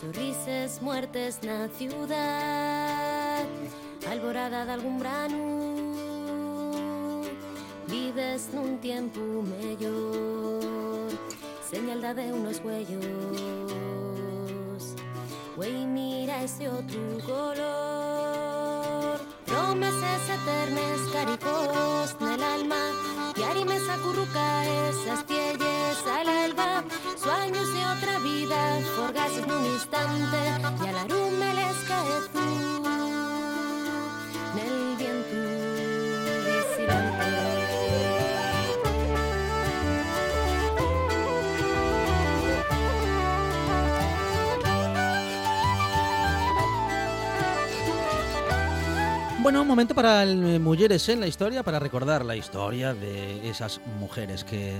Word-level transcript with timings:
Sorrises 0.00 0.82
muertes 0.82 1.42
na 1.42 1.68
ciudad. 1.68 3.46
Alborada 4.10 4.66
de 4.66 4.72
algún 4.72 4.98
brano 4.98 5.62
Vives 7.86 8.50
nun 8.52 8.78
tiempo 8.78 9.20
mellor. 9.42 11.10
Señal 11.70 12.00
de 12.16 12.32
unos 12.32 12.60
huellos. 12.64 13.02
Güey, 15.56 15.86
mira 15.86 16.42
ese 16.42 16.68
otro 16.68 17.00
color. 17.24 19.20
Promesas 19.46 20.28
eternas, 20.28 21.00
caricos 21.12 21.91
vida, 28.52 28.80
forgases 28.96 29.38
en 29.38 29.52
un 29.52 29.66
instante. 29.66 30.36
Y 30.84 30.88
al 30.88 30.98
arume 30.98 31.54
les 31.54 31.76
cae 31.88 32.20
tú. 32.32 32.38
Nel 34.54 34.96
viento. 34.98 35.36
Bueno, 49.42 49.62
un 49.62 49.66
momento 49.66 49.94
para 49.94 50.22
el 50.22 50.60
Mujeres 50.60 51.08
en 51.08 51.18
la 51.18 51.26
historia, 51.26 51.64
para 51.64 51.80
recordar 51.80 52.24
la 52.24 52.36
historia 52.36 52.94
de 52.94 53.48
esas 53.48 53.80
mujeres 53.98 54.44
que, 54.44 54.72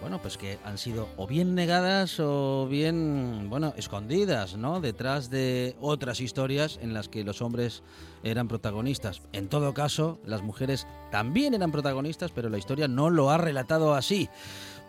bueno, 0.00 0.20
pues 0.20 0.36
que 0.36 0.58
han 0.64 0.78
sido 0.78 1.08
o 1.16 1.26
bien 1.26 1.54
negadas 1.54 2.20
o 2.20 2.66
bien, 2.68 3.48
bueno, 3.48 3.72
escondidas, 3.76 4.56
¿no? 4.56 4.80
Detrás 4.80 5.30
de 5.30 5.76
otras 5.80 6.20
historias 6.20 6.78
en 6.82 6.94
las 6.94 7.08
que 7.08 7.24
los 7.24 7.42
hombres 7.42 7.82
eran 8.22 8.48
protagonistas. 8.48 9.22
En 9.32 9.48
todo 9.48 9.74
caso, 9.74 10.20
las 10.24 10.42
mujeres 10.42 10.86
también 11.10 11.54
eran 11.54 11.72
protagonistas, 11.72 12.32
pero 12.32 12.48
la 12.48 12.58
historia 12.58 12.88
no 12.88 13.10
lo 13.10 13.30
ha 13.30 13.38
relatado 13.38 13.94
así. 13.94 14.28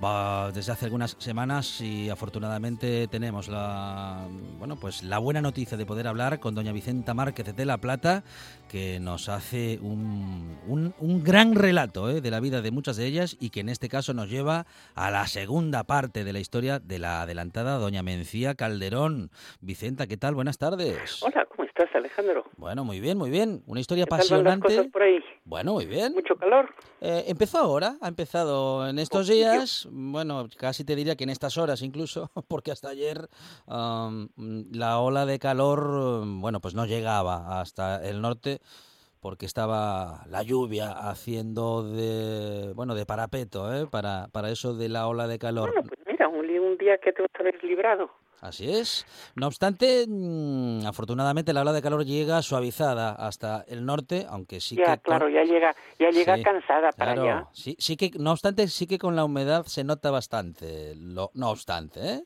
Va 0.04 0.52
desde 0.52 0.72
hace 0.72 0.86
algunas 0.86 1.16
semanas 1.18 1.82
y 1.82 2.12
afortunadamente 2.12 3.08
tenemos 3.08 3.48
la 3.48 4.28
bueno 4.60 4.76
pues 4.76 5.02
la 5.02 5.18
buena 5.18 5.42
noticia 5.42 5.76
de 5.76 5.88
poder 5.88 6.08
hablar 6.08 6.40
con 6.40 6.54
doña 6.54 6.72
Vicenta 6.72 7.16
Márquez 7.16 7.56
de 7.56 7.66
La 7.66 7.80
Plata 7.80 8.24
que 8.70 9.00
nos 9.00 9.28
hace 9.28 9.80
un, 9.82 10.60
un, 10.68 10.94
un 11.00 11.24
gran 11.24 11.56
relato 11.56 12.12
¿eh? 12.12 12.22
de 12.22 12.30
la 12.30 12.40
vida 12.40 12.62
de 12.62 12.70
muchas 12.70 12.98
de 12.98 13.08
ellas 13.08 13.38
y 13.40 13.50
que 13.50 13.62
en 13.62 13.70
este 13.70 13.90
caso 13.90 14.14
nos 14.14 14.30
lleva 14.30 14.68
a 14.94 15.10
la 15.10 15.26
segunda 15.26 15.84
parte 15.84 16.24
de 16.24 16.34
la 16.34 16.40
historia 16.40 16.78
de 16.78 17.00
la 17.00 17.24
adelantada 17.24 17.78
doña 17.78 18.04
Mencía 18.04 18.54
Calderón. 18.54 19.32
Vicenta, 19.62 20.06
¿qué 20.06 20.18
tal? 20.18 20.36
Buenas 20.36 20.60
tardes. 20.60 21.24
Hola, 21.24 21.48
¿cómo 21.50 21.67
estás, 21.78 21.96
Alejandro? 21.96 22.46
Bueno, 22.58 22.84
muy 22.84 23.00
bien, 23.00 23.18
muy 23.18 23.30
bien. 23.30 23.62
Una 23.68 23.80
historia 23.80 24.06
¿Qué 24.06 24.10
tal 24.10 24.20
van 24.20 24.20
las 24.20 24.32
apasionante. 24.32 24.68
cosas 24.68 24.92
por 24.92 25.04
ahí? 25.04 25.24
Bueno, 25.46 25.74
muy 25.74 25.86
bien. 25.86 26.14
¿Mucho 26.14 26.36
calor? 26.36 26.74
Eh, 27.02 27.26
empezó 27.28 27.60
ahora, 27.60 27.98
ha 28.02 28.08
empezado 28.08 28.88
en 28.88 29.00
estos 29.00 29.28
días, 29.28 29.88
bueno, 29.92 30.48
casi 30.58 30.84
te 30.84 30.96
diría 30.96 31.16
que 31.16 31.24
en 31.24 31.30
estas 31.30 31.58
horas 31.58 31.82
incluso, 31.82 32.32
porque 32.48 32.72
hasta 32.72 32.90
ayer 32.90 33.30
am, 33.68 34.30
la 34.72 35.00
ola 35.00 35.26
de 35.26 35.40
calor, 35.40 36.24
bueno, 36.26 36.60
pues 36.60 36.74
no 36.74 36.86
llegaba 36.86 37.62
hasta 37.62 38.08
el 38.08 38.22
norte 38.22 38.60
porque 39.22 39.46
estaba 39.46 40.24
la 40.30 40.44
lluvia 40.44 40.92
haciendo 40.92 41.84
de, 41.84 42.74
bueno, 42.74 42.96
de 42.96 43.06
parapeto, 43.06 43.74
¿eh? 43.74 43.88
para, 43.90 44.28
para 44.32 44.50
eso 44.50 44.74
de 44.74 44.90
la 44.90 45.08
ola 45.08 45.28
de 45.28 45.40
calor. 45.40 45.74
Bueno, 45.74 45.88
pues 45.88 46.00
mira, 46.08 46.28
un, 46.28 46.78
día 46.78 46.98
que 46.98 47.12
te 47.12 47.24
habéis 47.40 47.62
librado. 47.64 48.12
Así 48.40 48.70
es. 48.70 49.06
No 49.36 49.48
obstante, 49.48 50.06
mm, 50.08 50.86
afortunadamente 50.86 51.54
la 51.54 51.62
ola 51.62 51.74
de 51.74 51.82
calor 51.82 52.06
llega 52.06 52.42
suavizada 52.44 53.12
hasta 53.14 53.66
el 53.68 53.84
norte, 53.86 54.28
aunque 54.30 54.62
sí 54.62 54.76
ya, 54.76 54.96
que... 54.98 55.02
claro, 55.02 55.28
ya 55.28 55.44
llega, 55.44 55.76
ya 56.00 56.12
llega 56.12 56.36
Sí, 56.36 56.44
cansada 56.44 56.92
para 56.92 57.14
Claro, 57.16 57.22
allá. 57.24 57.48
sí, 57.52 57.76
sí 57.80 57.98
que, 57.98 58.12
no 58.20 58.32
obstante, 58.32 58.68
sí 58.68 58.86
que 58.86 59.00
con 59.00 59.16
la 59.16 59.26
humedad 59.26 59.66
se 59.66 59.84
nota 59.84 60.12
bastante, 60.12 60.94
lo, 60.96 61.32
no 61.34 61.50
obstante, 61.50 62.00
¿eh? 62.14 62.24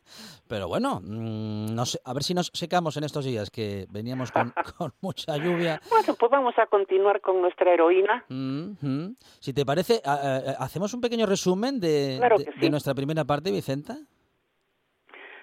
Pero 0.48 0.68
bueno, 0.68 1.00
mm, 1.02 1.74
no 1.74 1.86
sé, 1.86 2.00
a 2.04 2.14
ver 2.14 2.24
si 2.24 2.34
nos 2.34 2.52
secamos 2.54 2.98
en 2.98 3.06
estos 3.06 3.24
días, 3.24 3.50
que 3.50 3.88
veníamos 3.90 4.32
con, 4.34 4.54
con 4.78 4.94
mucha 5.00 5.38
lluvia. 5.38 5.80
Bueno, 5.90 6.14
pues 6.16 6.30
vamos 6.32 6.54
a 6.58 6.66
continuar 6.68 7.22
con 7.22 7.42
nuestra 7.42 7.74
heroína. 7.74 8.26
Mm. 8.28 9.12
Si 9.40 9.54
te 9.54 9.66
parece, 9.66 10.02
a- 10.04 10.56
hacemos 10.60 10.94
un 10.94 11.00
pequeño 11.00 11.26
resumen 11.26 11.80
de, 11.80 12.16
Claro 12.20 12.38
de- 12.38 12.46
que 12.46 12.52
de 12.52 12.58
sí. 12.66 12.70
nuestra 12.70 12.94
primera 12.94 13.24
parte, 13.24 13.50
Vicenta. 13.50 13.98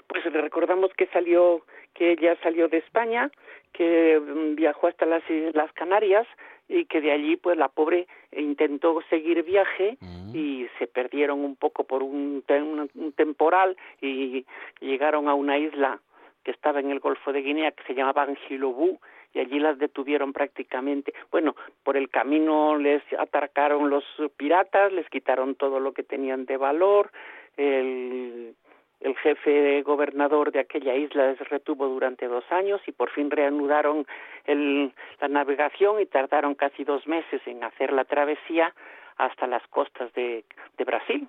Pues 0.08 0.24
recordamos 0.32 0.92
que 0.94 1.06
salió, 1.08 1.62
que 1.94 2.12
ella 2.12 2.36
salió 2.42 2.68
de 2.68 2.78
España, 2.78 3.30
que 3.72 4.18
mm, 4.20 4.54
viajó 4.56 4.86
hasta 4.88 5.06
las 5.06 5.22
Islas 5.30 5.70
Canarias 5.74 6.26
y 6.68 6.84
que 6.86 7.00
de 7.00 7.12
allí, 7.12 7.36
pues 7.36 7.56
la 7.56 7.68
pobre 7.68 8.06
intentó 8.32 9.00
seguir 9.10 9.42
viaje 9.42 9.96
Mm. 10.00 10.34
y 10.36 10.68
se 10.78 10.86
perdieron 10.86 11.40
un 11.40 11.56
poco 11.56 11.84
por 11.84 12.02
un, 12.02 12.42
un- 12.48 12.90
un 12.94 13.12
temporal 13.12 13.76
y 14.02 14.44
llegaron 14.80 15.28
a 15.28 15.34
una 15.34 15.56
isla 15.58 16.00
que 16.44 16.50
estaba 16.50 16.80
en 16.80 16.90
el 16.90 17.00
Golfo 17.00 17.32
de 17.32 17.40
Guinea 17.42 17.72
que 17.72 17.84
se 17.84 17.94
llamaba 17.94 18.22
Angilobú 18.22 18.98
y 19.34 19.40
allí 19.40 19.58
las 19.58 19.78
detuvieron 19.78 20.32
prácticamente. 20.32 21.12
Bueno, 21.30 21.54
por 21.82 21.96
el 21.98 22.08
camino 22.08 22.76
les 22.78 23.02
atracaron 23.18 23.90
los 23.90 24.04
piratas, 24.38 24.90
les 24.92 25.08
quitaron 25.10 25.54
todo 25.54 25.80
lo 25.80 25.92
que 25.92 26.02
tenían 26.02 26.46
de 26.46 26.56
valor, 26.56 27.10
el, 27.58 28.54
el 29.00 29.16
jefe 29.16 29.82
gobernador 29.82 30.50
de 30.52 30.60
aquella 30.60 30.94
isla 30.94 31.28
les 31.30 31.48
retuvo 31.48 31.86
durante 31.88 32.26
dos 32.26 32.44
años 32.50 32.80
y 32.86 32.92
por 32.92 33.10
fin 33.10 33.30
reanudaron 33.30 34.06
el- 34.44 34.92
la 35.20 35.28
navegación 35.28 36.00
y 36.00 36.06
tardaron 36.06 36.54
casi 36.54 36.84
dos 36.84 37.06
meses 37.06 37.40
en 37.46 37.62
hacer 37.64 37.92
la 37.92 38.04
travesía 38.04 38.74
hasta 39.16 39.46
las 39.46 39.66
costas 39.68 40.12
de, 40.14 40.44
de 40.76 40.84
Brasil. 40.84 41.28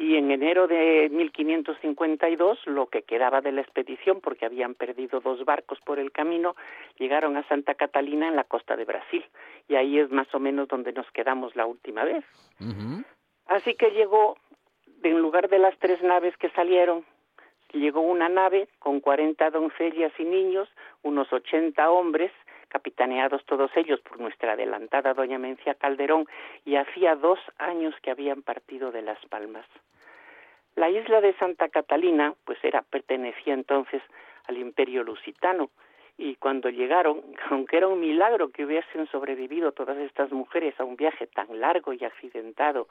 Y 0.00 0.16
en 0.16 0.32
enero 0.32 0.66
de 0.66 1.08
1552, 1.12 2.58
lo 2.66 2.86
que 2.86 3.02
quedaba 3.02 3.40
de 3.40 3.52
la 3.52 3.60
expedición, 3.60 4.20
porque 4.20 4.46
habían 4.46 4.74
perdido 4.74 5.20
dos 5.20 5.44
barcos 5.44 5.78
por 5.86 6.00
el 6.00 6.10
camino, 6.10 6.56
llegaron 6.98 7.36
a 7.36 7.46
Santa 7.46 7.74
Catalina 7.74 8.26
en 8.26 8.34
la 8.34 8.42
costa 8.44 8.74
de 8.76 8.84
Brasil. 8.84 9.24
Y 9.68 9.76
ahí 9.76 10.00
es 10.00 10.10
más 10.10 10.26
o 10.34 10.40
menos 10.40 10.66
donde 10.66 10.92
nos 10.92 11.08
quedamos 11.12 11.54
la 11.54 11.66
última 11.66 12.02
vez. 12.02 12.24
Así 13.46 13.74
que 13.74 13.90
llegó, 13.90 14.36
en 15.08 15.20
lugar 15.20 15.48
de 15.48 15.58
las 15.58 15.76
tres 15.78 16.02
naves 16.02 16.36
que 16.36 16.50
salieron, 16.50 17.04
llegó 17.72 18.00
una 18.00 18.28
nave 18.28 18.68
con 18.78 19.00
40 19.00 19.50
doncellas 19.50 20.12
y 20.18 20.24
niños, 20.24 20.68
unos 21.02 21.32
80 21.32 21.90
hombres, 21.90 22.32
capitaneados 22.68 23.44
todos 23.44 23.70
ellos 23.76 24.00
por 24.00 24.20
nuestra 24.20 24.52
adelantada 24.52 25.14
doña 25.14 25.38
Mencia 25.38 25.74
Calderón, 25.74 26.26
y 26.64 26.76
hacía 26.76 27.14
dos 27.16 27.38
años 27.58 27.94
que 28.02 28.10
habían 28.10 28.42
partido 28.42 28.90
de 28.90 29.02
Las 29.02 29.24
Palmas. 29.26 29.66
La 30.76 30.90
isla 30.90 31.20
de 31.20 31.34
Santa 31.34 31.68
Catalina, 31.68 32.34
pues 32.44 32.58
era, 32.64 32.82
pertenecía 32.82 33.54
entonces 33.54 34.02
al 34.46 34.58
imperio 34.58 35.04
lusitano, 35.04 35.70
y 36.16 36.36
cuando 36.36 36.68
llegaron, 36.68 37.22
aunque 37.50 37.76
era 37.76 37.88
un 37.88 38.00
milagro 38.00 38.50
que 38.50 38.64
hubiesen 38.64 39.06
sobrevivido 39.08 39.72
todas 39.72 39.98
estas 39.98 40.32
mujeres 40.32 40.78
a 40.78 40.84
un 40.84 40.96
viaje 40.96 41.26
tan 41.26 41.60
largo 41.60 41.92
y 41.92 42.04
accidentado 42.04 42.88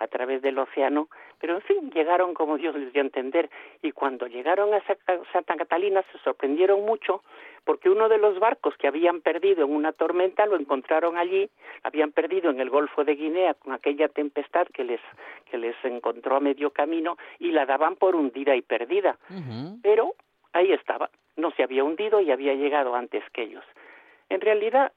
a 0.00 0.08
través 0.08 0.42
del 0.42 0.58
océano, 0.58 1.08
pero 1.38 1.54
en 1.54 1.60
fin, 1.62 1.90
llegaron 1.92 2.34
como 2.34 2.56
Dios 2.58 2.74
les 2.74 2.92
dio 2.92 3.02
a 3.02 3.04
entender, 3.04 3.48
y 3.82 3.92
cuando 3.92 4.26
llegaron 4.26 4.74
a 4.74 4.80
Sa- 4.84 4.96
Santa 5.32 5.56
Catalina 5.56 6.02
se 6.10 6.18
sorprendieron 6.18 6.84
mucho 6.84 7.22
porque 7.64 7.90
uno 7.90 8.08
de 8.08 8.18
los 8.18 8.38
barcos 8.38 8.74
que 8.78 8.88
habían 8.88 9.20
perdido 9.20 9.64
en 9.64 9.72
una 9.74 9.92
tormenta 9.92 10.46
lo 10.46 10.56
encontraron 10.56 11.16
allí, 11.18 11.48
habían 11.82 12.10
perdido 12.12 12.50
en 12.50 12.58
el 12.60 12.70
Golfo 12.70 13.04
de 13.04 13.14
Guinea 13.14 13.54
con 13.54 13.72
aquella 13.74 14.08
tempestad 14.08 14.66
que 14.68 14.82
les 14.84 15.00
que 15.50 15.58
les 15.58 15.76
encontró 15.84 16.36
a 16.36 16.40
medio 16.40 16.70
camino 16.70 17.16
y 17.38 17.52
la 17.52 17.66
daban 17.66 17.96
por 17.96 18.16
hundida 18.16 18.56
y 18.56 18.62
perdida. 18.62 19.18
Pero 19.82 20.14
ahí 20.54 20.72
estaba, 20.72 21.10
no 21.36 21.50
se 21.52 21.62
había 21.62 21.84
hundido 21.84 22.20
y 22.20 22.30
había 22.30 22.54
llegado 22.54 22.94
antes 22.94 23.22
que 23.32 23.42
ellos. 23.42 23.64
En 24.30 24.40
realidad 24.40 24.92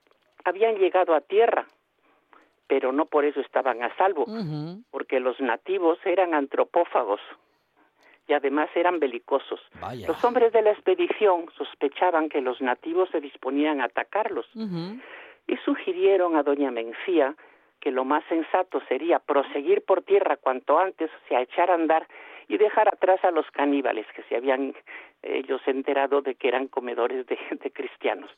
habían 0.46 0.76
llegado 0.78 1.14
a 1.16 1.22
tierra, 1.22 1.66
pero 2.68 2.92
no 2.92 3.06
por 3.06 3.26
eso 3.26 3.40
estaban 3.42 3.84
a 3.84 3.96
salvo, 3.98 4.26
porque 4.92 5.20
los 5.20 5.40
nativos 5.40 6.00
eran 6.06 6.34
antropófagos 6.34 7.22
y 8.28 8.34
además 8.34 8.70
eran 8.76 9.00
belicosos. 9.00 9.60
Los 10.08 10.24
hombres 10.24 10.54
de 10.54 10.62
la 10.62 10.72
expedición 10.72 11.48
sospechaban 11.58 12.30
que 12.30 12.42
los 12.42 12.62
nativos 12.62 13.10
se 13.12 13.20
disponían 13.20 13.82
a 13.82 13.86
atacarlos 13.86 14.48
y 15.48 15.58
sugirieron 15.58 16.36
a 16.36 16.44
doña 16.44 16.72
Mencía 16.72 17.36
que 17.80 17.92
lo 17.92 18.06
más 18.06 18.24
sensato 18.30 18.82
sería 18.88 19.20
proseguir 19.20 19.84
por 19.84 20.04
tierra 20.04 20.38
cuanto 20.38 20.80
antes, 20.80 21.12
o 21.12 21.28
sea, 21.28 21.42
echar 21.42 21.70
a 21.70 21.74
andar 21.74 22.08
y 22.48 22.58
dejar 22.58 22.88
atrás 22.88 23.24
a 23.24 23.32
los 23.32 23.50
caníbales 23.52 24.06
que 24.16 24.24
se 24.24 24.36
habían 24.36 24.74
ellos 25.24 25.62
enterado 25.66 26.22
de 26.22 26.36
que 26.36 26.50
eran 26.50 26.68
comedores 26.68 27.26
de, 27.28 27.38
cristianos, 27.72 28.30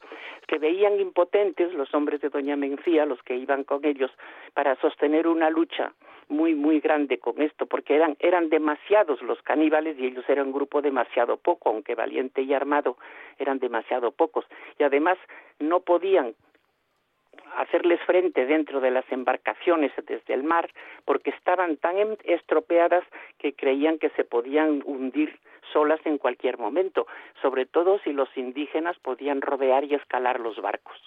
que 0.47 0.59
veían 0.59 0.99
impotentes 0.99 1.73
los 1.73 1.93
hombres 1.93 2.21
de 2.21 2.29
Doña 2.29 2.55
Mencía, 2.55 3.05
los 3.05 3.21
que 3.23 3.35
iban 3.35 3.63
con 3.63 3.83
ellos, 3.85 4.11
para 4.53 4.75
sostener 4.77 5.27
una 5.27 5.49
lucha 5.49 5.93
muy, 6.27 6.55
muy 6.55 6.79
grande 6.79 7.19
con 7.19 7.41
esto, 7.41 7.65
porque 7.65 7.95
eran, 7.95 8.15
eran 8.19 8.49
demasiados 8.49 9.21
los 9.21 9.41
caníbales 9.41 9.97
y 9.99 10.07
ellos 10.07 10.25
eran 10.27 10.47
un 10.47 10.53
grupo 10.53 10.81
demasiado 10.81 11.37
poco, 11.37 11.69
aunque 11.69 11.95
valiente 11.95 12.41
y 12.41 12.53
armado, 12.53 12.97
eran 13.37 13.59
demasiado 13.59 14.11
pocos. 14.11 14.45
Y 14.79 14.83
además 14.83 15.17
no 15.59 15.81
podían 15.81 16.35
hacerles 17.57 17.99
frente 18.01 18.45
dentro 18.45 18.79
de 18.79 18.91
las 18.91 19.09
embarcaciones 19.11 19.91
desde 20.05 20.33
el 20.33 20.43
mar 20.43 20.69
porque 21.05 21.31
estaban 21.31 21.77
tan 21.77 21.97
em, 21.97 22.15
estropeadas 22.23 23.03
que 23.37 23.53
creían 23.53 23.97
que 23.97 24.09
se 24.11 24.23
podían 24.23 24.81
hundir 24.85 25.39
solas 25.73 25.99
en 26.05 26.17
cualquier 26.17 26.57
momento, 26.57 27.07
sobre 27.41 27.65
todo 27.65 27.99
si 27.99 28.13
los 28.13 28.29
indígenas 28.37 28.97
podían 28.99 29.41
rodear 29.41 29.83
y 29.83 29.95
escalar 29.95 30.39
los 30.39 30.61
barcos. 30.61 30.97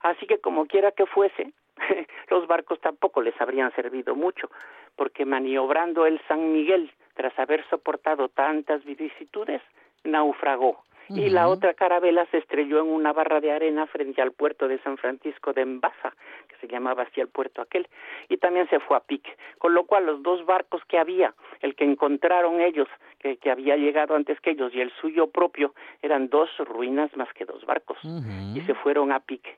Así 0.00 0.26
que 0.26 0.38
como 0.38 0.66
quiera 0.66 0.92
que 0.92 1.06
fuese, 1.06 1.52
los 2.30 2.46
barcos 2.46 2.80
tampoco 2.80 3.22
les 3.22 3.38
habrían 3.40 3.74
servido 3.74 4.14
mucho, 4.14 4.50
porque 4.96 5.24
maniobrando 5.24 6.06
el 6.06 6.20
San 6.28 6.52
Miguel, 6.52 6.92
tras 7.14 7.36
haber 7.38 7.64
soportado 7.68 8.28
tantas 8.28 8.84
vicisitudes, 8.84 9.62
naufragó 10.04 10.82
y 11.08 11.28
la 11.30 11.48
otra 11.48 11.74
carabela 11.74 12.26
se 12.30 12.38
estrelló 12.38 12.80
en 12.80 12.88
una 12.88 13.12
barra 13.12 13.40
de 13.40 13.52
arena 13.52 13.86
frente 13.86 14.22
al 14.22 14.32
puerto 14.32 14.68
de 14.68 14.78
San 14.80 14.96
Francisco 14.96 15.52
de 15.52 15.62
Embaza, 15.62 16.12
que 16.48 16.56
se 16.56 16.68
llamaba 16.68 17.02
así 17.04 17.20
el 17.20 17.28
puerto 17.28 17.60
aquel, 17.60 17.88
y 18.28 18.36
también 18.36 18.68
se 18.68 18.80
fue 18.80 18.96
a 18.96 19.00
pique, 19.00 19.36
con 19.58 19.74
lo 19.74 19.84
cual 19.84 20.06
los 20.06 20.22
dos 20.22 20.44
barcos 20.46 20.82
que 20.86 20.98
había, 20.98 21.34
el 21.60 21.74
que 21.74 21.84
encontraron 21.84 22.60
ellos, 22.60 22.88
que, 23.18 23.36
que 23.36 23.50
había 23.50 23.76
llegado 23.76 24.14
antes 24.14 24.40
que 24.40 24.50
ellos, 24.50 24.74
y 24.74 24.80
el 24.80 24.90
suyo 25.00 25.28
propio, 25.28 25.74
eran 26.00 26.28
dos 26.28 26.50
ruinas 26.58 27.14
más 27.16 27.32
que 27.34 27.44
dos 27.44 27.64
barcos, 27.66 27.98
y 28.54 28.60
se 28.62 28.74
fueron 28.74 29.12
a 29.12 29.20
pique. 29.20 29.56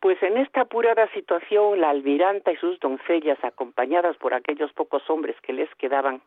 Pues 0.00 0.22
en 0.22 0.38
esta 0.38 0.62
apurada 0.62 1.08
situación, 1.12 1.78
la 1.78 1.90
almiranta 1.90 2.50
y 2.50 2.56
sus 2.56 2.80
doncellas, 2.80 3.38
acompañadas 3.44 4.16
por 4.16 4.32
aquellos 4.32 4.72
pocos 4.72 5.02
hombres 5.10 5.36
que 5.42 5.52
les 5.52 5.68
quedaban, 5.74 6.22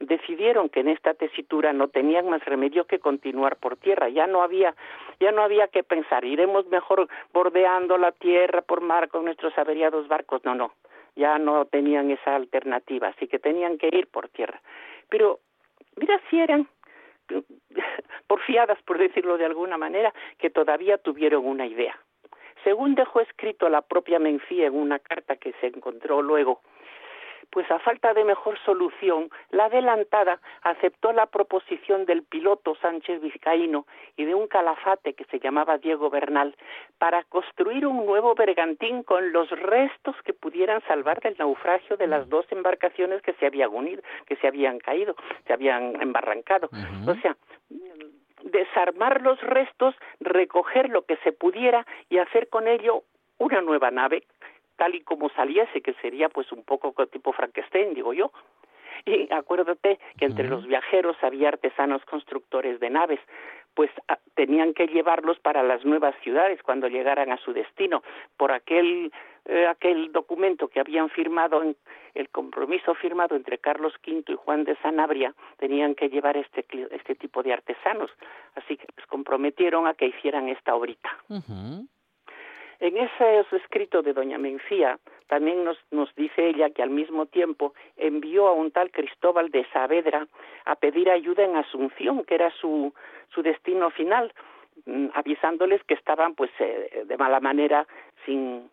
decidieron 0.00 0.70
que 0.70 0.80
en 0.80 0.88
esta 0.88 1.14
tesitura 1.14 1.72
no 1.72 1.88
tenían 1.88 2.28
más 2.28 2.44
remedio 2.44 2.86
que 2.86 2.98
continuar 2.98 3.56
por 3.56 3.76
tierra, 3.76 4.08
ya 4.08 4.26
no 4.26 4.42
había 4.42 4.74
ya 5.20 5.30
no 5.30 5.42
había 5.42 5.68
que 5.68 5.82
pensar, 5.82 6.24
iremos 6.24 6.66
mejor 6.68 7.08
bordeando 7.32 7.98
la 7.98 8.12
tierra 8.12 8.62
por 8.62 8.80
mar 8.80 9.08
con 9.08 9.26
nuestros 9.26 9.56
averiados 9.58 10.08
barcos, 10.08 10.42
no, 10.44 10.54
no, 10.54 10.72
ya 11.14 11.38
no 11.38 11.66
tenían 11.66 12.10
esa 12.10 12.34
alternativa, 12.34 13.08
así 13.08 13.28
que 13.28 13.38
tenían 13.38 13.76
que 13.76 13.88
ir 13.88 14.06
por 14.08 14.28
tierra. 14.28 14.60
Pero 15.10 15.40
mira 15.96 16.18
si 16.30 16.40
eran 16.40 16.66
porfiadas, 18.26 18.80
por 18.82 18.98
decirlo 18.98 19.36
de 19.36 19.44
alguna 19.44 19.76
manera, 19.76 20.12
que 20.38 20.48
todavía 20.48 20.96
tuvieron 20.96 21.46
una 21.46 21.66
idea. 21.66 21.98
Según 22.64 22.94
dejó 22.94 23.20
escrito 23.20 23.68
la 23.68 23.82
propia 23.82 24.18
Menfía 24.18 24.66
en 24.66 24.74
una 24.74 24.98
carta 24.98 25.36
que 25.36 25.52
se 25.60 25.68
encontró 25.68 26.22
luego, 26.22 26.60
pues 27.50 27.70
a 27.70 27.78
falta 27.80 28.14
de 28.14 28.24
mejor 28.24 28.58
solución, 28.64 29.30
la 29.50 29.66
adelantada 29.66 30.40
aceptó 30.62 31.12
la 31.12 31.26
proposición 31.26 32.06
del 32.06 32.22
piloto 32.22 32.76
Sánchez 32.76 33.20
Vizcaíno 33.20 33.86
y 34.16 34.24
de 34.24 34.34
un 34.34 34.46
calafate 34.46 35.14
que 35.14 35.24
se 35.24 35.40
llamaba 35.40 35.78
Diego 35.78 36.10
Bernal 36.10 36.56
para 36.98 37.24
construir 37.24 37.86
un 37.86 38.06
nuevo 38.06 38.34
bergantín 38.34 39.02
con 39.02 39.32
los 39.32 39.50
restos 39.50 40.14
que 40.24 40.32
pudieran 40.32 40.80
salvar 40.86 41.20
del 41.20 41.36
naufragio 41.38 41.96
de 41.96 42.06
las 42.06 42.28
dos 42.28 42.46
embarcaciones 42.50 43.22
que 43.22 43.32
se 43.34 43.46
habían 43.46 43.70
unido, 43.70 44.02
que 44.26 44.36
se 44.36 44.46
habían 44.46 44.78
caído, 44.78 45.16
se 45.46 45.52
habían 45.52 46.00
embarrancado. 46.00 46.68
O 47.06 47.14
sea, 47.16 47.36
desarmar 48.44 49.22
los 49.22 49.40
restos, 49.40 49.94
recoger 50.20 50.88
lo 50.88 51.02
que 51.02 51.16
se 51.18 51.32
pudiera 51.32 51.86
y 52.08 52.18
hacer 52.18 52.48
con 52.48 52.68
ello 52.68 53.02
una 53.38 53.60
nueva 53.60 53.90
nave 53.90 54.24
tal 54.80 54.94
y 54.94 55.02
como 55.02 55.28
saliese, 55.28 55.82
que 55.82 55.92
sería 56.00 56.30
pues 56.30 56.50
un 56.52 56.64
poco 56.64 56.94
tipo 57.08 57.34
Frankenstein, 57.34 57.92
digo 57.92 58.14
yo. 58.14 58.32
Y 59.04 59.30
acuérdate 59.30 59.98
que 60.18 60.24
entre 60.24 60.48
los 60.48 60.66
viajeros 60.66 61.18
había 61.20 61.48
artesanos 61.48 62.02
constructores 62.06 62.80
de 62.80 62.88
naves, 62.88 63.20
pues 63.74 63.90
ah, 64.08 64.18
tenían 64.34 64.72
que 64.72 64.86
llevarlos 64.86 65.38
para 65.38 65.62
las 65.62 65.84
nuevas 65.84 66.14
ciudades 66.22 66.62
cuando 66.62 66.88
llegaran 66.88 67.30
a 67.30 67.36
su 67.36 67.52
destino. 67.52 68.02
Por 68.38 68.52
aquel, 68.52 69.12
eh, 69.44 69.66
aquel 69.66 70.12
documento 70.12 70.68
que 70.68 70.80
habían 70.80 71.10
firmado, 71.10 71.62
en, 71.62 71.76
el 72.14 72.30
compromiso 72.30 72.94
firmado 72.94 73.36
entre 73.36 73.58
Carlos 73.58 73.92
V 74.06 74.24
y 74.28 74.34
Juan 74.34 74.64
de 74.64 74.76
Sanabria, 74.76 75.34
tenían 75.58 75.94
que 75.94 76.08
llevar 76.08 76.38
este, 76.38 76.64
este 76.90 77.16
tipo 77.16 77.42
de 77.42 77.52
artesanos. 77.52 78.10
Así 78.54 78.78
que 78.78 78.86
les 78.96 79.06
comprometieron 79.08 79.86
a 79.86 79.92
que 79.92 80.06
hicieran 80.06 80.48
esta 80.48 80.74
obrita. 80.74 81.10
En 82.80 82.96
ese 82.96 83.44
escrito 83.52 84.00
de 84.00 84.14
doña 84.14 84.38
Mencía 84.38 84.98
también 85.28 85.64
nos, 85.64 85.78
nos 85.90 86.12
dice 86.14 86.48
ella 86.48 86.70
que 86.70 86.82
al 86.82 86.88
mismo 86.90 87.26
tiempo 87.26 87.74
envió 87.98 88.48
a 88.48 88.52
un 88.52 88.70
tal 88.70 88.90
Cristóbal 88.90 89.50
de 89.50 89.66
Saavedra 89.72 90.26
a 90.64 90.74
pedir 90.76 91.10
ayuda 91.10 91.44
en 91.44 91.56
Asunción, 91.56 92.24
que 92.24 92.34
era 92.34 92.50
su, 92.52 92.92
su 93.34 93.42
destino 93.42 93.90
final, 93.90 94.32
mm, 94.86 95.08
avisándoles 95.12 95.84
que 95.84 95.94
estaban 95.94 96.34
pues 96.34 96.50
eh, 96.58 97.04
de 97.04 97.16
mala 97.18 97.38
manera 97.38 97.86
sin, 98.24 98.70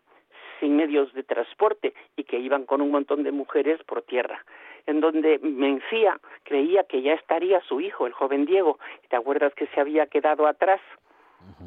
sin 0.61 0.77
medios 0.77 1.13
de 1.13 1.23
transporte 1.23 1.93
y 2.15 2.23
que 2.23 2.39
iban 2.39 2.65
con 2.65 2.81
un 2.81 2.91
montón 2.91 3.23
de 3.23 3.31
mujeres 3.31 3.83
por 3.83 4.03
tierra 4.03 4.43
en 4.87 5.01
donde 5.01 5.37
Mencía 5.39 6.17
creía 6.43 6.85
que 6.85 7.01
ya 7.01 7.13
estaría 7.13 7.59
su 7.61 7.81
hijo, 7.81 8.07
el 8.07 8.13
joven 8.13 8.45
Diego. 8.45 8.79
¿Te 9.09 9.17
acuerdas 9.17 9.53
que 9.53 9.67
se 9.67 9.81
había 9.81 10.07
quedado 10.07 10.47
atrás? 10.47 10.79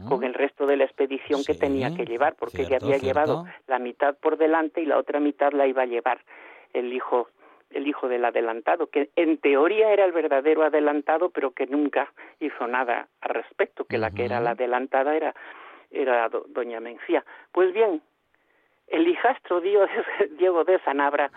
Con 0.09 0.25
el 0.25 0.35
resto 0.35 0.67
de 0.67 0.77
la 0.77 0.85
expedición 0.85 1.43
que 1.45 1.55
tenía 1.55 1.95
que 1.95 2.05
llevar, 2.05 2.35
porque 2.37 2.63
ella 2.63 2.79
había 2.81 2.99
llevado 2.99 3.45
la 3.67 3.79
mitad 3.79 4.17
por 4.17 4.37
delante 4.37 4.81
y 4.81 4.87
la 4.87 4.99
otra 4.99 5.21
mitad 5.21 5.53
la 5.53 5.67
iba 5.67 5.83
a 5.83 5.87
llevar 5.87 6.21
el 6.73 6.93
hijo 6.93 7.29
el 7.71 7.87
hijo 7.87 8.09
del 8.09 8.25
adelantado, 8.25 8.89
que 8.89 9.11
en 9.15 9.39
teoría 9.39 9.93
era 9.93 10.05
el 10.05 10.11
verdadero 10.11 10.65
adelantado, 10.65 11.31
pero 11.31 11.53
que 11.53 11.67
nunca 11.67 12.13
hizo 12.41 12.67
nada 12.67 13.07
al 13.21 13.31
respecto, 13.31 13.85
que 13.85 13.97
la 13.97 14.11
que 14.11 14.25
era 14.25 14.41
la 14.41 14.51
adelantada 14.51 15.15
era, 15.15 15.35
era 15.93 16.29
doña 16.49 16.81
Mencía. 16.81 17.25
Pues 17.53 17.73
bien, 17.73 18.03
el 18.89 19.07
hijastro 19.07 19.61
Diego 19.61 20.65
de 20.65 20.81
Sanabra 20.85 21.31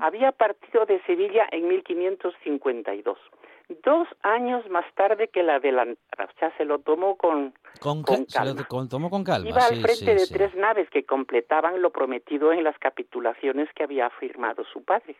había 0.00 0.32
partido 0.32 0.86
de 0.86 1.02
Sevilla 1.02 1.46
en 1.50 1.68
1552 1.68 3.18
dos 3.68 4.06
años 4.22 4.68
más 4.68 4.84
tarde 4.94 5.28
que 5.28 5.42
la 5.42 5.56
adelantada, 5.56 6.24
o 6.24 6.38
sea, 6.38 6.56
se 6.56 6.64
lo 6.64 6.80
tomó 6.80 7.16
con, 7.16 7.54
con, 7.80 8.02
calma. 8.02 8.26
Se 8.28 8.44
lo 8.44 8.88
tomó 8.88 9.10
con 9.10 9.24
calma. 9.24 9.48
Iba 9.48 9.66
al 9.66 9.80
frente 9.80 10.14
de 10.14 10.26
tres 10.26 10.54
naves 10.54 10.88
que 10.90 11.04
completaban 11.04 11.80
lo 11.80 11.90
prometido 11.90 12.52
en 12.52 12.64
las 12.64 12.78
capitulaciones 12.78 13.68
que 13.74 13.84
había 13.84 14.10
firmado 14.10 14.64
su 14.64 14.84
padre. 14.84 15.16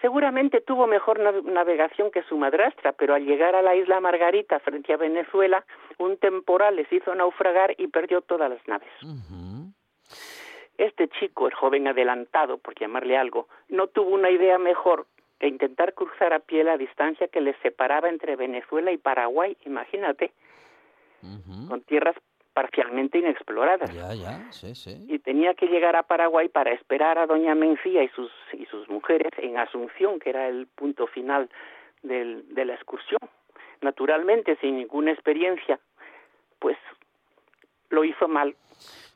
Seguramente 0.00 0.62
tuvo 0.62 0.86
mejor 0.86 1.18
navegación 1.44 2.10
que 2.10 2.22
su 2.22 2.38
madrastra, 2.38 2.92
pero 2.92 3.14
al 3.14 3.26
llegar 3.26 3.54
a 3.54 3.60
la 3.60 3.76
isla 3.76 4.00
Margarita 4.00 4.58
frente 4.60 4.94
a 4.94 4.96
Venezuela, 4.96 5.64
un 5.98 6.16
temporal 6.16 6.76
les 6.76 6.90
hizo 6.90 7.14
naufragar 7.14 7.74
y 7.76 7.88
perdió 7.88 8.22
todas 8.22 8.48
las 8.48 8.66
naves. 8.66 8.88
Este 10.78 11.08
chico, 11.08 11.48
el 11.48 11.54
joven 11.54 11.86
adelantado, 11.86 12.56
por 12.56 12.74
llamarle 12.80 13.18
algo, 13.18 13.48
no 13.68 13.88
tuvo 13.88 14.14
una 14.14 14.30
idea 14.30 14.56
mejor 14.56 15.06
e 15.40 15.48
intentar 15.48 15.94
cruzar 15.94 16.32
a 16.32 16.38
pie 16.38 16.62
la 16.62 16.76
distancia 16.76 17.28
que 17.28 17.40
les 17.40 17.56
separaba 17.62 18.08
entre 18.08 18.36
Venezuela 18.36 18.92
y 18.92 18.98
Paraguay, 18.98 19.56
imagínate, 19.64 20.32
con 21.68 21.80
tierras 21.82 22.14
parcialmente 22.52 23.18
inexploradas. 23.18 23.92
Ya, 23.94 24.14
ya, 24.14 24.52
sí, 24.52 24.74
sí. 24.74 25.06
Y 25.08 25.18
tenía 25.18 25.54
que 25.54 25.66
llegar 25.66 25.96
a 25.96 26.02
Paraguay 26.02 26.48
para 26.48 26.72
esperar 26.72 27.18
a 27.18 27.26
doña 27.26 27.54
Mencía 27.54 28.02
y 28.02 28.08
sus, 28.08 28.30
y 28.52 28.66
sus 28.66 28.88
mujeres 28.88 29.30
en 29.38 29.56
Asunción, 29.56 30.18
que 30.18 30.30
era 30.30 30.48
el 30.48 30.66
punto 30.66 31.06
final 31.06 31.48
del, 32.02 32.54
de 32.54 32.64
la 32.66 32.74
excursión. 32.74 33.20
Naturalmente, 33.80 34.56
sin 34.60 34.76
ninguna 34.76 35.12
experiencia, 35.12 35.80
pues 36.58 36.76
lo 37.88 38.04
hizo 38.04 38.28
mal 38.28 38.54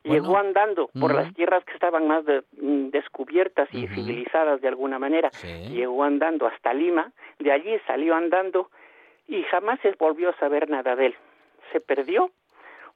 Llegó 0.04 0.36
andando 0.36 0.90
por 1.00 1.14
las 1.14 1.32
tierras 1.34 1.64
que 1.64 1.72
estaban 1.72 2.06
más 2.06 2.24
mm, 2.24 2.90
descubiertas 2.90 3.68
y 3.72 3.88
civilizadas 3.88 4.60
de 4.60 4.68
alguna 4.68 4.98
manera. 4.98 5.30
Llegó 5.70 6.04
andando 6.04 6.46
hasta 6.46 6.74
Lima, 6.74 7.10
de 7.38 7.50
allí 7.50 7.78
salió 7.86 8.14
andando 8.14 8.70
y 9.26 9.42
jamás 9.44 9.80
se 9.80 9.92
volvió 9.98 10.30
a 10.30 10.36
saber 10.38 10.68
nada 10.68 10.94
de 10.94 11.06
él. 11.06 11.14
Se 11.72 11.80
perdió 11.80 12.30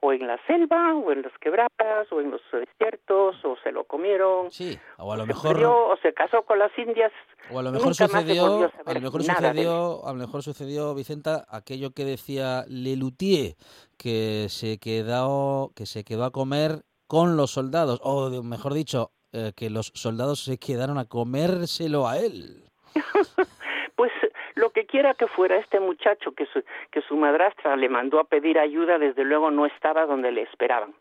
o 0.01 0.13
en 0.13 0.27
la 0.27 0.39
selva, 0.47 0.95
o 0.95 1.11
en 1.11 1.23
las 1.23 1.33
quebradas, 1.39 2.13
o 2.13 2.21
en 2.21 2.31
los 2.31 2.41
desiertos, 2.53 3.37
o 3.45 3.57
se 3.63 3.73
lo 3.73 3.85
comieron. 3.85 4.51
Sí, 4.51 4.79
o 4.97 5.13
a 5.13 5.17
lo 5.17 5.23
se 5.23 5.29
mejor 5.29 5.53
perdió, 5.53 5.89
o 5.89 5.97
se 5.97 6.15
casó 6.15 6.43
con 6.43 6.59
las 6.59 6.71
indias. 6.79 7.11
o 7.51 7.59
a 7.59 7.63
lo 7.63 7.73
mejor 7.73 7.95
se 7.95 8.05
a 8.05 8.07
a 8.07 8.11
lo 8.11 8.21
de 8.21 9.11
sucedió, 9.11 10.07
a 10.07 10.13
lo 10.13 10.19
mejor 10.19 10.43
sucedió 10.43 10.95
Vicenta 10.95 11.47
aquello 11.49 11.91
que 11.91 12.05
decía 12.05 12.65
Lelutier, 12.69 13.57
que 13.97 14.47
se 14.49 14.79
quedó 14.79 15.73
que 15.75 15.87
se 15.87 16.05
quedó 16.05 16.25
a 16.25 16.31
comer 16.31 16.85
con 17.09 17.37
los 17.37 17.51
soldados 17.51 18.01
o 18.05 18.31
mejor 18.45 18.75
dicho, 18.75 19.11
eh, 19.33 19.53
que 19.57 19.71
los 19.71 19.91
soldados 19.95 20.45
se 20.45 20.59
quedaron 20.59 20.99
a 20.99 21.07
comérselo 21.07 22.07
a 22.07 22.19
él. 22.19 22.63
Pues 23.97 24.13
lo 24.55 24.71
que 24.71 24.87
quiera 24.87 25.15
que 25.15 25.27
fuera 25.27 25.57
este 25.57 25.81
muchacho 25.81 26.31
que 26.31 26.47
su, 26.47 26.63
que 26.93 27.03
su 27.03 27.17
madrastra 27.17 27.75
le 27.75 27.89
mandó 27.89 28.21
a 28.21 28.25
pedir 28.29 28.57
ayuda, 28.57 28.97
desde 28.97 29.25
luego 29.25 29.51
no 29.51 29.67
estaba 29.67 30.07
donde 30.07 30.31
le 30.31 30.43
esperaban. 30.43 30.95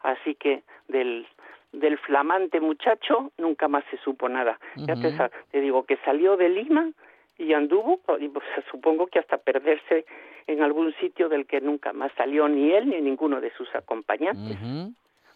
Así 0.00 0.36
que 0.36 0.62
del, 0.88 1.26
del 1.72 1.98
flamante 1.98 2.58
muchacho 2.58 3.30
nunca 3.36 3.68
más 3.68 3.84
se 3.90 3.98
supo 3.98 4.30
nada. 4.30 4.58
Ya 4.76 4.94
te, 4.94 5.14
te 5.50 5.60
digo 5.60 5.84
que 5.84 5.98
salió 5.98 6.38
de 6.38 6.48
Lima 6.48 6.92
y 7.36 7.52
anduvo, 7.52 8.00
y 8.18 8.28
pues, 8.28 8.46
supongo 8.70 9.06
que 9.08 9.18
hasta 9.18 9.36
perderse 9.36 10.06
en 10.46 10.62
algún 10.62 10.94
sitio 10.94 11.28
del 11.28 11.44
que 11.44 11.60
nunca 11.60 11.92
más 11.92 12.12
salió 12.16 12.48
ni 12.48 12.72
él 12.72 12.88
ni 12.88 13.02
ninguno 13.02 13.42
de 13.42 13.52
sus 13.52 13.68
acompañantes. 13.74 14.56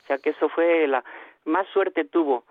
O 0.05 0.07
sea 0.07 0.19
que 0.19 0.31
eso 0.31 0.49
fue 0.49 0.87
la 0.87 1.03
más 1.45 1.67
suerte 1.73 2.05
tuvo 2.05 2.45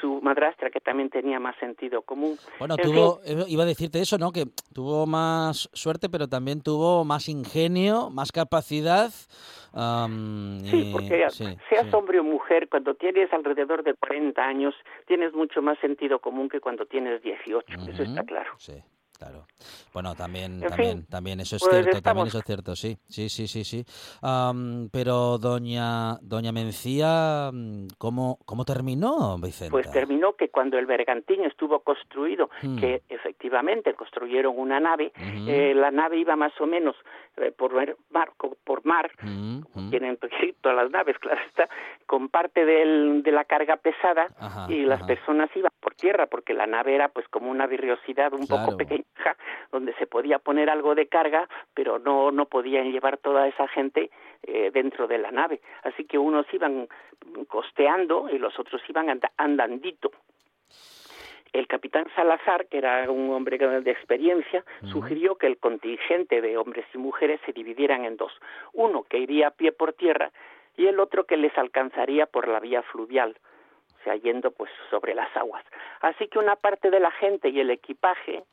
su 0.00 0.20
madrastra 0.20 0.70
que 0.70 0.80
también 0.80 1.08
tenía 1.10 1.38
más 1.38 1.56
sentido 1.56 2.02
común. 2.02 2.36
Bueno, 2.58 2.74
En 2.76 2.84
tuvo, 2.84 3.20
eh, 3.24 3.44
iba 3.48 3.62
a 3.62 3.66
decirte 3.66 4.00
eso, 4.00 4.18
¿no? 4.18 4.32
Que 4.32 4.46
tuvo 4.74 5.06
más 5.06 5.68
suerte, 5.72 6.08
pero 6.08 6.28
también 6.28 6.60
tuvo 6.60 7.04
más 7.04 7.28
ingenio, 7.28 8.10
más 8.10 8.32
capacidad. 8.32 9.10
am, 9.72 10.60
Sí, 10.64 10.90
porque 10.92 11.26
sí, 11.30 11.44
seas 11.68 11.86
sí. 11.86 11.94
hombre 11.94 12.18
o 12.18 12.24
mujer, 12.24 12.68
cuando 12.68 12.94
tienes 12.94 13.32
alrededor 13.32 13.84
de 13.84 13.94
40 13.94 14.42
años, 14.42 14.74
tienes 15.06 15.32
mucho 15.34 15.62
más 15.62 15.78
sentido 15.78 16.18
común 16.18 16.48
que 16.48 16.60
cuando 16.60 16.86
tienes 16.86 17.22
18, 17.22 17.78
eso 17.88 18.02
está 18.02 18.24
claro. 18.24 18.52
Sí, 18.58 18.74
claro. 19.18 19.46
Bueno, 19.92 20.14
también, 20.14 20.62
En 20.62 20.68
también, 20.68 20.96
fin, 20.98 21.06
también 21.06 21.40
eso 21.40 21.56
es 21.56 21.62
pues 21.62 21.82
cierto, 21.84 22.02
también 22.02 22.26
eso 22.28 22.38
es 22.38 22.44
cierto, 22.44 22.76
sí, 22.76 22.96
sí, 23.08 23.28
sí, 23.28 23.46
sí, 23.48 23.64
sí. 23.64 23.84
Am, 24.22 24.88
pero 24.92 25.38
doña, 25.38 26.18
doña 26.20 26.52
Mencía, 26.52 27.50
mm, 27.52 27.86
¿cómo, 27.98 28.38
cómo 28.44 28.64
terminó, 28.64 29.38
Vicenta? 29.38 29.70
Pues 29.72 29.90
terminó 29.90 30.34
que 30.34 30.48
cuando 30.50 30.78
el 30.78 30.86
bergantín 30.86 31.44
estuvo 31.44 31.80
construido, 31.80 32.50
Hmm. 32.62 32.76
que 32.78 33.02
efectivamente 33.08 33.94
construyeron 33.94 34.54
una 34.56 34.80
nave, 34.80 35.12
eh, 35.16 35.72
la 35.74 35.90
nave 35.90 36.18
iba 36.18 36.36
más 36.36 36.52
o 36.60 36.66
menos 36.66 36.94
eh, 37.36 37.52
por 37.56 37.72
mar, 38.10 38.32
por 38.64 38.84
mar 38.84 39.10
Mm, 39.22 39.60
mm. 39.74 39.90
tienen 39.90 40.18
todas 40.60 40.76
las 40.76 40.90
naves, 40.90 41.18
claro 41.20 41.40
está, 41.46 41.68
con 42.06 42.28
parte 42.28 42.64
del, 42.64 43.22
de 43.22 43.30
la 43.32 43.44
carga 43.44 43.76
pesada 43.76 44.28
Ajá, 44.38 44.66
y 44.70 44.84
las 44.84 44.98
ajá. 45.00 45.06
personas 45.08 45.50
iban 45.54 45.70
por 45.80 45.94
tierra 45.94 46.26
porque 46.26 46.54
la 46.54 46.66
nave 46.66 46.94
era 46.94 47.08
pues 47.08 47.26
como 47.28 47.50
una 47.50 47.66
virriosidad 47.66 48.32
un 48.32 48.46
Claro. 48.46 48.64
poco 48.66 48.76
pequeña 48.78 49.04
donde 49.72 49.92
se 49.94 50.06
podía 50.06 50.38
poner 50.38 50.70
algo 50.70 50.94
de 50.94 51.06
carga 51.08 51.48
pero 51.74 51.98
no 51.98 52.30
no 52.30 52.46
podían 52.46 52.90
llevar 52.92 53.18
toda 53.18 53.46
esa 53.48 53.66
gente 53.68 54.10
eh, 54.42 54.70
dentro 54.72 55.06
de 55.06 55.18
la 55.18 55.30
nave 55.30 55.60
así 55.84 56.04
que 56.04 56.18
unos 56.18 56.46
iban 56.52 56.88
costeando 57.48 58.28
y 58.30 58.38
los 58.38 58.58
otros 58.58 58.80
iban 58.88 59.08
anda- 59.10 59.32
andandito 59.36 60.10
el 61.58 61.66
capitán 61.66 62.06
Salazar, 62.14 62.66
que 62.66 62.78
era 62.78 63.10
un 63.10 63.30
hombre 63.32 63.58
de 63.58 63.90
experiencia, 63.90 64.64
sugirió 64.90 65.36
que 65.36 65.46
el 65.46 65.58
contingente 65.58 66.40
de 66.40 66.56
hombres 66.56 66.84
y 66.94 66.98
mujeres 66.98 67.40
se 67.46 67.52
dividieran 67.52 68.04
en 68.04 68.16
dos. 68.16 68.32
Uno 68.72 69.04
que 69.04 69.18
iría 69.18 69.48
a 69.48 69.50
pie 69.50 69.72
por 69.72 69.92
tierra 69.92 70.30
y 70.76 70.86
el 70.86 71.00
otro 71.00 71.24
que 71.24 71.36
les 71.36 71.56
alcanzaría 71.56 72.26
por 72.26 72.48
la 72.48 72.60
vía 72.60 72.82
fluvial, 72.82 73.36
o 74.00 74.04
sea, 74.04 74.16
yendo 74.16 74.50
pues 74.50 74.70
sobre 74.90 75.14
las 75.14 75.34
aguas. 75.36 75.64
Así 76.00 76.28
que 76.28 76.38
una 76.38 76.56
parte 76.56 76.90
de 76.90 77.00
la 77.00 77.10
gente 77.10 77.48
y 77.48 77.60
el 77.60 77.70
equipaje 77.70 78.44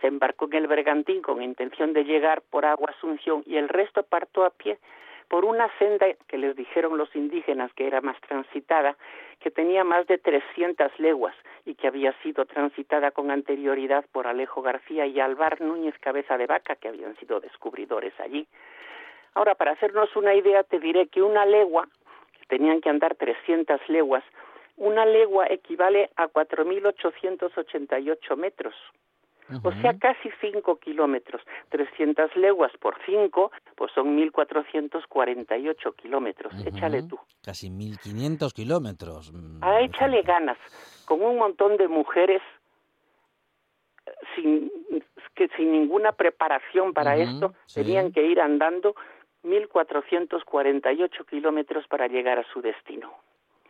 se 0.00 0.06
embarcó 0.06 0.46
en 0.46 0.54
el 0.54 0.66
bergantín 0.66 1.22
con 1.22 1.42
intención 1.42 1.92
de 1.92 2.04
llegar 2.04 2.42
por 2.50 2.64
agua 2.64 2.90
Asunción 2.90 3.42
y 3.46 3.56
el 3.56 3.68
resto 3.68 4.02
partió 4.02 4.44
a 4.44 4.50
pie 4.50 4.78
por 5.32 5.46
una 5.46 5.70
senda 5.78 6.12
que 6.28 6.36
les 6.36 6.54
dijeron 6.54 6.98
los 6.98 7.16
indígenas 7.16 7.72
que 7.72 7.86
era 7.86 8.02
más 8.02 8.20
transitada, 8.20 8.98
que 9.40 9.50
tenía 9.50 9.82
más 9.82 10.06
de 10.06 10.18
300 10.18 10.92
leguas 10.98 11.34
y 11.64 11.74
que 11.74 11.86
había 11.86 12.12
sido 12.22 12.44
transitada 12.44 13.12
con 13.12 13.30
anterioridad 13.30 14.04
por 14.12 14.26
Alejo 14.26 14.60
García 14.60 15.06
y 15.06 15.20
Alvar 15.20 15.62
Núñez 15.62 15.98
Cabeza 16.00 16.36
de 16.36 16.46
Vaca, 16.46 16.76
que 16.76 16.88
habían 16.88 17.16
sido 17.16 17.40
descubridores 17.40 18.12
allí. 18.20 18.46
Ahora, 19.32 19.54
para 19.54 19.70
hacernos 19.70 20.14
una 20.16 20.34
idea, 20.34 20.64
te 20.64 20.78
diré 20.78 21.06
que 21.06 21.22
una 21.22 21.46
legua, 21.46 21.88
que 22.38 22.44
tenían 22.44 22.82
que 22.82 22.90
andar 22.90 23.14
300 23.14 23.80
leguas, 23.88 24.24
una 24.76 25.06
legua 25.06 25.46
equivale 25.48 26.10
a 26.16 26.28
4.888 26.28 28.36
metros. 28.36 28.74
O 29.62 29.72
sea, 29.80 29.98
casi 29.98 30.30
5 30.40 30.78
kilómetros. 30.78 31.42
300 31.70 32.34
leguas 32.36 32.72
por 32.80 32.96
5, 33.04 33.50
pues 33.76 33.92
son 33.92 34.16
1.448 34.16 35.94
kilómetros. 35.96 36.52
Échale 36.66 36.98
Ujú. 37.00 37.08
tú. 37.08 37.18
Casi 37.42 37.70
1500 37.70 38.52
kilómetros. 38.54 39.32
mm, 39.32 39.58
Ah, 39.62 39.80
échale 39.80 40.22
ganas. 40.22 40.58
Con 41.06 41.22
un 41.22 41.38
montón 41.38 41.76
de 41.76 41.88
mujeres 41.88 42.40
eh, 44.06 44.10
sin, 44.34 44.70
que 45.34 45.48
sin 45.56 45.72
ninguna 45.72 46.12
preparación 46.12 46.92
para 46.92 47.16
esto, 47.16 47.54
sí. 47.66 47.82
tenían 47.82 48.12
que 48.12 48.22
ir 48.24 48.40
andando 48.40 48.94
1.448 49.44 51.26
kilómetros 51.26 51.86
para 51.88 52.06
llegar 52.06 52.38
a 52.38 52.44
su 52.52 52.60
destino. 52.62 53.12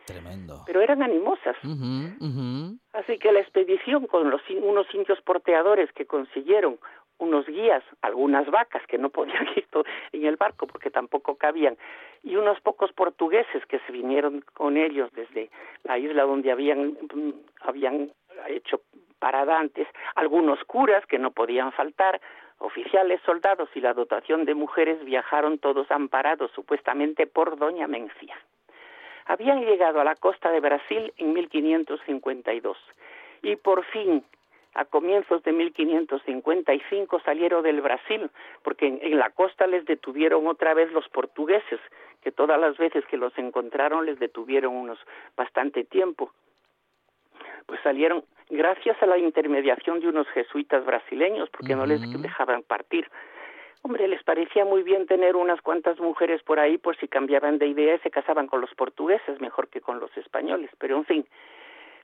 Tremendo. 0.05 0.63
Pero 0.65 0.81
eran 0.81 1.01
animosas. 1.01 1.55
Así 2.93 3.17
que 3.19 3.31
la 3.31 3.39
expedición 3.39 4.07
con 4.07 4.29
los 4.29 4.41
unos 4.49 4.87
indios 4.93 5.21
porteadores 5.21 5.91
que 5.93 6.05
consiguieron 6.05 6.77
unos 7.19 7.45
guías, 7.45 7.83
algunas 8.01 8.49
vacas 8.49 8.85
que 8.87 8.97
no 8.97 9.09
podían 9.09 9.47
ir 9.55 9.67
en 10.11 10.25
el 10.25 10.35
barco 10.35 10.67
porque 10.67 10.89
tampoco 10.89 11.35
cabían, 11.35 11.77
y 12.23 12.35
unos 12.35 12.59
pocos 12.61 12.91
portugueses 12.91 13.65
que 13.67 13.79
se 13.79 13.91
vinieron 13.91 14.43
con 14.53 14.77
ellos 14.77 15.09
desde 15.13 15.49
la 15.83 15.97
isla 15.97 16.23
donde 16.23 16.51
habían, 16.51 16.97
mm, 17.13 17.33
habían 17.61 18.11
hecho 18.47 18.81
parada 19.19 19.57
antes, 19.59 19.87
algunos 20.15 20.63
curas 20.65 21.05
que 21.05 21.17
no 21.17 21.31
podían 21.31 21.71
faltar, 21.71 22.19
oficiales, 22.57 23.21
soldados 23.25 23.69
y 23.75 23.81
la 23.81 23.93
dotación 23.93 24.45
de 24.45 24.53
mujeres 24.53 25.03
viajaron 25.05 25.59
todos 25.59 25.89
amparados 25.91 26.51
supuestamente 26.51 27.25
por 27.27 27.57
Doña 27.57 27.87
Mencía 27.87 28.35
habían 29.25 29.61
llegado 29.61 30.01
a 30.01 30.03
la 30.03 30.15
costa 30.15 30.51
de 30.51 30.59
Brasil 30.59 31.13
en 31.17 31.33
1552 31.33 32.77
y 33.41 33.55
por 33.55 33.83
fin 33.85 34.23
a 34.73 34.85
comienzos 34.85 35.43
de 35.43 35.51
1555 35.51 37.19
salieron 37.19 37.63
del 37.63 37.81
Brasil 37.81 38.29
porque 38.63 38.87
en, 38.87 38.99
en 39.01 39.19
la 39.19 39.29
costa 39.29 39.67
les 39.67 39.85
detuvieron 39.85 40.47
otra 40.47 40.73
vez 40.73 40.91
los 40.91 41.07
portugueses 41.09 41.79
que 42.23 42.31
todas 42.31 42.59
las 42.59 42.77
veces 42.77 43.05
que 43.05 43.17
los 43.17 43.37
encontraron 43.37 44.05
les 44.05 44.17
detuvieron 44.17 44.75
unos 44.75 44.97
bastante 45.35 45.83
tiempo. 45.83 46.31
Pues 47.65 47.79
salieron 47.81 48.23
gracias 48.49 49.01
a 49.01 49.05
la 49.05 49.17
intermediación 49.17 49.99
de 49.99 50.07
unos 50.07 50.27
jesuitas 50.29 50.85
brasileños 50.85 51.49
porque 51.49 51.75
no 51.75 51.85
les 51.85 52.01
dejaban 52.21 52.63
partir 52.63 53.09
Hombre, 53.85 54.07
les 54.07 54.23
parecía 54.23 54.63
muy 54.63 54.81
bien 54.81 55.07
tener 55.07 55.35
unas 55.35 55.61
cuantas 55.61 55.99
mujeres 55.99 56.41
por 56.41 56.57
ahí 56.57 56.77
por 56.77 56.95
si 56.95 57.09
cambiaban 57.09 57.57
de 57.57 57.67
idea 57.67 57.95
y 57.95 57.99
se 57.99 58.11
casaban 58.11 58.47
con 58.47 58.61
los 58.61 58.73
portugueses 58.75 59.41
mejor 59.41 59.67
que 59.67 59.81
con 59.81 59.99
los 59.99 60.15
españoles. 60.15 60.69
Pero 60.79 60.95
en 60.95 61.03
fin, 61.03 61.25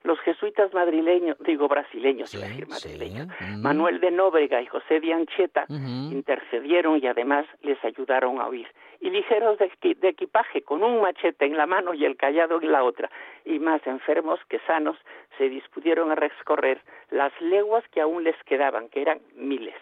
los 0.03 0.19
jesuitas 0.19 0.73
madrileños, 0.73 1.37
digo 1.39 1.69
brasileños, 1.69 2.33
iba 2.33 2.43
a 2.43 2.47
Sí, 2.47 2.51
decir 2.51 2.65
sí, 2.65 2.87
madrileños, 2.87 3.27
mm. 3.39 3.61
Manuel 3.61 4.01
de 4.01 4.11
Nóbrega 4.11 4.61
y 4.61 4.65
José 4.65 4.99
de 4.99 5.13
Ancheta 5.13 5.65
intercedieron 5.69 6.99
y 7.01 7.07
además 7.07 7.45
les 7.61 7.81
ayudaron 7.85 8.41
a 8.41 8.49
huir. 8.49 8.67
Y 8.99 9.09
ligeros 9.09 9.57
de, 9.57 9.71
de 9.95 10.09
equipaje, 10.09 10.61
con 10.61 10.83
un 10.83 11.01
machete 11.01 11.45
en 11.45 11.55
la 11.55 11.65
mano 11.65 11.93
y 11.93 12.03
el 12.03 12.17
callado 12.17 12.61
en 12.61 12.73
la 12.73 12.83
otra, 12.83 13.09
y 13.45 13.57
más 13.59 13.85
enfermos 13.87 14.41
que 14.49 14.59
sanos, 14.67 14.97
se 15.37 15.47
dispudieron 15.47 16.11
a 16.11 16.15
recorrer 16.15 16.81
las 17.09 17.31
leguas 17.39 17.85
que 17.93 18.01
aún 18.01 18.25
les 18.25 18.35
quedaban, 18.43 18.89
que 18.89 19.01
eran 19.01 19.19
miles 19.35 19.75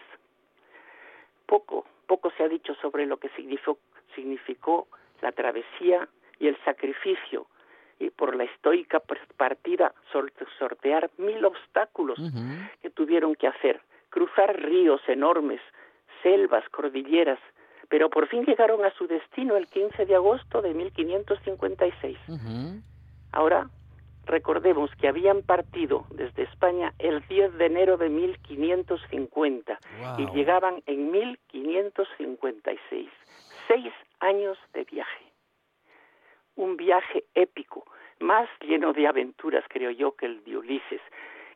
poco, 1.48 1.84
poco 2.06 2.30
se 2.36 2.42
ha 2.44 2.48
dicho 2.48 2.74
sobre 2.76 3.06
lo 3.06 3.16
que 3.16 3.28
significó, 3.30 3.78
significó 4.14 4.86
la 5.22 5.32
travesía 5.32 6.06
y 6.38 6.46
el 6.46 6.56
sacrificio 6.64 7.46
y 7.98 8.10
por 8.10 8.36
la 8.36 8.44
estoica 8.44 9.02
pr- 9.02 9.18
partida 9.36 9.92
sor- 10.12 10.32
sortear 10.58 11.10
mil 11.18 11.44
obstáculos 11.44 12.18
que 12.82 12.90
tuvieron 12.90 13.34
que 13.34 13.48
hacer, 13.48 13.80
cruzar 14.10 14.54
ríos 14.62 15.00
enormes, 15.08 15.60
selvas, 16.22 16.68
cordilleras, 16.68 17.40
pero 17.88 18.10
por 18.10 18.28
fin 18.28 18.44
llegaron 18.44 18.84
a 18.84 18.90
su 18.92 19.06
destino 19.06 19.56
el 19.56 19.66
15 19.66 20.04
de 20.06 20.14
agosto 20.14 20.60
de 20.62 20.74
1556. 20.74 22.18
Ujú. 22.28 22.82
Ahora 23.32 23.68
recordemos 24.28 24.90
que 25.00 25.08
habían 25.08 25.42
partido 25.42 26.04
desde 26.10 26.44
España 26.44 26.94
el 26.98 27.20
10 27.28 27.58
de 27.58 27.66
enero 27.66 27.96
de 27.96 28.08
1550 28.08 29.78
y 30.18 30.26
llegaban 30.30 30.82
en 30.86 31.10
1556. 31.10 33.08
Seis 33.66 33.92
años 34.20 34.56
de 34.72 34.84
viaje. 34.84 35.24
Un 36.56 36.76
viaje 36.76 37.24
épico, 37.34 37.84
más 38.20 38.48
lleno 38.60 38.92
de 38.92 39.06
aventuras, 39.06 39.64
creo 39.68 39.90
yo, 39.90 40.14
que 40.16 40.26
el 40.26 40.44
de 40.44 40.56
Ulises, 40.56 41.00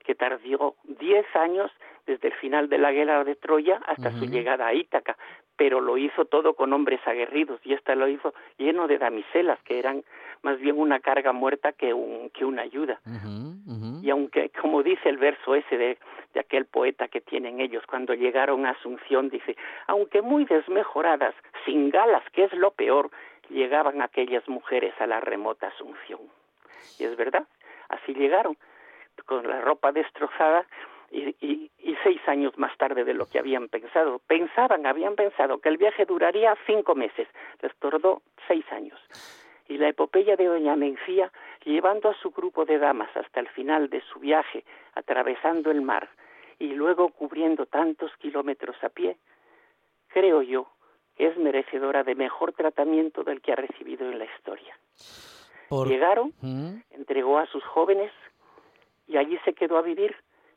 que 0.04 0.14
tardó 0.14 0.74
diez 0.84 1.26
años 1.34 1.70
desde 2.06 2.28
el 2.28 2.34
final 2.34 2.68
de 2.68 2.78
la 2.78 2.92
guerra 2.92 3.24
de 3.24 3.36
Troya 3.36 3.80
hasta 3.86 4.10
su 4.12 4.26
llegada 4.26 4.66
a 4.66 4.74
Ítaca, 4.74 5.16
pero 5.56 5.80
lo 5.80 5.96
hizo 5.96 6.24
todo 6.24 6.54
con 6.54 6.72
hombres 6.72 7.00
aguerridos 7.06 7.60
y 7.64 7.74
esta 7.74 7.94
lo 7.94 8.08
hizo 8.08 8.34
lleno 8.58 8.88
de 8.88 8.98
damiselas, 8.98 9.60
que 9.62 9.78
eran 9.78 10.02
más 10.42 10.58
bien 10.58 10.78
una 10.78 11.00
carga 11.00 11.32
muerta 11.32 11.72
que, 11.72 11.94
un, 11.94 12.30
que 12.30 12.44
una 12.44 12.62
ayuda. 12.62 13.00
Y 14.02 14.10
aunque, 14.10 14.50
como 14.50 14.82
dice 14.82 15.08
el 15.08 15.16
verso 15.16 15.54
ese 15.54 15.76
de, 15.78 15.98
de 16.34 16.40
aquel 16.40 16.66
poeta 16.66 17.08
que 17.08 17.20
tienen 17.20 17.60
ellos, 17.60 17.84
cuando 17.86 18.14
llegaron 18.14 18.66
a 18.66 18.70
Asunción, 18.70 19.28
dice, 19.28 19.56
aunque 19.86 20.20
muy 20.22 20.44
desmejoradas, 20.44 21.34
sin 21.64 21.90
galas, 21.90 22.22
que 22.32 22.44
es 22.44 22.52
lo 22.54 22.72
peor, 22.72 23.10
llegaban 23.48 24.02
aquellas 24.02 24.48
mujeres 24.48 24.92
a 25.00 25.06
la 25.06 25.20
remota 25.20 25.68
Asunción. 25.68 26.20
Y 26.98 27.04
es 27.04 27.16
verdad, 27.16 27.46
así 27.88 28.12
llegaron, 28.12 28.56
con 29.26 29.46
la 29.46 29.60
ropa 29.60 29.92
destrozada 29.92 30.66
y, 31.12 31.36
y, 31.40 31.70
y 31.78 31.96
seis 32.02 32.20
años 32.26 32.58
más 32.58 32.76
tarde 32.78 33.04
de 33.04 33.14
lo 33.14 33.26
que 33.26 33.38
habían 33.38 33.68
pensado. 33.68 34.20
Pensaban, 34.26 34.86
habían 34.86 35.14
pensado 35.14 35.58
que 35.58 35.68
el 35.68 35.76
viaje 35.76 36.04
duraría 36.04 36.56
cinco 36.66 36.96
meses, 36.96 37.28
les 37.60 37.74
tardó 37.76 38.22
seis 38.48 38.64
años 38.72 38.98
y 39.72 39.78
la 39.78 39.88
epopeya 39.88 40.36
de 40.36 40.46
Doña 40.46 40.76
Mencía 40.76 41.32
llevando 41.64 42.10
a 42.10 42.14
su 42.14 42.30
grupo 42.30 42.64
de 42.66 42.78
damas 42.78 43.08
hasta 43.16 43.40
el 43.40 43.48
final 43.48 43.88
de 43.88 44.02
su 44.12 44.18
viaje, 44.18 44.64
atravesando 44.94 45.70
el 45.70 45.80
mar 45.80 46.10
y 46.58 46.74
luego 46.74 47.08
cubriendo 47.08 47.64
tantos 47.66 48.14
kilómetros 48.18 48.76
a 48.84 48.90
pie, 48.90 49.16
creo 50.08 50.42
yo 50.42 50.68
que 51.16 51.26
es 51.28 51.36
merecedora 51.38 52.04
de 52.04 52.14
mejor 52.14 52.52
tratamiento 52.52 53.22
del 53.24 53.40
que 53.40 53.52
ha 53.52 53.56
recibido 53.56 54.08
en 54.10 54.18
la 54.18 54.26
historia. 54.26 54.76
Por- 55.68 55.88
Llegaron, 55.88 56.32
entregó 56.90 57.38
a 57.38 57.46
sus 57.46 57.64
jóvenes 57.64 58.12
y 59.06 59.16
allí 59.16 59.38
se 59.44 59.54
quedó 59.54 59.78
a 59.78 59.82
vivir. 59.82 60.14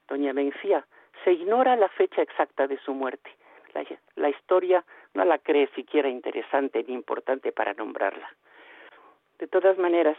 Doña 0.09 0.33
Mencía, 0.33 0.85
se 1.23 1.31
ignora 1.31 1.75
la 1.77 1.87
fecha 1.89 2.21
exacta 2.21 2.67
de 2.67 2.77
su 2.79 2.93
muerte. 2.93 3.29
La, 3.73 3.83
la 4.15 4.29
historia 4.29 4.83
no 5.13 5.23
la 5.25 5.37
cree 5.39 5.67
siquiera 5.75 6.09
interesante 6.09 6.83
ni 6.87 6.93
importante 6.93 7.51
para 7.51 7.73
nombrarla. 7.73 8.29
De 9.39 9.47
todas 9.47 9.77
maneras, 9.77 10.17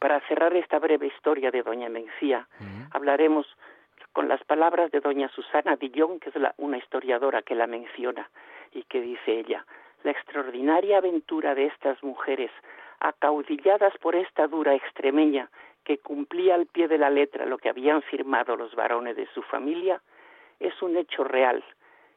para 0.00 0.20
cerrar 0.28 0.54
esta 0.54 0.78
breve 0.78 1.06
historia 1.06 1.50
de 1.50 1.62
Doña 1.62 1.88
Mencía, 1.88 2.46
hablaremos 2.92 3.46
con 4.12 4.28
las 4.28 4.42
palabras 4.44 4.90
de 4.90 5.00
Doña 5.00 5.28
Susana 5.28 5.76
Dillon, 5.76 6.18
que 6.20 6.30
es 6.30 6.36
la- 6.36 6.54
una 6.58 6.78
historiadora 6.78 7.42
que 7.42 7.54
la 7.54 7.66
menciona, 7.66 8.28
y 8.72 8.82
que 8.84 9.00
dice 9.00 9.38
ella, 9.40 9.64
la 10.02 10.10
extraordinaria 10.10 10.98
aventura 10.98 11.54
de 11.54 11.66
estas 11.66 12.02
mujeres, 12.02 12.50
acaudilladas 13.00 13.96
por 13.98 14.14
esta 14.16 14.46
dura 14.46 14.74
extremeña, 14.74 15.50
que 15.84 15.98
cumplía 15.98 16.54
al 16.56 16.66
pie 16.66 16.88
de 16.88 16.98
la 16.98 17.10
letra 17.10 17.46
lo 17.46 17.58
que 17.58 17.68
habían 17.68 18.02
firmado 18.02 18.56
los 18.56 18.74
varones 18.74 19.16
de 19.16 19.26
su 19.28 19.42
familia, 19.42 20.00
es 20.58 20.80
un 20.82 20.96
hecho 20.96 21.22
real, 21.24 21.62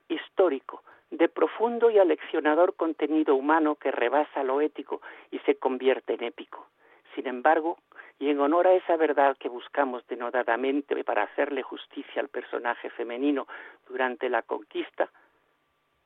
histórico, 0.08 0.84
de 1.12 1.28
profundo 1.28 1.90
y 1.90 1.98
aleccionador 1.98 2.76
contenido 2.76 3.36
humano 3.36 3.76
que 3.76 3.92
rebasa 3.92 4.44
lo 4.44 4.62
ético 4.62 5.02
y 5.32 5.40
se 5.40 5.56
convierte 5.56 6.14
en 6.14 6.24
épico. 6.24 6.68
Sin 7.16 7.28
embargo, 7.28 7.78
y 8.20 8.30
en 8.30 8.40
honor 8.40 8.68
a 8.68 8.74
esa 8.74 8.98
verdad 8.98 9.38
que 9.38 9.50
buscamos 9.50 10.06
denodadamente 10.08 11.04
para 11.04 11.24
hacerle 11.24 11.64
justicia 11.64 12.22
al 12.22 12.28
personaje 12.28 12.90
femenino 12.90 13.48
durante 13.88 14.30
la 14.30 14.42
conquista, 14.42 15.10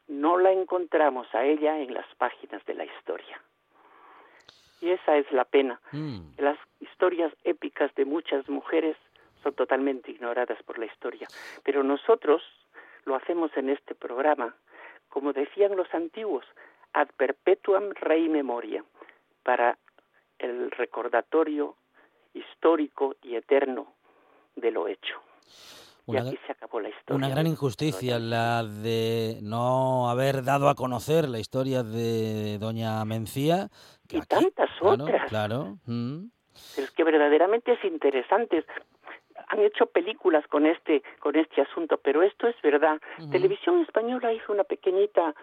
no 0.07 0.37
la 0.37 0.51
encontramos 0.51 1.27
a 1.33 1.43
ella 1.43 1.79
en 1.79 1.93
las 1.93 2.05
páginas 2.15 2.63
de 2.65 2.75
la 2.75 2.85
historia. 2.85 3.41
Y 4.79 4.91
esa 4.91 5.17
es 5.17 5.31
la 5.31 5.45
pena. 5.45 5.79
Mm. 5.91 6.33
Las 6.37 6.57
historias 6.81 7.33
épicas 7.43 7.93
de 7.95 8.05
muchas 8.05 8.47
mujeres 8.49 8.97
son 9.41 9.53
totalmente 9.53 10.11
ignoradas 10.11 10.61
por 10.63 10.77
la 10.77 10.85
historia. 10.85 11.27
Pero 11.63 11.83
nosotros 11.83 12.43
lo 13.05 13.15
hacemos 13.15 13.55
en 13.57 13.69
este 13.69 13.95
programa, 13.95 14.55
como 15.13 15.31
decían 15.31 15.75
los 15.75 15.87
antiguos, 15.93 16.43
ad 16.93 17.07
perpetuam 17.15 17.91
rei 18.01 18.27
memoria, 18.29 18.83
para 19.43 19.77
el 20.39 20.71
recordatorio 20.71 21.75
histórico 22.33 23.15
y 23.21 23.35
eterno 23.35 23.93
de 24.55 24.71
lo 24.71 24.87
hecho. 24.87 25.15
Una, 26.07 26.23
y 26.23 26.27
aquí 26.29 26.39
se 26.47 26.51
acabó 26.53 26.79
la 26.79 26.89
historia. 26.89 27.15
una 27.15 27.29
gran 27.29 27.45
injusticia 27.45 28.17
la 28.17 28.63
de 28.63 29.37
no 29.43 30.09
haber 30.09 30.43
dado 30.43 30.67
a 30.67 30.73
conocer 30.75 31.29
la 31.29 31.37
historia 31.39 31.83
de 31.83 32.57
Doña 32.57 33.05
Mencía. 33.05 33.69
que 34.09 34.17
Y 34.17 34.19
aquí- 34.19 34.27
tantas 34.27 34.69
otras. 34.81 35.29
Claro. 35.29 35.77
mm. 35.85 36.25
Es 36.77 36.89
que 36.91 37.03
verdaderamente 37.03 37.73
es 37.73 37.83
interesante. 37.85 38.65
Han 39.53 39.59
hecho 39.59 39.85
películas 39.85 40.47
con 40.47 40.65
este 40.65 41.03
con 41.19 41.35
este 41.35 41.61
asunto, 41.61 41.97
pero 41.97 42.23
esto 42.23 42.47
es 42.47 42.59
verdad. 42.63 42.99
Televisión 43.31 43.81
española 43.81 44.33
hizo 44.33 44.51
una 44.51 44.63
pequeñita 44.63 45.35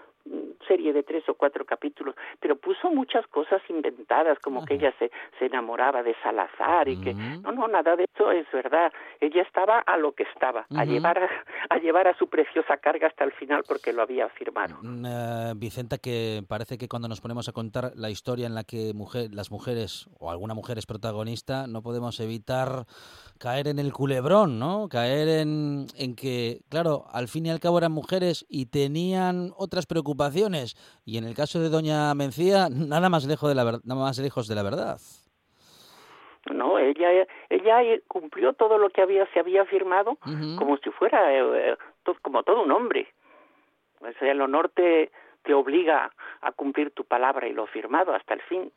serie 0.69 0.93
de 0.93 1.03
tres 1.03 1.29
o 1.29 1.35
cuatro 1.35 1.65
capítulos, 1.65 2.15
pero 2.39 2.57
puso 2.57 2.91
muchas 2.91 3.27
cosas 3.27 3.61
inventadas, 3.69 4.39
como 4.39 4.65
que 4.65 4.75
ella 4.75 4.93
se, 4.99 5.11
se 5.39 5.47
enamoraba 5.47 6.03
de 6.03 6.15
Salazar 6.23 6.89
y 6.89 6.97
que 6.99 7.11
Ujú. 7.11 7.43
no, 7.43 7.53
no, 7.53 7.69
nada 7.69 7.97
de 7.97 8.05
eso 8.15 8.31
es 8.31 8.47
verdad. 8.53 8.93
Ella 9.21 9.43
estaba 9.43 9.81
a 9.81 9.97
lo 9.97 10.13
que 10.13 10.25
estaba, 10.25 10.67
a 10.77 10.85
llevar 10.85 11.19
a, 11.19 11.29
a 11.71 11.79
llevar 11.79 12.07
a 12.07 12.17
su 12.17 12.29
preciosa 12.29 12.77
carga 12.77 13.09
hasta 13.09 13.25
el 13.25 13.33
final 13.33 13.65
porque 13.67 13.93
lo 13.93 14.03
había 14.03 14.29
firmado. 14.29 14.77
Mm, 14.83 15.05
eh, 15.07 15.53
Vicenta, 15.57 15.99
que 15.99 16.45
parece 16.47 16.79
que 16.79 16.89
cuando 16.89 17.09
nos 17.09 17.21
ponemos 17.21 17.49
a 17.49 17.53
contar 17.53 17.93
la 17.97 18.11
historia 18.11 18.47
en 18.47 18.55
la 18.55 18.65
que 18.65 18.93
mujer, 18.95 19.31
las 19.33 19.51
mujeres 19.51 20.09
o 20.19 20.31
alguna 20.31 20.55
mujer 20.55 20.79
es 20.79 20.87
protagonista, 20.87 21.67
no 21.67 21.83
podemos 21.83 22.21
evitar 22.21 22.87
caer 23.39 23.69
en 23.69 23.79
el 23.79 23.93
culebrón, 23.93 24.59
¿no? 24.59 24.89
Caer 24.89 25.29
en, 25.29 25.87
en 25.97 26.15
que, 26.15 26.61
claro, 26.69 27.07
al 27.13 27.29
fin 27.29 27.47
y 27.47 27.51
al 27.51 27.61
cabo 27.61 27.79
eran 27.79 27.93
mujeres 27.93 28.47
y 28.49 28.67
tenían 28.67 29.53
otras 29.57 29.87
preocupaciones. 29.87 30.10
Y 31.05 31.19
en 31.19 31.25
el 31.25 31.35
caso 31.35 31.61
de 31.61 31.69
Doña 31.69 32.15
Mencía, 32.15 32.69
nada 32.71 33.09
más 33.09 33.25
lejos 33.27 33.49
de 33.49 33.55
la, 33.55 33.65
ver- 33.65 33.81
nada 33.85 34.01
más 34.01 34.19
lejos 34.19 34.49
de 34.49 34.55
la 34.55 34.63
verdad. 34.63 34.99
No, 36.53 36.79
ella 36.79 37.27
ella 37.51 38.01
cumplió 38.09 38.55
todo 38.55 38.79
lo 38.79 38.89
que 38.91 39.03
había 39.03 39.27
se 39.33 39.41
había 39.41 39.65
firmado 39.67 40.17
como 40.57 40.79
si 40.79 40.91
fuera 40.91 41.33
eh, 41.33 41.77
to- 42.03 42.17
como 42.23 42.43
todo 42.43 42.63
un 42.63 42.73
hombre. 42.73 43.13
O 44.01 44.11
sea, 44.19 44.33
el 44.33 44.41
honor 44.41 44.71
te, 44.75 45.11
te 45.43 45.53
obliga 45.53 46.11
a 46.41 46.53
cumplir 46.53 46.93
tu 46.93 47.05
palabra 47.05 47.47
y 47.47 47.53
lo 47.53 47.67
firmado 47.67 48.15
hasta 48.15 48.33
el 48.35 48.41
fin. 48.43 48.73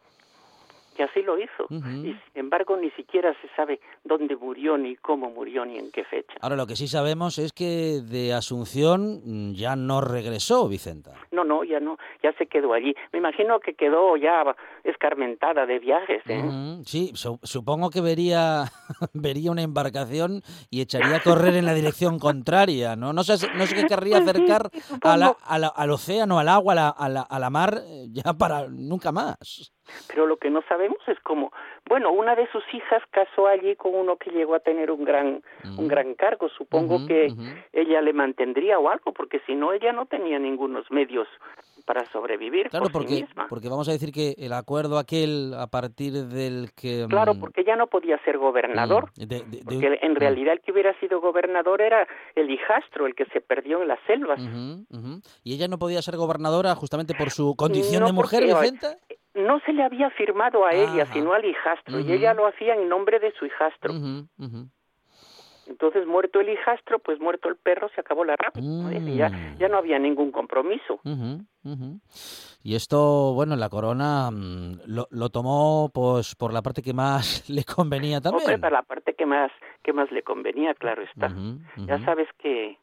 Y 0.98 1.02
así 1.02 1.22
lo 1.22 1.38
hizo. 1.40 1.64
Ujú. 1.70 1.90
Y 1.90 2.14
sin 2.14 2.36
embargo, 2.36 2.78
ni 2.78 2.92
siquiera 2.92 3.34
se 3.42 3.48
sabe 3.56 3.80
dónde 4.04 4.36
murió, 4.36 4.78
ni 4.78 4.96
cómo 4.96 5.30
murió, 5.30 5.66
ni 5.66 5.78
en 5.78 5.92
qué 5.92 6.04
fecha. 6.04 6.34
Ahora 6.42 6.56
lo 6.56 6.68
que 6.68 6.76
sí 6.76 6.88
sabemos 6.88 7.38
es 7.38 7.52
que 7.52 8.02
de 8.02 8.34
Asunción 8.34 9.22
mm, 9.24 9.54
ya 9.54 9.76
no 9.76 10.02
regresó, 10.02 10.68
Vicenta. 10.68 11.14
No, 11.32 11.44
no, 11.44 11.64
ya 11.64 11.80
no, 11.80 11.98
ya 12.22 12.32
se 12.34 12.46
quedó 12.48 12.74
allí. 12.74 12.96
Me 13.12 13.20
imagino 13.20 13.60
que 13.60 13.74
quedó 13.74 14.18
ya 14.18 14.56
escarmentada 14.84 15.66
de 15.66 15.80
viajes, 15.80 16.22
¿eh? 16.28 16.40
Ujú, 16.40 16.84
Sí, 16.86 17.12
su- 17.16 17.40
supongo 17.44 17.90
que 17.90 18.02
vería, 18.02 18.66
vería 19.14 19.52
una 19.52 19.62
embarcación 19.62 20.42
y 20.70 20.82
echaría 20.82 21.18
a 21.18 21.20
correr 21.20 21.56
en 21.56 21.66
la 21.66 21.74
dirección 21.74 22.20
contraria, 22.20 22.96
¿no? 22.96 23.14
No 23.14 23.24
sé, 23.24 23.48
no 23.54 23.66
sé 23.68 23.76
qué 23.76 23.86
querría 23.86 24.18
Pues 24.22 24.36
sí, 24.36 24.44
acercar 24.46 24.70
sí, 24.74 24.80
a 25.04 25.18
la- 25.18 25.36
a 25.46 25.60
la- 25.60 25.68
al 25.76 25.92
océano, 25.92 26.40
al 26.40 26.50
agua, 26.50 26.74
a 26.74 26.76
la, 26.76 26.90
a 26.90 27.10
la- 27.10 27.22
a 27.22 27.40
la 27.40 27.50
mar, 27.50 27.82
eh, 27.86 28.08
ya 28.12 28.34
para 28.34 28.68
nunca 28.68 29.12
más. 29.12 29.72
Pero 30.08 30.26
lo 30.26 30.38
que 30.38 30.50
no 30.50 30.62
sabemos 30.70 30.98
es 31.08 31.20
cómo, 31.24 31.52
bueno, 31.90 32.12
una 32.12 32.36
de 32.36 32.50
sus 32.52 32.64
hijas 32.74 33.02
casó 33.12 33.48
allí 33.48 33.76
con 33.76 33.94
uno 33.94 34.16
que 34.18 34.32
llegó 34.32 34.56
a 34.56 34.60
tener 34.60 34.90
un 34.92 35.04
gran, 35.04 35.44
un 35.78 35.88
gran 35.88 36.16
cargo. 36.16 36.48
Supongo 36.58 36.96
Ujú, 36.96 37.06
que 37.08 37.28
ujú. 37.32 37.42
ella 37.74 38.02
le 38.02 38.14
mantendría 38.14 38.80
o 38.80 38.90
algo, 38.90 39.12
porque 39.12 39.42
si 39.46 39.56
no 39.56 39.74
ella 39.74 39.92
no 39.92 40.06
tenía 40.06 40.40
ningunos 40.40 40.90
medios 40.90 41.28
para 41.86 42.10
sobrevivir 42.12 42.70
Claro, 42.70 42.86
por 42.86 42.92
sí 42.94 42.98
porque, 42.98 43.22
misma. 43.26 43.48
porque 43.50 43.68
vamos 43.68 43.90
a 43.90 43.92
decir 43.92 44.14
que 44.14 44.36
el 44.38 44.54
acuerdo 44.54 44.73
aquel 45.00 45.54
a 45.58 45.68
partir 45.68 46.14
del 46.14 46.72
que... 46.76 47.06
Claro, 47.10 47.34
mm, 47.36 47.40
porque 47.40 47.62
ella 47.62 47.76
no 47.76 47.88
podía 47.88 48.18
ser 48.24 48.38
gobernador. 48.38 49.12
mm, 49.18 49.20
de- 49.22 49.26
de- 49.26 49.44
de- 49.46 49.64
Porque 49.64 50.00
en 50.02 50.14
mm, 50.14 50.16
realidad 50.16 50.54
el 50.54 50.62
que 50.62 50.72
hubiera 50.72 50.98
sido 51.00 51.22
gobernador 51.22 51.82
era 51.82 52.08
el 52.36 52.50
hijastro, 52.50 53.06
el 53.08 53.16
que 53.16 53.26
se 53.26 53.42
perdió 53.42 53.82
en 53.82 53.88
las 53.88 54.00
selvas. 54.08 54.40
ujú. 54.42 55.22
Y 55.44 55.54
ella 55.56 55.68
no 55.68 55.78
podía 55.78 56.02
ser 56.02 56.18
gobernadora 56.18 56.76
justamente 56.76 57.14
por 57.14 57.30
su 57.30 57.56
condición 57.56 58.02
No, 58.02 58.08
de 58.08 58.14
mujer, 58.14 58.44
Vicenta. 58.44 58.98
No 59.36 59.60
se 59.66 59.74
le 59.74 59.84
había 59.84 60.10
firmado 60.12 60.64
a 60.66 60.72
ella, 60.72 61.04
Ajá. 61.04 61.14
sino 61.14 61.34
al 61.34 61.44
hijastro, 61.44 62.00
y 62.00 62.12
ella 62.12 62.34
lo 62.36 62.46
hacía 62.46 62.76
en 62.76 62.88
nombre 62.88 63.20
de 63.20 63.32
su 63.40 63.46
hijastro. 63.48 63.92
Entonces, 65.68 66.06
muerto 66.06 66.40
el 66.42 66.50
hijastro, 66.50 67.00
pues 67.00 67.20
muerto 67.20 67.48
el 67.48 67.56
perro, 67.56 67.90
se 67.96 68.02
acabó 68.02 68.26
la 68.26 68.36
rápida. 68.36 68.66
¿no? 68.66 68.92
Y 68.92 69.16
ya, 69.16 69.30
Mm. 69.30 69.58
ya 69.60 69.68
no 69.70 69.78
había 69.78 69.98
ningún 70.00 70.32
compromiso. 70.32 71.00
Y 72.64 72.76
esto, 72.76 73.34
bueno, 73.34 73.56
la 73.56 73.70
corona 73.70 74.30
mm, 74.32 74.82
lo, 74.88 75.08
lo 75.12 75.30
tomó 75.30 75.90
pues 75.94 76.36
por 76.36 76.52
la 76.54 76.62
parte 76.62 76.82
que 76.82 76.94
más 76.94 77.48
le 77.50 77.64
convenía 77.64 78.18
Hombre, 78.18 78.32
también. 78.40 78.62
para 78.62 78.78
la 78.78 78.84
parte 78.84 79.14
que 79.14 79.26
más, 79.26 79.52
que 79.84 79.94
más 79.94 80.12
le 80.12 80.24
convenía, 80.24 80.74
claro 80.74 81.02
está. 81.04 81.32
Ya 81.88 82.00
sabes 82.06 82.28
que, 82.38 82.78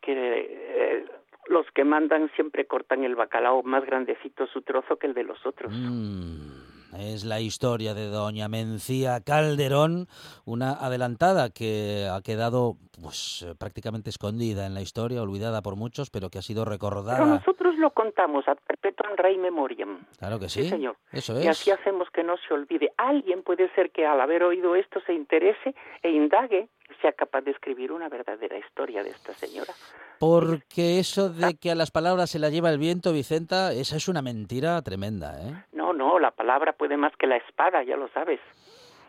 que 0.00 0.12
eh, 0.14 1.04
los 1.48 1.66
que 1.74 1.84
mandan 1.84 2.30
siempre 2.34 2.66
cortan 2.66 3.04
el 3.04 3.14
bacalao 3.16 3.62
más 3.62 3.84
grandecito 3.84 4.46
su 4.48 4.62
trozo 4.62 4.96
que 4.96 5.06
el 5.08 5.14
de 5.14 5.24
los 5.24 5.44
otros. 5.46 5.72
Mm, 5.74 6.55
es 6.98 7.24
la 7.24 7.40
historia 7.40 7.94
de 7.94 8.06
doña 8.08 8.48
Mencía 8.48 9.20
Calderón, 9.20 10.08
una 10.44 10.72
adelantada 10.72 11.50
que 11.50 12.08
ha 12.10 12.20
quedado 12.22 12.76
pues 13.02 13.44
eh, 13.46 13.54
prácticamente 13.58 14.08
escondida 14.10 14.66
en 14.66 14.74
la 14.74 14.80
historia, 14.80 15.20
olvidada 15.22 15.60
por 15.62 15.76
muchos, 15.76 16.10
pero 16.10 16.30
que 16.30 16.38
ha 16.38 16.42
sido 16.42 16.64
Pero 16.64 16.72
recordada. 16.72 17.24
nosotros 17.26 17.76
lo 17.76 17.90
contamos 17.90 18.48
ad 18.48 18.56
perpetuam 18.66 19.12
rei 19.16 19.36
memoriam. 19.36 20.06
Claro 20.18 20.38
que 20.38 20.48
sí. 20.48 20.62
Sí, 20.62 20.68
señor. 20.70 20.96
Eso 21.12 21.38
Y 21.40 21.46
así 21.46 21.70
es. 21.70 21.78
hacemos 21.78 22.08
que 22.10 22.22
no 22.24 22.36
se 22.48 22.54
olvide. 22.54 22.90
Alguien 22.96 23.42
puede 23.42 23.68
ser 23.74 23.90
que 23.90 24.06
al 24.06 24.20
haber 24.20 24.42
oído 24.42 24.74
esto 24.76 25.00
se 25.06 25.12
interese 25.12 25.74
e 26.02 26.10
indague 26.10 26.68
sea 27.00 27.12
capaz 27.12 27.42
de 27.42 27.50
escribir 27.52 27.92
una 27.92 28.08
verdadera 28.08 28.58
historia 28.58 29.02
de 29.02 29.10
esta 29.10 29.32
señora. 29.34 29.72
Porque 30.18 30.98
eso 30.98 31.28
de 31.28 31.56
que 31.56 31.70
a 31.70 31.74
las 31.74 31.90
palabras 31.90 32.30
se 32.30 32.38
las 32.38 32.52
lleva 32.52 32.70
el 32.70 32.78
viento, 32.78 33.12
Vicenta, 33.12 33.72
esa 33.72 33.96
es 33.96 34.08
una 34.08 34.22
mentira 34.22 34.80
tremenda, 34.82 35.40
¿eh? 35.42 35.52
No, 35.72 35.92
no, 35.92 36.18
la 36.18 36.30
palabra 36.30 36.72
puede 36.72 36.96
más 36.96 37.12
que 37.16 37.26
la 37.26 37.36
espada, 37.36 37.82
ya 37.84 37.96
lo 37.96 38.08
sabes. 38.08 38.40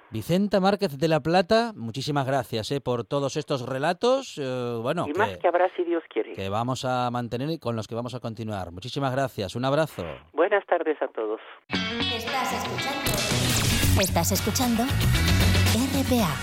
Vicenta 0.09 0.61
Márquez 0.61 0.97
de 0.97 1.07
la 1.09 1.19
Plata, 1.19 1.73
muchísimas 1.75 2.25
gracias 2.25 2.71
¿eh? 2.71 2.79
por 2.79 3.03
todos 3.03 3.35
estos 3.35 3.67
relatos. 3.67 4.37
eh, 4.37 4.79
bueno, 4.81 5.05
y 5.07 5.11
más 5.17 5.31
que, 5.31 5.39
que 5.39 5.47
habrá 5.49 5.69
si 5.75 5.83
Dios 5.83 6.01
quiere. 6.09 6.31
que 6.33 6.47
vamos 6.47 6.85
a 6.85 7.11
mantener 7.11 7.49
y 7.49 7.59
con 7.59 7.75
los 7.75 7.87
que 7.89 7.95
vamos 7.95 8.15
a 8.15 8.21
continuar. 8.21 8.71
Muchísimas 8.71 9.11
gracias. 9.11 9.55
Un 9.57 9.65
abrazo. 9.65 10.03
Buenas 10.31 10.65
tardes 10.65 11.01
a 11.01 11.07
todos. 11.09 11.41
Estás 11.69 12.53
escuchando. 12.53 14.01
Estás 14.01 14.31
escuchando 14.31 14.83
RPA, 14.83 16.33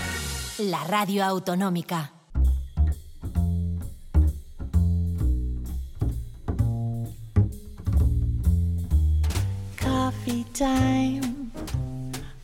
la 0.57 0.83
radio 0.85 1.25
autonómica. 1.25 2.11
Coffee 9.77 10.45
time. 10.53 11.51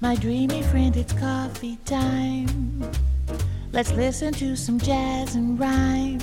My 0.02 0.16
dreamy 0.16 0.62
friend, 0.64 0.98
it's 0.98 1.14
coffee 1.14 1.78
time. 1.86 2.84
Let's 3.72 3.92
listen 3.94 4.34
to 4.34 4.56
some 4.58 4.80
jazz 4.80 5.36
and 5.36 5.58
rhyme 5.60 6.20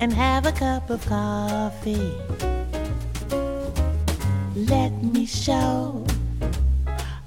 and 0.00 0.12
have 0.12 0.46
a 0.46 0.52
cup 0.52 0.90
of 0.90 1.06
coffee. 1.06 2.12
Let 4.56 4.90
me 5.02 5.26
show 5.26 6.04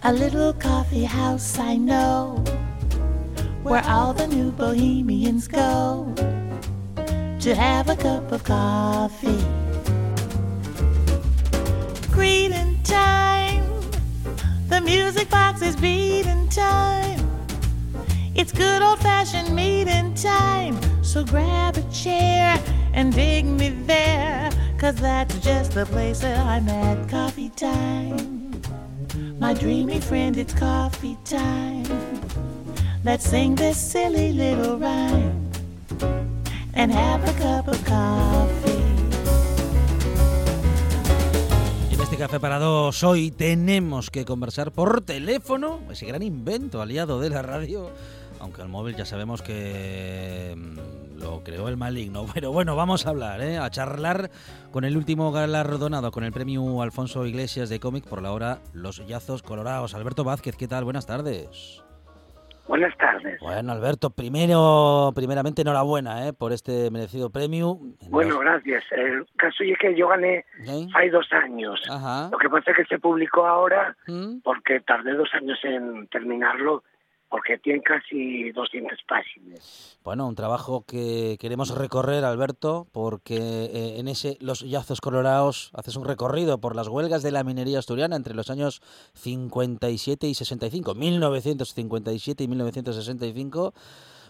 a 0.04 0.12
little 0.12 0.52
coffee 0.54 1.06
house 1.06 1.58
I 1.60 1.75
know 1.75 2.43
where 3.69 3.86
all 3.86 4.13
the 4.13 4.25
new 4.25 4.51
bohemians 4.51 5.47
go 5.47 6.12
to 7.39 7.53
have 7.53 7.88
a 7.88 7.95
cup 7.95 8.32
of 8.32 8.43
coffee. 8.43 9.45
Greeting 12.12 12.82
time. 12.84 13.63
The 14.69 14.82
music 14.82 15.29
box 15.29 15.62
is 15.62 15.75
beating 15.75 16.49
time. 16.49 17.19
It's 18.34 18.51
good 18.51 18.82
old 18.82 18.97
fashioned 19.01 19.55
meeting 19.55 20.15
time. 20.15 20.75
So 21.03 21.23
grab 21.23 21.77
a 21.77 21.84
chair 21.91 22.60
and 22.93 23.13
dig 23.13 23.45
me 23.45 23.69
there. 23.86 24.49
Cause 24.79 24.95
that's 24.95 25.38
just 25.41 25.73
the 25.73 25.86
place 25.86 26.21
that 26.21 26.43
I'm 26.43 26.67
at. 26.69 27.08
Coffee 27.08 27.49
time. 27.49 28.60
My 29.38 29.53
dreamy 29.53 29.99
friend, 29.99 30.36
it's 30.38 30.55
coffee 30.55 31.19
time. 31.23 31.78
Let's 33.01 33.29
sing 33.29 33.55
this 33.55 33.77
silly 33.77 34.33
little 34.33 34.77
rhyme 34.77 35.49
and 36.73 36.91
have 36.91 37.23
a 37.23 37.33
cup 37.39 37.69
of 37.69 37.81
coffee. 37.85 38.77
En 41.91 42.01
este 42.01 42.17
café 42.17 42.41
para 42.41 42.59
dos 42.59 43.01
hoy 43.03 43.31
tenemos 43.31 44.09
que 44.09 44.25
conversar 44.25 44.73
por 44.73 44.99
teléfono, 44.99 45.79
ese 45.89 46.07
gran 46.07 46.23
invento 46.23 46.81
aliado 46.81 47.21
de 47.21 47.29
la 47.29 47.41
radio, 47.41 47.89
aunque 48.41 48.63
el 48.63 48.67
móvil 48.67 48.97
ya 48.97 49.05
sabemos 49.05 49.41
que 49.41 50.53
mm, 50.57 51.19
lo 51.19 51.41
creó 51.41 51.69
el 51.69 51.77
maligno. 51.77 52.25
Pero 52.33 52.51
bueno, 52.51 52.75
vamos 52.75 53.05
a 53.05 53.12
hablar, 53.12 53.41
¿eh? 53.41 53.59
a 53.59 53.69
charlar 53.69 54.29
con 54.71 54.83
el 54.83 54.97
último 54.97 55.31
galardonado 55.31 56.12
con 56.12 56.25
el 56.25 56.33
premio 56.33 56.81
Alfonso 56.81 57.25
Iglesias 57.25 57.69
de 57.69 57.79
cómic 57.79 58.03
por 58.03 58.21
la 58.21 58.33
hora 58.33 58.59
Los 58.73 59.07
Yazos 59.07 59.41
Colorados. 59.41 59.93
Alberto 59.93 60.25
Vázquez, 60.25 60.57
¿qué 60.57 60.67
tal? 60.67 60.83
Buenas 60.83 61.05
tardes. 61.05 61.81
Buenas 62.69 62.95
tardes. 62.97 63.39
Bueno, 63.39 63.71
Alberto, 63.71 64.12
primero, 64.12 65.12
primeramente 65.15 65.63
enhorabuena 65.63 66.27
¿eh? 66.27 66.34
por 66.34 66.53
este 66.53 66.91
merecido 66.91 67.32
premio. 67.32 67.79
Bueno, 68.10 68.38
gracias. 68.38 68.84
El 68.91 69.25
caso 69.38 69.63
es 69.63 69.75
que 69.79 69.95
yo 69.95 70.08
gané 70.08 70.45
hay 70.93 71.10
dos 71.10 71.27
años. 71.34 71.82
Ajá. 71.89 72.29
Lo 72.32 72.38
que 72.38 72.47
pasa 72.47 72.69
es 72.69 72.77
que 72.77 72.86
se 72.86 72.99
publicó 72.99 73.47
ahora 73.47 73.97
¿Mm? 74.05 74.41
porque 74.43 74.82
tardé 74.82 75.15
dos 75.15 75.29
años 75.34 75.58
en 75.63 76.05
terminarlo 76.10 76.84
porque 77.29 77.59
tiene 77.59 77.81
casi 77.81 78.51
200 78.51 78.99
páginas. 79.07 79.99
Bueno, 80.03 80.27
un 80.27 80.35
trabajo 80.35 80.83
que 80.85 81.37
queremos 81.39 81.75
recorrer, 81.77 82.23
Alberto, 82.25 82.87
porque 82.91 83.35
eh, 83.37 83.99
en 83.99 84.07
ese 84.07 84.37
Los 84.41 84.61
Yazos 84.61 84.99
Colorados 84.99 85.71
haces 85.75 85.95
un 85.95 86.05
recorrido 86.05 86.59
por 86.59 86.75
las 86.75 86.87
huelgas 86.87 87.21
de 87.21 87.31
la 87.31 87.43
minería 87.43 87.79
asturiana 87.79 88.15
entre 88.15 88.33
los 88.33 88.49
años 88.49 88.81
57 89.13 90.27
y 90.27 90.33
65, 90.33 90.95
1957 90.95 92.43
y 92.43 92.47
1965. 92.47 93.73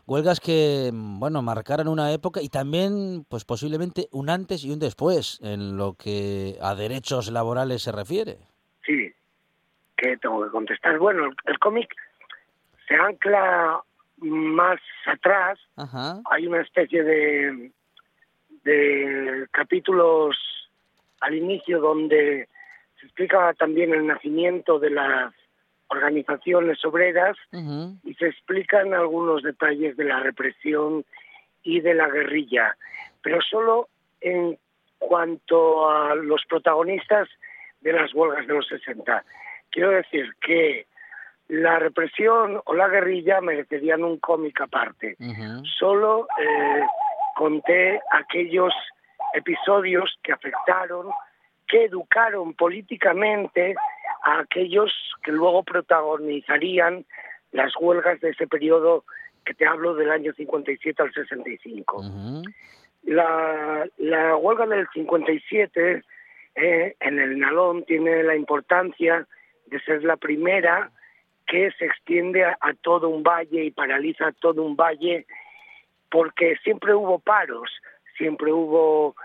Huelgas 0.05 0.39
que, 0.39 0.89
bueno, 0.91 1.41
marcaron 1.41 1.87
una 1.87 2.11
época 2.11 2.41
y 2.41 2.49
también, 2.49 3.25
pues 3.29 3.45
posiblemente 3.45 4.07
un 4.11 4.29
antes 4.29 4.65
y 4.65 4.71
un 4.71 4.79
después 4.79 5.39
en 5.41 5.77
lo 5.77 5.93
que 5.93 6.57
a 6.61 6.75
derechos 6.75 7.31
laborales 7.31 7.83
se 7.83 7.91
refiere. 7.91 8.39
Sí, 8.85 9.13
que 9.95 10.17
tengo 10.17 10.43
que 10.43 10.49
contestar. 10.49 10.97
Bueno, 10.97 11.25
el, 11.25 11.35
el 11.45 11.59
cómic 11.59 11.95
se 12.89 12.95
ancla 12.95 13.81
más 14.17 14.81
atrás. 15.05 15.59
Ajá. 15.77 16.21
Hay 16.29 16.47
una 16.47 16.61
especie 16.61 17.03
de, 17.03 17.71
de 18.63 19.47
capítulos 19.51 20.35
al 21.21 21.35
inicio 21.35 21.79
donde 21.79 22.49
se 22.99 23.05
explica 23.05 23.53
también 23.53 23.93
el 23.93 24.07
nacimiento 24.07 24.79
de 24.79 24.89
las 24.89 25.33
organizaciones 25.87 26.83
obreras 26.85 27.37
y 28.03 28.13
se 28.15 28.27
explican 28.27 28.93
algunos 28.93 29.41
detalles 29.41 29.95
de 29.97 30.03
la 30.03 30.19
represión 30.19 31.03
y 31.63 31.81
de 31.81 31.93
la 31.93 32.07
guerrilla, 32.09 32.75
pero 33.23 33.41
solo 33.41 33.89
en 34.21 34.57
cuanto 34.99 35.89
a 35.89 36.13
los 36.15 36.45
protagonistas 36.47 37.27
de 37.81 37.93
las 37.93 38.13
huelgas 38.13 38.45
de 38.45 38.53
los 38.53 38.67
60. 38.67 39.23
Quiero 39.71 39.89
decir 39.91 40.31
que 40.41 40.85
la 41.49 41.79
represión 41.79 42.61
o 42.63 42.73
la 42.75 42.87
guerrilla 42.87 43.41
merecerían 43.41 44.03
un 44.03 44.19
cómic 44.19 44.61
aparte. 44.61 45.17
Solo 45.79 46.27
eh, 46.39 46.83
conté 47.35 47.99
aquellos 48.11 48.71
episodios 49.33 50.17
que 50.23 50.31
afectaron, 50.31 51.07
que 51.67 51.85
educaron 51.85 52.53
políticamente 52.53 53.75
a 54.23 54.39
aquellos 54.39 54.93
que 55.23 55.31
luego 55.31 55.63
protagonizarían 55.63 57.05
las 57.51 57.73
huelgas 57.79 58.21
de 58.21 58.29
ese 58.29 58.45
periodo 58.45 59.03
que 59.43 59.55
te 59.55 59.65
hablo 59.65 59.95
del 59.95 60.11
año 60.11 60.33
57 60.33 61.01
al 61.01 61.11
65. 61.11 61.97
Ujú. 61.97 62.43
La, 63.03 63.87
la 63.97 64.35
huelga 64.35 64.67
del 64.67 64.87
57 64.93 66.03
eh, 66.55 66.95
en 66.99 67.19
el 67.19 67.39
Nalón 67.39 67.85
tiene 67.85 68.21
la 68.21 68.35
importancia 68.35 69.27
de 69.65 69.79
ser 69.79 70.03
la 70.03 70.17
primera 70.17 70.91
que 71.49 71.71
se 71.71 71.85
extiende 71.85 72.45
a, 72.45 72.57
a 72.61 72.73
todo 72.75 73.09
un 73.09 73.23
valle 73.23 73.65
y 73.65 73.71
paraliza 73.71 74.31
todo 74.39 74.63
un 74.63 74.75
valle 74.75 75.25
porque 76.09 76.55
siempre 76.63 76.93
hubo 76.93 77.19
paros, 77.19 77.71
siempre 78.17 78.51
hubo 78.51 79.15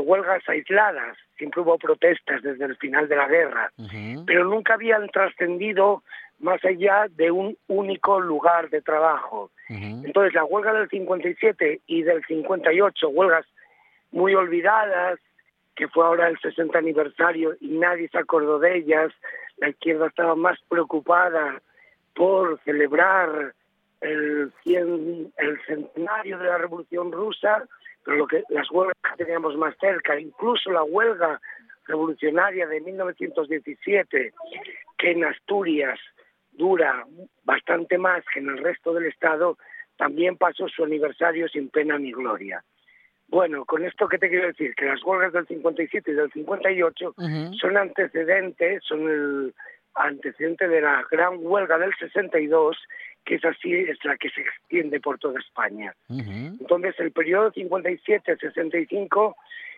huelgas 0.00 0.42
aisladas, 0.48 1.16
siempre 1.36 1.60
hubo 1.60 1.78
protestas 1.78 2.42
desde 2.42 2.64
el 2.64 2.76
final 2.76 3.08
de 3.08 3.16
la 3.16 3.28
guerra, 3.28 3.72
pero 4.26 4.44
nunca 4.44 4.74
habían 4.74 5.08
trascendido 5.08 6.02
más 6.40 6.64
allá 6.64 7.06
de 7.10 7.30
un 7.30 7.56
único 7.68 8.20
lugar 8.20 8.70
de 8.70 8.82
trabajo. 8.82 9.50
Entonces, 9.68 10.34
la 10.34 10.44
huelga 10.44 10.72
del 10.74 10.88
57 10.88 11.80
y 11.86 12.02
del 12.02 12.24
58, 12.24 13.08
huelgas 13.08 13.46
muy 14.10 14.34
olvidadas, 14.34 15.18
que 15.76 15.88
fue 15.88 16.04
ahora 16.04 16.28
el 16.28 16.38
60 16.40 16.76
aniversario 16.76 17.54
y 17.60 17.68
nadie 17.68 18.08
se 18.08 18.18
acordó 18.18 18.58
de 18.58 18.76
ellas, 18.78 19.12
la 19.62 19.68
izquierda 19.68 20.08
estaba 20.08 20.34
más 20.34 20.58
preocupada 20.68 21.62
por 22.16 22.60
celebrar 22.64 23.54
el, 24.00 24.52
cien- 24.64 25.32
el 25.36 25.60
centenario 25.66 26.36
de 26.38 26.46
la 26.46 26.58
Revolución 26.58 27.12
Rusa, 27.12 27.64
pero 28.04 28.16
lo 28.16 28.26
que 28.26 28.42
las 28.48 28.68
huelgas 28.72 28.96
que 29.16 29.24
teníamos 29.24 29.56
más 29.56 29.76
cerca, 29.78 30.18
incluso 30.18 30.72
la 30.72 30.82
huelga 30.82 31.40
revolucionaria 31.86 32.66
de 32.66 32.80
1917, 32.80 34.32
que 34.98 35.10
en 35.12 35.24
Asturias 35.24 36.00
dura 36.50 37.06
bastante 37.44 37.98
más 37.98 38.24
que 38.34 38.40
en 38.40 38.48
el 38.48 38.58
resto 38.58 38.92
del 38.92 39.06
Estado, 39.06 39.56
también 39.96 40.36
pasó 40.38 40.66
su 40.66 40.82
aniversario 40.82 41.46
sin 41.48 41.68
pena 41.68 41.98
ni 41.98 42.10
gloria. 42.10 42.64
Bueno, 43.32 43.64
con 43.64 43.82
esto 43.82 44.08
que 44.08 44.18
te 44.18 44.28
quiero 44.28 44.48
decir, 44.48 44.74
que 44.74 44.84
las 44.84 45.02
huelgas 45.02 45.32
del 45.32 45.46
57 45.46 46.10
y 46.10 46.14
del 46.14 46.30
58 46.32 47.14
Ujú. 47.16 47.54
son 47.54 47.78
antecedentes, 47.78 48.84
son 48.84 49.08
el 49.08 49.54
antecedente 49.94 50.68
de 50.68 50.82
la 50.82 51.02
gran 51.10 51.38
huelga 51.40 51.78
del 51.78 51.94
62, 51.98 52.76
que 53.24 53.36
es 53.36 53.44
así, 53.46 53.72
es 53.72 54.04
la 54.04 54.18
que 54.18 54.28
se 54.28 54.42
extiende 54.42 55.00
por 55.00 55.18
toda 55.18 55.40
España. 55.40 55.94
Entonces, 56.10 56.94
el 56.98 57.10
periodo 57.12 57.50
57-65 57.52 59.34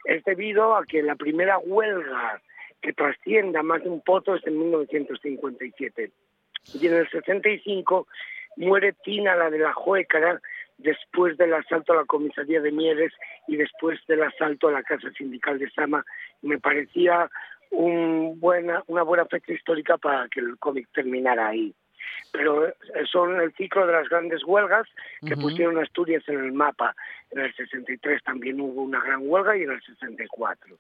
es 0.07 0.25
debido 0.25 0.75
a 0.75 0.85
que 0.85 1.05
la 1.05 1.15
primera 1.15 1.57
huelga 1.59 2.43
que 2.83 2.93
trascienda 2.93 3.63
más 3.63 3.85
de 3.85 3.89
un 3.89 4.01
poto 4.01 4.35
es 4.35 4.45
en 4.49 4.59
1957. 4.59 6.11
Y 6.75 6.87
en 6.89 6.95
el 6.95 7.09
65 7.09 8.09
muere 8.57 8.95
Tina, 9.05 9.37
la 9.37 9.49
de 9.49 9.61
la 9.61 9.73
Juécara, 9.73 10.41
después 10.79 11.37
del 11.37 11.55
asalto 11.55 11.93
a 11.93 11.97
la 11.97 12.05
comisaría 12.05 12.61
de 12.61 12.73
Mieres 12.73 13.13
y 13.49 13.57
después 13.57 13.99
del 14.07 14.23
asalto 14.23 14.69
a 14.69 14.73
la 14.73 14.83
casa 14.83 15.11
sindical 15.13 15.59
de 15.59 15.71
Sama. 15.71 16.05
Me 16.43 16.59
parecía 16.59 17.31
un 17.71 18.39
buena, 18.41 18.83
una 18.87 19.03
buena 19.03 19.27
fecha 19.27 19.53
histórica 19.53 19.99
para 19.99 20.29
que 20.29 20.41
el 20.41 20.59
cómic 20.59 20.89
terminara 20.93 21.49
ahí. 21.49 21.75
Pero 22.33 22.69
eh, 22.69 22.75
son 23.11 23.41
el 23.41 23.53
ciclo 23.55 23.87
de 23.87 23.93
las 23.93 24.09
grandes 24.09 24.45
huelgas 24.45 24.87
que 25.27 25.37
pusieron 25.37 25.79
Asturias 25.79 26.23
en 26.29 26.39
el 26.39 26.53
mapa. 26.53 26.95
En 27.31 27.41
el 27.41 27.55
63 27.55 28.23
también 28.23 28.61
hubo 28.61 28.83
una 28.83 29.01
gran 29.01 29.21
huelga 29.23 29.57
y 29.57 29.63
en 29.63 29.71
el 29.73 29.83
64. 29.83 30.77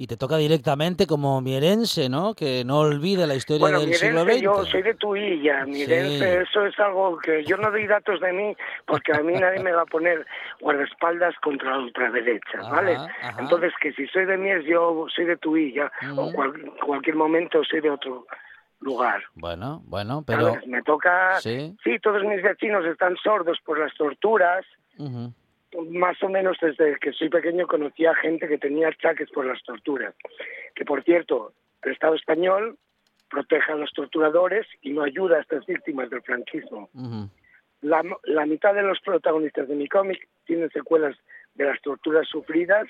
Y 0.00 0.06
te 0.06 0.16
toca 0.16 0.36
directamente 0.36 1.08
como 1.08 1.40
mierense, 1.40 2.08
¿no? 2.08 2.32
Que 2.32 2.62
no 2.64 2.78
olvide 2.78 3.26
la 3.26 3.34
historia 3.34 3.62
Bueno, 3.62 3.80
del 3.80 3.94
siglo 3.94 4.22
XX. 4.22 4.40
yo 4.40 4.64
soy 4.64 4.82
de 4.82 4.94
Tuilla, 4.94 5.66
Mirense, 5.66 6.18
Sí. 6.44 6.48
eso 6.48 6.64
es 6.66 6.78
algo 6.78 7.18
que 7.18 7.44
yo 7.44 7.56
no 7.56 7.68
doy 7.72 7.84
datos 7.88 8.20
de 8.20 8.32
mí 8.32 8.56
porque 8.86 9.12
a 9.12 9.22
mí 9.24 9.32
nadie 9.32 9.60
me 9.60 9.72
va 9.72 9.82
a 9.82 9.86
poner 9.86 10.24
guardaespaldas 10.60 11.34
contra 11.42 11.72
la 11.72 11.78
ultraderecha, 11.78 12.60
¿vale? 12.70 12.94
ajá. 12.94 13.36
Entonces, 13.40 13.72
que 13.82 13.92
si 13.94 14.06
soy 14.06 14.24
de 14.26 14.36
Mies, 14.38 14.64
yo 14.66 15.06
soy 15.12 15.24
de 15.24 15.36
Tuilla, 15.36 15.90
o 16.16 16.26
Ujú. 16.26 16.32
cual- 16.32 16.72
cualquier 16.86 17.16
momento 17.16 17.64
soy 17.64 17.80
de 17.80 17.90
otro 17.90 18.24
lugar. 18.80 19.20
Bueno, 19.34 19.82
bueno, 19.86 20.22
pero... 20.24 20.54
Me 20.68 20.80
toca... 20.82 21.40
Sí. 21.40 21.76
sí, 21.82 21.98
todos 22.00 22.22
mis 22.22 22.40
vecinos 22.40 22.84
están 22.86 23.16
sordos 23.16 23.58
por 23.66 23.80
las 23.80 23.92
torturas, 23.94 24.64
Ujú. 24.96 25.32
Más 25.90 26.22
o 26.22 26.28
menos 26.28 26.56
desde 26.60 26.98
que 26.98 27.12
soy 27.12 27.28
pequeño 27.28 27.66
conocía 27.66 28.14
gente 28.14 28.48
que 28.48 28.58
tenía 28.58 28.88
achaques 28.88 29.30
por 29.30 29.46
las 29.46 29.62
torturas. 29.62 30.14
Que 30.74 30.84
por 30.84 31.02
cierto, 31.04 31.52
el 31.82 31.92
Estado 31.92 32.14
español 32.14 32.78
protege 33.30 33.72
a 33.72 33.76
los 33.76 33.92
torturadores 33.92 34.66
y 34.82 34.90
no 34.90 35.02
ayuda 35.02 35.36
a 35.36 35.40
estas 35.40 35.66
víctimas 35.66 36.10
del 36.10 36.22
franquismo. 36.22 36.88
Ujú. 36.94 37.28
La, 37.82 38.02
la 38.24 38.46
mitad 38.46 38.74
de 38.74 38.82
los 38.82 39.00
protagonistas 39.00 39.68
de 39.68 39.76
mi 39.76 39.88
cómic 39.88 40.26
tienen 40.46 40.70
secuelas 40.70 41.16
de 41.54 41.64
las 41.64 41.80
torturas 41.82 42.26
sufridas, 42.28 42.88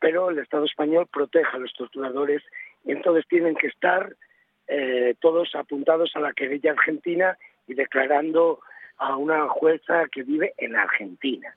pero 0.00 0.30
el 0.30 0.38
Estado 0.38 0.64
español 0.64 1.06
protege 1.12 1.48
a 1.52 1.58
los 1.58 1.72
torturadores 1.74 2.42
y 2.84 2.92
entonces 2.92 3.26
tienen 3.28 3.54
que 3.54 3.66
estar 3.66 4.16
eh, 4.66 5.14
todos 5.20 5.54
apuntados 5.54 6.12
a 6.14 6.20
la 6.20 6.32
querella 6.32 6.72
argentina 6.72 7.38
y 7.66 7.74
declarando 7.74 8.60
a 8.96 9.16
una 9.16 9.48
jueza 9.48 10.06
que 10.10 10.22
vive 10.22 10.54
en 10.56 10.76
Argentina. 10.76 11.54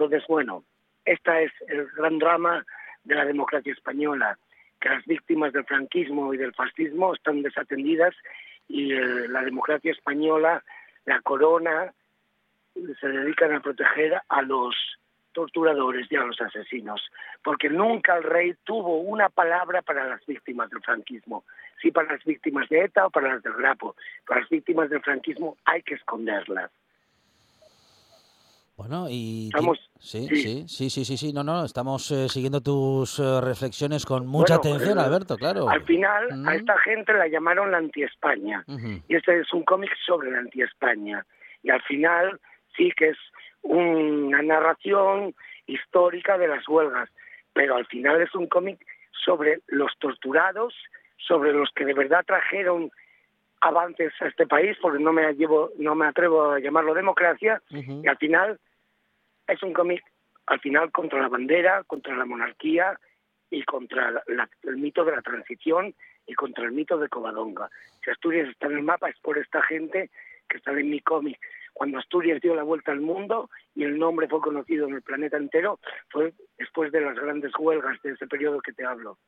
Entonces, 0.00 0.26
bueno, 0.28 0.64
esta 1.04 1.42
es 1.42 1.52
el 1.68 1.86
gran 1.88 2.18
drama 2.18 2.64
de 3.04 3.14
la 3.14 3.26
democracia 3.26 3.70
española, 3.70 4.38
que 4.80 4.88
las 4.88 5.04
víctimas 5.04 5.52
del 5.52 5.66
franquismo 5.66 6.32
y 6.32 6.38
del 6.38 6.54
fascismo 6.54 7.12
están 7.12 7.42
desatendidas 7.42 8.14
y 8.66 8.94
eh, 8.94 9.28
la 9.28 9.42
democracia 9.42 9.92
española, 9.92 10.64
la 11.04 11.20
corona, 11.20 11.92
se 12.98 13.08
dedican 13.08 13.52
a 13.52 13.60
proteger 13.60 14.22
a 14.26 14.40
los 14.40 14.74
torturadores 15.32 16.10
y 16.10 16.16
a 16.16 16.24
los 16.24 16.40
asesinos, 16.40 17.02
porque 17.44 17.68
nunca 17.68 18.16
el 18.16 18.22
rey 18.22 18.54
tuvo 18.64 19.00
una 19.02 19.28
palabra 19.28 19.82
para 19.82 20.08
las 20.08 20.24
víctimas 20.24 20.70
del 20.70 20.80
franquismo, 20.80 21.44
sí 21.82 21.90
para 21.90 22.14
las 22.14 22.24
víctimas 22.24 22.70
de 22.70 22.84
ETA 22.84 23.04
o 23.04 23.10
para 23.10 23.34
las 23.34 23.42
del 23.42 23.52
Grapo, 23.52 23.96
para 24.26 24.40
las 24.40 24.48
víctimas 24.48 24.88
del 24.88 25.02
franquismo 25.02 25.58
hay 25.66 25.82
que 25.82 25.96
esconderlas. 25.96 26.70
Bueno, 28.80 29.08
y... 29.10 29.48
Estamos- 29.48 29.78
Sí, 30.02 30.26
sí. 30.28 30.64
sí, 30.66 30.88
sí, 30.88 31.04
sí, 31.04 31.16
sí, 31.18 31.32
no, 31.34 31.44
no, 31.44 31.62
estamos 31.66 32.10
eh, 32.10 32.26
siguiendo 32.30 32.62
tus 32.62 33.18
eh, 33.18 33.40
reflexiones 33.42 34.06
con 34.06 34.26
mucha 34.26 34.56
Bueno, 34.56 34.76
atención, 34.76 34.98
eh, 34.98 35.02
Alberto, 35.02 35.36
claro. 35.36 35.68
Al 35.68 35.82
final, 35.84 36.28
Mm. 36.32 36.48
a 36.48 36.54
esta 36.54 36.78
gente 36.78 37.12
la 37.12 37.28
llamaron 37.28 37.70
la 37.70 37.76
anti-España. 37.76 38.64
Y 39.06 39.14
este 39.14 39.38
es 39.40 39.52
un 39.52 39.62
cómic 39.64 39.90
sobre 40.06 40.30
la 40.30 40.38
anti-España. 40.38 41.26
Y 41.62 41.68
al 41.68 41.82
final 41.82 42.40
sí 42.74 42.90
que 42.96 43.10
es 43.10 43.18
una 43.60 44.40
narración 44.40 45.34
histórica 45.66 46.38
de 46.38 46.48
las 46.48 46.66
huelgas. 46.66 47.10
Pero 47.52 47.76
al 47.76 47.84
final 47.84 48.22
es 48.22 48.34
un 48.34 48.46
cómic 48.46 48.78
sobre 49.26 49.60
los 49.66 49.92
torturados, 49.98 50.72
sobre 51.18 51.52
los 51.52 51.68
que 51.74 51.84
de 51.84 51.92
verdad 51.92 52.24
trajeron 52.26 52.90
avances 53.60 54.14
a 54.22 54.28
este 54.28 54.46
país, 54.46 54.78
porque 54.80 55.02
no 55.04 55.12
me, 55.12 55.30
llevo, 55.34 55.72
no 55.76 55.94
me 55.94 56.06
atrevo 56.06 56.52
a 56.52 56.58
llamarlo 56.60 56.94
democracia. 56.94 57.60
Y 57.68 58.08
al 58.08 58.16
final 58.16 58.58
es 59.50 59.62
un 59.62 59.72
cómic, 59.72 60.02
al 60.46 60.60
final, 60.60 60.90
contra 60.92 61.20
la 61.20 61.28
bandera, 61.28 61.84
contra 61.84 62.16
la 62.16 62.24
monarquía 62.24 62.98
y 63.50 63.62
contra 63.64 64.22
el 64.62 64.76
mito 64.76 65.04
de 65.04 65.12
la 65.12 65.22
transición 65.22 65.94
y 66.26 66.34
contra 66.34 66.64
el 66.64 66.72
mito 66.72 66.98
de 66.98 67.08
Covadonga. 67.08 67.68
Si 68.04 68.10
Asturias 68.10 68.48
está 68.48 68.66
en 68.66 68.78
el 68.78 68.82
mapa 68.82 69.08
es 69.08 69.18
por 69.20 69.38
esta 69.38 69.62
gente 69.62 70.10
que 70.48 70.58
está 70.58 70.72
en 70.72 70.90
mi 70.90 71.00
cómic. 71.00 71.38
Cuando 71.72 71.98
Asturias 71.98 72.40
dio 72.40 72.54
la 72.54 72.62
vuelta 72.62 72.92
al 72.92 73.00
mundo 73.00 73.50
y 73.74 73.84
el 73.84 73.98
nombre 73.98 74.28
fue 74.28 74.40
conocido 74.40 74.86
en 74.86 74.94
el 74.94 75.02
planeta 75.02 75.36
entero, 75.36 75.78
fue 76.08 76.34
después 76.58 76.92
de 76.92 77.00
las 77.00 77.16
grandes 77.16 77.52
huelgas 77.58 78.00
de 78.02 78.12
ese 78.12 78.26
periodo 78.26 78.60
que 78.60 78.72
te 78.72 78.84
hablo. 78.84 79.18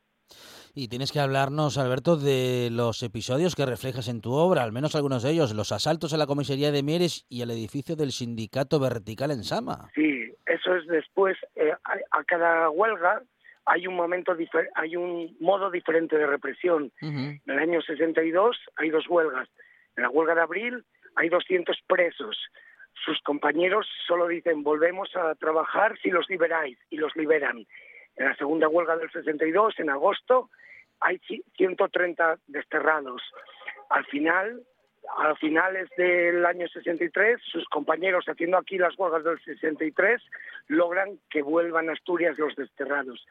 Y 0.75 0.89
tienes 0.89 1.13
que 1.13 1.21
hablarnos, 1.21 1.77
Alberto, 1.77 2.17
de 2.17 2.71
los 2.73 3.03
episodios 3.03 3.55
que 3.55 3.67
reflejas 3.67 4.09
en 4.09 4.23
tu 4.23 4.33
obra, 4.33 4.63
al 4.63 4.73
menos 4.73 4.95
algunos 4.95 5.23
de 5.23 5.31
ellos, 5.31 5.55
los 5.55 5.73
asaltos 5.73 6.15
a 6.15 6.17
la 6.17 6.27
comisaría 6.27 6.73
de 6.73 6.83
Mieres 6.83 7.27
y 7.29 7.43
al 7.43 7.51
edificio 7.51 7.97
del 7.97 8.13
sindicato 8.13 8.81
vertical 8.81 9.31
en 9.31 9.45
Sama. 9.45 9.91
Sí, 9.95 10.33
eso 10.47 10.75
es 10.75 10.87
después, 10.87 11.37
eh, 11.57 11.73
a, 11.73 12.19
a 12.19 12.25
cada 12.25 12.71
huelga 12.71 13.23
hay 13.65 13.87
un 13.87 13.95
momento, 13.95 14.37
hay 14.75 14.97
un 14.97 15.37
modo 15.41 15.71
diferente 15.71 16.17
de 16.17 16.27
represión. 16.27 16.93
En 17.01 17.41
el 17.47 17.59
año 17.59 17.81
62 17.81 18.57
hay 18.77 18.91
dos 18.91 19.09
huelgas. 19.09 19.49
En 19.97 20.03
la 20.03 20.11
huelga 20.11 20.35
de 20.35 20.41
abril 20.41 20.85
hay 21.17 21.29
200 21.29 21.79
presos. 21.87 22.37
Sus 23.05 23.21
compañeros 23.23 23.87
solo 24.07 24.29
dicen 24.29 24.63
volvemos 24.63 25.15
a 25.17 25.35
trabajar 25.35 25.99
si 26.03 26.11
los 26.11 26.29
liberáis 26.29 26.79
y 26.91 26.97
los 26.97 27.15
liberan. 27.17 27.67
En 28.17 28.27
la 28.27 28.37
segunda 28.37 28.69
huelga 28.69 28.97
del 28.97 29.11
62, 29.11 29.79
en 29.81 29.91
agosto, 29.91 30.51
hay 31.01 31.17
ci- 31.19 31.43
130 31.57 32.39
desterrados. 32.47 33.23
Al 33.89 34.05
final, 34.07 34.63
a 35.19 35.35
finales 35.35 35.89
del 35.97 36.45
año 36.47 36.69
63, 36.69 37.41
sus 37.43 37.65
compañeros 37.69 38.27
haciendo 38.29 38.57
aquí 38.59 38.79
las 38.79 38.97
huelgas 38.99 39.25
del 39.25 39.41
63 39.43 40.23
logran 40.69 41.19
que 41.29 41.43
vuelvan 41.43 41.89
a 41.89 41.93
Asturias 41.93 42.39
los 42.39 42.55
desterrados. 42.55 43.27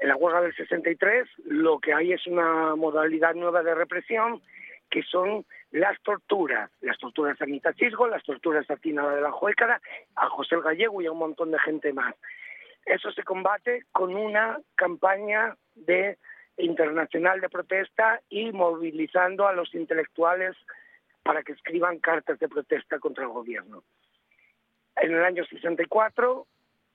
En 0.00 0.08
la 0.08 0.16
huelga 0.16 0.40
del 0.40 0.56
63 0.56 1.28
lo 1.44 1.78
que 1.78 1.92
hay 1.94 2.12
es 2.12 2.26
una 2.26 2.74
modalidad 2.74 3.34
nueva 3.34 3.62
de 3.62 3.74
represión 3.76 4.42
que 4.94 5.02
son 5.02 5.44
las 5.72 6.00
torturas, 6.02 6.70
las 6.80 6.96
torturas 6.98 7.40
a 7.40 7.44
Anita 7.44 7.74
Chisgo, 7.74 8.06
las 8.06 8.22
torturas 8.22 8.70
a 8.70 8.76
Tina 8.76 9.08
de 9.10 9.20
la 9.20 9.32
Juécara, 9.32 9.80
a 10.14 10.28
José 10.28 10.54
el 10.54 10.62
Gallego 10.62 11.02
y 11.02 11.06
a 11.06 11.10
un 11.10 11.18
montón 11.18 11.50
de 11.50 11.58
gente 11.58 11.92
más. 11.92 12.14
Eso 12.86 13.10
se 13.10 13.24
combate 13.24 13.86
con 13.90 14.14
una 14.14 14.60
campaña 14.76 15.56
de 15.74 16.16
internacional 16.58 17.40
de 17.40 17.48
protesta 17.48 18.20
y 18.28 18.52
movilizando 18.52 19.48
a 19.48 19.52
los 19.52 19.74
intelectuales 19.74 20.54
para 21.24 21.42
que 21.42 21.54
escriban 21.54 21.98
cartas 21.98 22.38
de 22.38 22.48
protesta 22.48 23.00
contra 23.00 23.24
el 23.24 23.30
gobierno. 23.30 23.82
En 24.94 25.12
el 25.12 25.24
año 25.24 25.44
64 25.44 26.46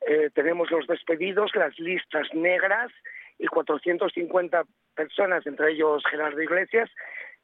eh, 0.08 0.30
tenemos 0.34 0.72
los 0.72 0.88
despedidos, 0.88 1.54
las 1.54 1.78
listas 1.78 2.34
negras 2.34 2.94
y 3.38 3.48
450 3.48 4.64
personas, 4.96 5.46
entre 5.46 5.74
ellos 5.74 6.02
Gerardo 6.10 6.42
Iglesias, 6.42 6.90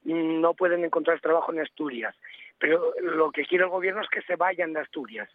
no 0.05 0.53
pueden 0.53 0.85
encontrar 0.85 1.19
trabajo 1.19 1.51
en 1.51 1.59
Asturias. 1.59 2.15
Pero 2.59 2.93
lo 3.01 3.31
que 3.31 3.45
quiere 3.45 3.65
el 3.65 3.69
gobierno 3.69 4.01
es 4.01 4.09
que 4.09 4.21
se 4.21 4.35
vayan 4.35 4.73
de 4.73 4.79
Asturias. 4.81 5.29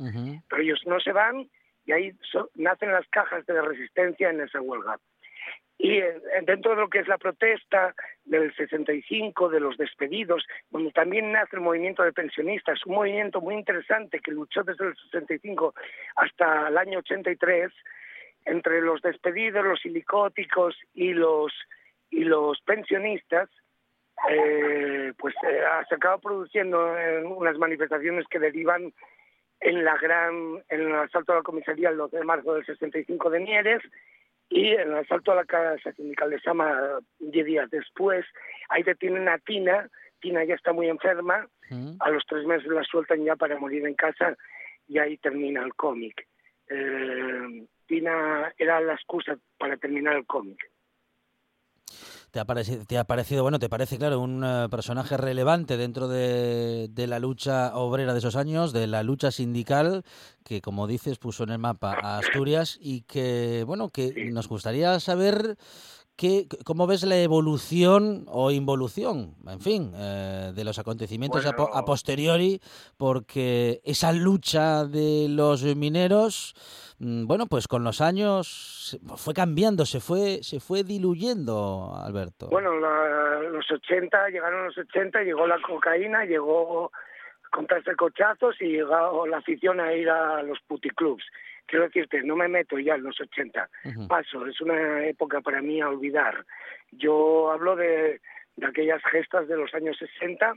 Pero 0.49 0.63
ellos 0.63 0.81
no 0.87 1.01
se 1.01 1.13
van 1.13 1.49
y 1.85 1.93
ahí 1.93 2.13
so- 2.31 2.51
nacen 2.55 2.93
las 2.93 3.07
cajas 3.09 3.45
de 3.47 3.61
resistencia 3.61 4.31
en 4.31 4.41
esa 4.41 4.61
huelga. 4.61 4.99
Y 5.83 5.97
eh, 5.97 6.21
dentro 6.43 6.73
de 6.73 6.81
lo 6.83 6.89
que 6.91 6.99
es 6.99 7.09
la 7.09 7.17
protesta 7.17 7.95
del 8.25 8.55
65, 8.55 9.49
de 9.49 9.61
los 9.61 9.79
despedidos, 9.79 10.47
donde 10.71 10.93
también 10.93 11.33
nace 11.33 11.57
el 11.57 11.63
movimiento 11.63 12.03
de 12.03 12.13
pensionistas, 12.13 12.85
un 12.85 12.97
movimiento 12.97 13.41
muy 13.41 13.55
interesante 13.55 14.21
que 14.21 14.31
luchó 14.31 14.63
desde 14.63 14.89
el 14.89 14.97
65 14.97 15.75
hasta 16.17 16.69
el 16.69 16.77
año 16.77 16.99
83, 16.99 17.73
entre 18.45 18.83
los 18.83 19.01
despedidos, 19.01 19.65
los 19.65 19.81
silicóticos 19.81 20.77
y 20.93 21.15
los, 21.15 21.53
y 22.11 22.25
los 22.25 22.61
pensionistas, 22.61 23.49
eh, 24.29 25.13
pues 25.17 25.35
eh, 25.49 25.63
se 25.89 25.95
acaba 25.95 26.19
produciendo 26.19 26.97
eh, 26.99 27.25
unas 27.25 27.57
manifestaciones 27.59 28.27
que 28.29 28.39
derivan 28.39 28.93
en 29.61 29.85
la 29.85 29.97
gran 29.97 30.63
en 30.69 30.81
el 30.81 30.95
asalto 30.95 31.33
a 31.33 31.37
la 31.37 31.43
comisaría 31.43 31.91
el 31.91 31.97
12 31.97 32.19
de 32.19 32.25
marzo 32.25 32.55
del 32.55 32.65
65 32.67 33.31
de 33.31 33.41
Mieres 33.41 33.83
y 34.49 34.69
en 34.69 34.89
el 34.89 34.97
asalto 34.97 35.33
a 35.33 35.37
la 35.37 35.45
casa 35.45 35.93
sindical 35.93 36.31
de 36.31 36.41
Sama 36.41 36.99
diez 37.19 37.47
días 37.47 37.71
después, 37.71 38.27
ahí 38.69 38.83
detienen 38.83 39.29
a 39.29 39.39
Tina, 39.39 39.89
Tina 40.21 40.45
ya 40.45 40.55
está 40.57 40.73
muy 40.73 40.89
enferma, 40.89 41.47
a 42.01 42.11
los 42.11 42.27
tres 42.27 42.45
meses 42.45 42.67
la 42.67 42.83
sueltan 42.83 43.25
ya 43.25 43.37
para 43.37 43.59
morir 43.59 43.87
en 43.87 43.95
casa 43.95 44.37
y 44.89 44.99
ahí 44.99 45.17
termina 45.19 45.63
el 45.63 45.75
cómic. 45.75 46.27
Eh, 46.69 47.67
Tina 47.87 48.53
era 48.59 48.81
la 48.81 48.95
excusa 48.95 49.37
para 49.59 49.77
terminar 49.77 50.17
el 50.17 50.27
cómic. 50.27 50.70
¿Te 52.31 52.39
ha, 52.39 52.45
parecido, 52.45 52.85
¿Te 52.85 52.97
ha 52.97 53.05
parecido, 53.05 53.43
bueno, 53.43 53.59
te 53.59 53.69
parece, 53.69 53.99
claro, 53.99 54.21
un 54.21 54.45
eh, 54.45 54.69
personaje 54.71 55.17
relevante 55.17 55.77
dentro 55.77 56.07
de, 56.07 56.87
de, 56.89 57.07
la 57.09 57.19
lucha 57.19 57.77
obrera 57.77 58.13
de 58.13 58.21
esos 58.21 58.37
años, 58.37 58.73
de 58.73 58.87
la 58.87 59.03
lucha 59.03 59.33
sindical, 59.33 60.05
que, 60.45 60.61
como 60.61 60.87
dices, 60.87 61.19
puso 61.19 61.43
en 61.43 61.51
el 61.51 61.59
mapa 61.59 61.93
a 62.01 62.19
Asturias 62.19 62.79
y 62.81 63.01
que, 63.03 63.65
bueno, 63.67 63.89
que 63.89 64.31
nos 64.31 64.47
gustaría 64.47 65.01
saber 65.01 65.57
que, 66.21 66.47
cómo 66.67 66.87
ves 66.87 67.03
la 67.05 67.17
evolución 67.17 68.27
o 68.29 68.51
involución, 68.51 69.37
en 69.49 69.59
fin, 69.59 69.91
eh, 69.97 70.53
de 70.55 70.65
los 70.65 70.79
acontecimientos 70.79 71.43
bueno. 71.47 71.71
a, 71.73 71.79
a 71.79 71.85
posteriori, 71.87 72.61
porque 72.99 73.81
esa 73.85 74.13
lucha 74.13 74.85
de 74.85 75.29
los 75.31 75.65
mineros 75.77 76.55
mm, 76.99 77.25
bueno, 77.27 77.47
pues 77.47 77.67
con 77.67 77.85
los 77.85 78.03
años 78.03 79.01
fue 79.17 79.33
cambiando, 79.33 79.87
se 79.87 80.01
fue, 80.01 80.43
se 80.43 80.61
fue 80.61 80.85
diluyendo, 80.85 81.95
Alberto. 81.97 82.49
Bueno, 82.51 82.79
la, 82.79 83.41
los 83.41 83.71
80, 83.71 84.29
llegaron 84.29 84.67
los 84.67 84.77
80, 84.77 85.23
llegó 85.23 85.47
la 85.47 85.59
cocaína, 85.63 86.27
llegó 86.27 86.93
comprarse 87.51 87.97
cochazos 87.97 88.61
y 88.61 88.67
llegó 88.67 89.27
la 89.27 89.39
afición 89.39 89.81
a 89.81 89.95
ir 89.95 90.11
a 90.11 90.43
los 90.43 90.61
puticlubs. 90.69 91.25
Quiero 91.71 91.85
decirte, 91.85 92.21
no 92.25 92.35
me 92.35 92.49
meto 92.49 92.81
ya 92.81 92.97
en 92.97 93.05
los 93.05 93.21
80, 93.21 93.71
uh 93.85 93.89
-huh. 93.89 94.09
paso, 94.09 94.45
es 94.45 94.61
una 94.61 95.07
época 95.07 95.41
para 95.41 95.63
mí 95.63 95.81
a 95.81 95.89
olvidar. 95.89 96.45
Yo 96.91 97.53
hablo 97.53 97.77
de, 97.77 98.21
de 98.57 98.67
aquellas 98.67 99.01
gestas 99.05 99.47
de 99.47 99.57
los 99.57 99.73
años 99.73 99.97
60, 99.97 100.55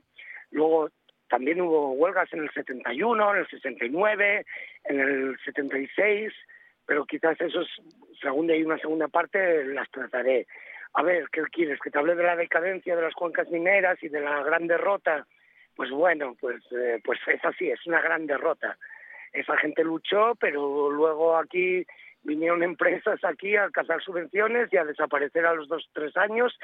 luego 0.50 0.90
también 1.30 1.62
hubo 1.62 1.92
huelgas 1.92 2.34
en 2.34 2.40
el 2.40 2.50
71, 2.50 3.36
en 3.36 3.40
el 3.42 3.48
69, 3.48 4.46
en 4.86 5.00
el 5.00 5.38
76, 5.46 6.34
pero 6.88 7.06
quizás 7.06 7.40
esos, 7.40 7.68
segunda 8.20 8.56
y 8.56 8.64
una 8.64 8.80
segunda 8.80 9.08
parte, 9.08 9.66
las 9.66 9.92
trataré. 9.92 10.48
A 10.96 11.04
ver, 11.04 11.26
¿qué 11.32 11.44
quieres? 11.52 11.80
¿Que 11.80 11.92
te 11.92 12.00
hable 12.00 12.16
de 12.16 12.24
la 12.24 12.36
decadencia 12.36 12.96
de 12.96 13.04
las 13.04 13.14
cuencas 13.14 13.52
mineras 13.52 14.02
y 14.02 14.10
de 14.10 14.20
la 14.20 14.42
gran 14.42 14.66
derrota? 14.66 15.28
Pues 15.76 15.92
bueno, 15.92 16.36
pues, 16.40 16.64
eh, 16.72 17.00
pues 17.04 17.20
es 17.28 17.46
así, 17.46 17.70
es 17.70 17.86
una 17.86 18.02
gran 18.02 18.26
derrota. 18.26 18.78
Esa 19.34 19.58
gente 19.58 19.84
luchó, 19.84 20.36
pero 20.40 20.90
luego 20.92 21.36
aquí 21.38 21.86
vinieron 22.24 22.64
empresas 22.64 23.20
aquí 23.24 23.56
a 23.56 23.70
cazar 23.70 24.02
subvenciones 24.02 24.72
y 24.72 24.78
a 24.78 24.86
desaparecer 24.86 25.46
a 25.46 25.54
los 25.54 25.68
dos 25.68 25.90
tres 25.94 26.16
años. 26.18 26.58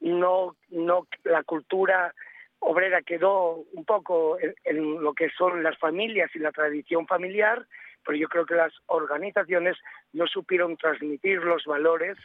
No, 0.00 0.54
no 0.70 1.06
la 1.24 1.42
cultura 1.42 2.14
obrera 2.60 3.02
quedó 3.02 3.64
un 3.72 3.84
poco 3.84 4.38
en, 4.38 4.54
en, 4.64 5.02
lo 5.02 5.14
que 5.14 5.30
son 5.30 5.62
las 5.62 5.78
familias 5.78 6.30
y 6.34 6.38
la 6.38 6.52
tradición 6.52 7.06
familiar, 7.06 7.66
pero 8.04 8.16
yo 8.16 8.28
creo 8.28 8.46
que 8.46 8.54
las 8.54 8.72
organizaciones 8.86 9.76
no 10.12 10.26
supieron 10.26 10.76
transmitir 10.76 11.38
los 11.38 11.64
valores 11.64 12.18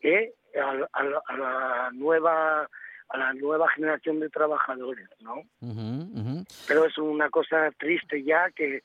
eh, 0.00 0.32
a, 0.60 0.70
a, 0.92 1.22
a, 1.26 1.36
la 1.36 1.90
nueva 1.92 2.68
a 3.08 3.18
la 3.18 3.34
nueva 3.34 3.68
generación 3.68 4.20
de 4.20 4.30
trabajadores, 4.30 5.06
¿no? 5.20 5.34
Uh 5.60 5.68
-huh, 5.68 6.10
uh 6.12 6.24
-huh. 6.24 6.64
Pero 6.66 6.86
es 6.86 6.96
una 6.96 7.28
cosa 7.28 7.70
triste 7.78 8.22
ya 8.22 8.50
que 8.50 8.82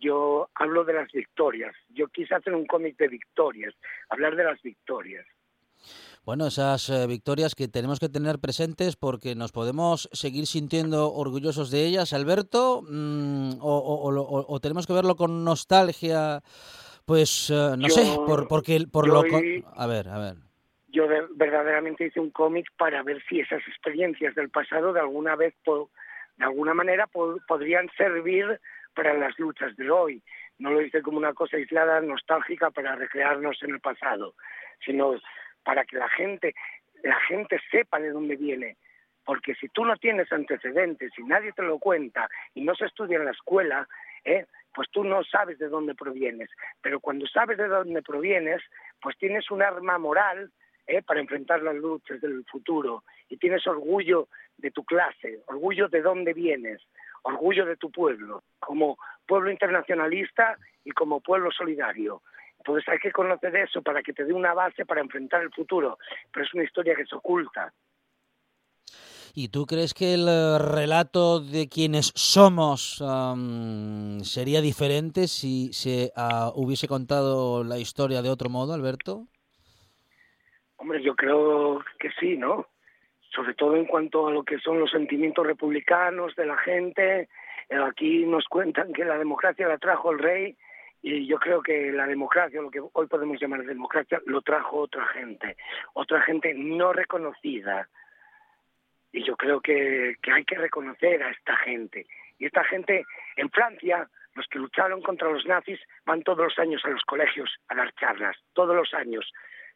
yo 0.00 0.48
hablo 0.54 0.84
de 0.84 0.94
las 0.94 1.10
victorias. 1.12 1.74
Yo 1.90 2.08
quise 2.08 2.34
hacer 2.34 2.54
un 2.54 2.66
cómic 2.66 2.96
de 2.96 3.08
victorias, 3.08 3.74
hablar 4.08 4.36
de 4.36 4.44
las 4.44 4.60
victorias. 4.62 5.26
Bueno, 6.24 6.48
esas 6.48 6.90
eh, 6.90 7.06
victorias 7.06 7.54
que 7.54 7.68
tenemos 7.68 8.00
que 8.00 8.08
tener 8.08 8.40
presentes 8.40 8.96
porque 8.96 9.36
nos 9.36 9.52
podemos 9.52 10.08
seguir 10.12 10.46
sintiendo 10.46 11.12
orgullosos 11.12 11.70
de 11.70 11.86
ellas, 11.86 12.12
Alberto, 12.12 12.82
mmm, 12.82 13.52
o, 13.60 13.76
o, 13.78 14.10
o, 14.10 14.46
o, 14.48 14.60
tenemos 14.60 14.88
que 14.88 14.92
verlo 14.92 15.14
con 15.14 15.44
nostalgia, 15.44 16.42
pues 17.04 17.48
eh, 17.50 17.76
no 17.78 17.86
yo, 17.86 17.94
sé, 17.94 18.16
por, 18.26 18.48
porque, 18.48 18.86
por 18.90 19.06
lo... 19.06 19.20
Hoy, 19.20 19.64
a 19.76 19.86
ver, 19.86 20.08
a 20.08 20.18
ver. 20.18 20.34
Yo 20.88 21.06
de, 21.06 21.22
verdaderamente 21.36 22.06
hice 22.06 22.18
un 22.18 22.30
cómic 22.30 22.66
para 22.76 23.04
ver 23.04 23.22
si 23.28 23.38
esas 23.38 23.62
experiencias 23.68 24.34
del 24.34 24.50
pasado 24.50 24.92
de 24.92 24.98
alguna 24.98 25.36
vez, 25.36 25.54
po, 25.64 25.90
de 26.38 26.44
alguna 26.44 26.74
manera, 26.74 27.06
po, 27.06 27.36
podrían 27.46 27.88
servir 27.96 28.60
para 28.96 29.14
las 29.14 29.38
luchas 29.38 29.76
de 29.76 29.90
hoy. 29.90 30.22
No 30.58 30.72
lo 30.72 30.80
hice 30.80 31.02
como 31.02 31.18
una 31.18 31.34
cosa 31.34 31.58
aislada, 31.58 32.00
nostálgica, 32.00 32.70
para 32.70 32.96
recrearnos 32.96 33.62
en 33.62 33.74
el 33.74 33.80
pasado, 33.80 34.34
sino 34.84 35.14
para 35.62 35.84
que 35.84 35.96
la 35.96 36.08
gente, 36.08 36.54
la 37.04 37.20
gente 37.28 37.60
sepa 37.70 38.00
de 38.00 38.10
dónde 38.10 38.36
viene. 38.36 38.78
Porque 39.24 39.54
si 39.56 39.68
tú 39.68 39.84
no 39.84 39.96
tienes 39.96 40.32
antecedentes 40.32 41.12
y 41.18 41.22
nadie 41.24 41.52
te 41.52 41.62
lo 41.62 41.78
cuenta 41.78 42.28
y 42.54 42.62
no 42.62 42.74
se 42.74 42.86
estudia 42.86 43.18
en 43.18 43.26
la 43.26 43.32
escuela, 43.32 43.86
¿eh? 44.24 44.46
pues 44.74 44.88
tú 44.90 45.04
no 45.04 45.22
sabes 45.24 45.58
de 45.58 45.68
dónde 45.68 45.94
provienes. 45.94 46.48
Pero 46.80 47.00
cuando 47.00 47.26
sabes 47.26 47.58
de 47.58 47.68
dónde 47.68 48.02
provienes, 48.02 48.62
pues 49.00 49.16
tienes 49.18 49.50
un 49.50 49.62
arma 49.62 49.98
moral 49.98 50.50
¿eh? 50.86 51.02
para 51.02 51.20
enfrentar 51.20 51.62
las 51.62 51.74
luchas 51.74 52.20
del 52.20 52.44
futuro 52.44 53.04
y 53.28 53.36
tienes 53.36 53.66
orgullo 53.66 54.28
de 54.56 54.70
tu 54.70 54.84
clase, 54.84 55.40
orgullo 55.48 55.88
de 55.88 56.00
dónde 56.00 56.32
vienes, 56.32 56.80
orgullo 57.26 57.66
de 57.66 57.76
tu 57.76 57.90
pueblo, 57.90 58.42
como 58.58 58.96
pueblo 59.26 59.50
internacionalista 59.50 60.56
y 60.84 60.92
como 60.92 61.20
pueblo 61.20 61.50
solidario. 61.50 62.22
Entonces 62.58 62.88
hay 62.88 62.98
que 62.98 63.12
conocer 63.12 63.54
eso 63.56 63.82
para 63.82 64.02
que 64.02 64.12
te 64.12 64.24
dé 64.24 64.32
una 64.32 64.54
base 64.54 64.86
para 64.86 65.00
enfrentar 65.00 65.42
el 65.42 65.50
futuro, 65.50 65.98
pero 66.32 66.46
es 66.46 66.54
una 66.54 66.64
historia 66.64 66.94
que 66.94 67.06
se 67.06 67.16
oculta. 67.16 67.72
¿Y 69.34 69.48
tú 69.48 69.66
crees 69.66 69.92
que 69.92 70.14
el 70.14 70.26
eh, 70.28 70.58
relato 70.58 71.40
de 71.40 71.68
quienes 71.68 72.12
somos 72.14 73.00
um, 73.02 74.20
sería 74.20 74.62
diferente 74.62 75.28
si 75.28 75.72
se 75.74 76.10
uh, 76.16 76.52
hubiese 76.54 76.88
contado 76.88 77.62
la 77.62 77.78
historia 77.78 78.22
de 78.22 78.30
otro 78.30 78.48
modo, 78.48 78.72
Alberto? 78.72 79.26
Hombre, 80.76 81.02
yo 81.02 81.14
creo 81.14 81.84
que 81.98 82.10
sí, 82.18 82.38
¿no? 82.38 82.66
Sobre 83.36 83.54
todo 83.54 83.76
en 83.76 83.84
cuanto 83.84 84.26
a 84.26 84.32
lo 84.32 84.42
que 84.42 84.58
son 84.58 84.80
los 84.80 84.90
sentimientos 84.90 85.46
republicanos 85.46 86.34
de 86.34 86.46
la 86.46 86.56
gente. 86.56 87.28
Eh, 87.68 87.76
aquí 87.76 88.24
nos 88.24 88.46
cuentan 88.46 88.92
que 88.92 89.04
la 89.04 89.18
democracia 89.18 89.68
la 89.68 89.78
trajo 89.78 90.10
el 90.10 90.18
rey 90.18 90.56
y 91.02 91.24
yo 91.26 91.38
creo 91.38 91.62
que 91.62 91.92
la 91.92 92.06
democracia, 92.06 92.60
lo 92.60 92.70
que 92.70 92.80
hoy 92.80 93.06
podemos 93.06 93.40
llamar 93.40 93.64
democracia, 93.64 94.20
lo 94.26 94.42
trajo 94.42 94.78
otra 94.78 95.06
gente, 95.08 95.56
otra 95.92 96.20
gente 96.22 96.52
no 96.54 96.92
reconocida. 96.92 97.88
Y 99.12 99.22
yo 99.22 99.36
creo 99.36 99.60
que, 99.60 100.16
hay 100.32 100.44
que 100.44 100.56
reconocer 100.56 101.22
a 101.22 101.30
esta 101.30 101.56
gente. 101.58 102.06
Y 102.38 102.46
esta 102.46 102.64
gente, 102.64 103.04
en 103.36 103.50
Francia, 103.50 104.08
los 104.34 104.48
que 104.48 104.58
lucharon 104.58 105.00
contra 105.00 105.30
los 105.30 105.46
nazis 105.46 105.78
van 106.04 106.22
todos 106.22 106.38
los 106.44 106.58
años 106.58 106.84
a 106.84 106.88
los 106.88 107.04
colegios 107.04 107.54
a 107.68 107.76
dar 107.76 107.94
charlas, 107.94 108.36
todos 108.52 108.74
los 108.74 108.92
años, 108.92 109.32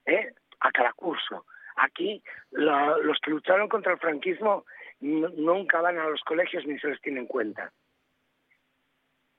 ¿eh? 0.06 0.32
a 0.58 0.72
cada 0.72 0.92
curso. 0.94 1.46
Aquí, 1.76 2.22
la, 2.50 2.96
los 2.98 3.18
que 3.20 3.30
lucharon 3.30 3.68
contra 3.68 3.92
el 3.92 3.98
franquismo 3.98 4.64
nunca 5.00 5.80
van 5.80 5.98
a 5.98 6.08
los 6.08 6.20
colegios 6.22 6.66
ni 6.66 6.78
se 6.78 6.88
les 6.88 7.00
tiene 7.00 7.20
en 7.20 7.26
cuenta. 7.26 7.72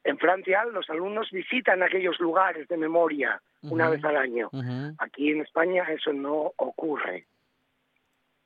En 0.04 0.18
Francia 0.18 0.66
los 0.66 0.90
alumnos 0.90 1.30
visitan 1.32 1.84
aquellos 1.84 2.20
lugares 2.20 2.68
de 2.68 2.78
memoria 2.78 3.40
una 3.62 3.86
uh 3.86 3.88
-huh. 3.88 3.92
vez 3.92 4.04
al 4.04 4.18
año. 4.18 4.50
Uh 4.52 4.62
-huh. 4.62 4.96
Aquí 4.98 5.32
en 5.32 5.42
España 5.42 5.84
eso 5.90 6.12
no 6.12 6.54
ocurre. 6.58 7.26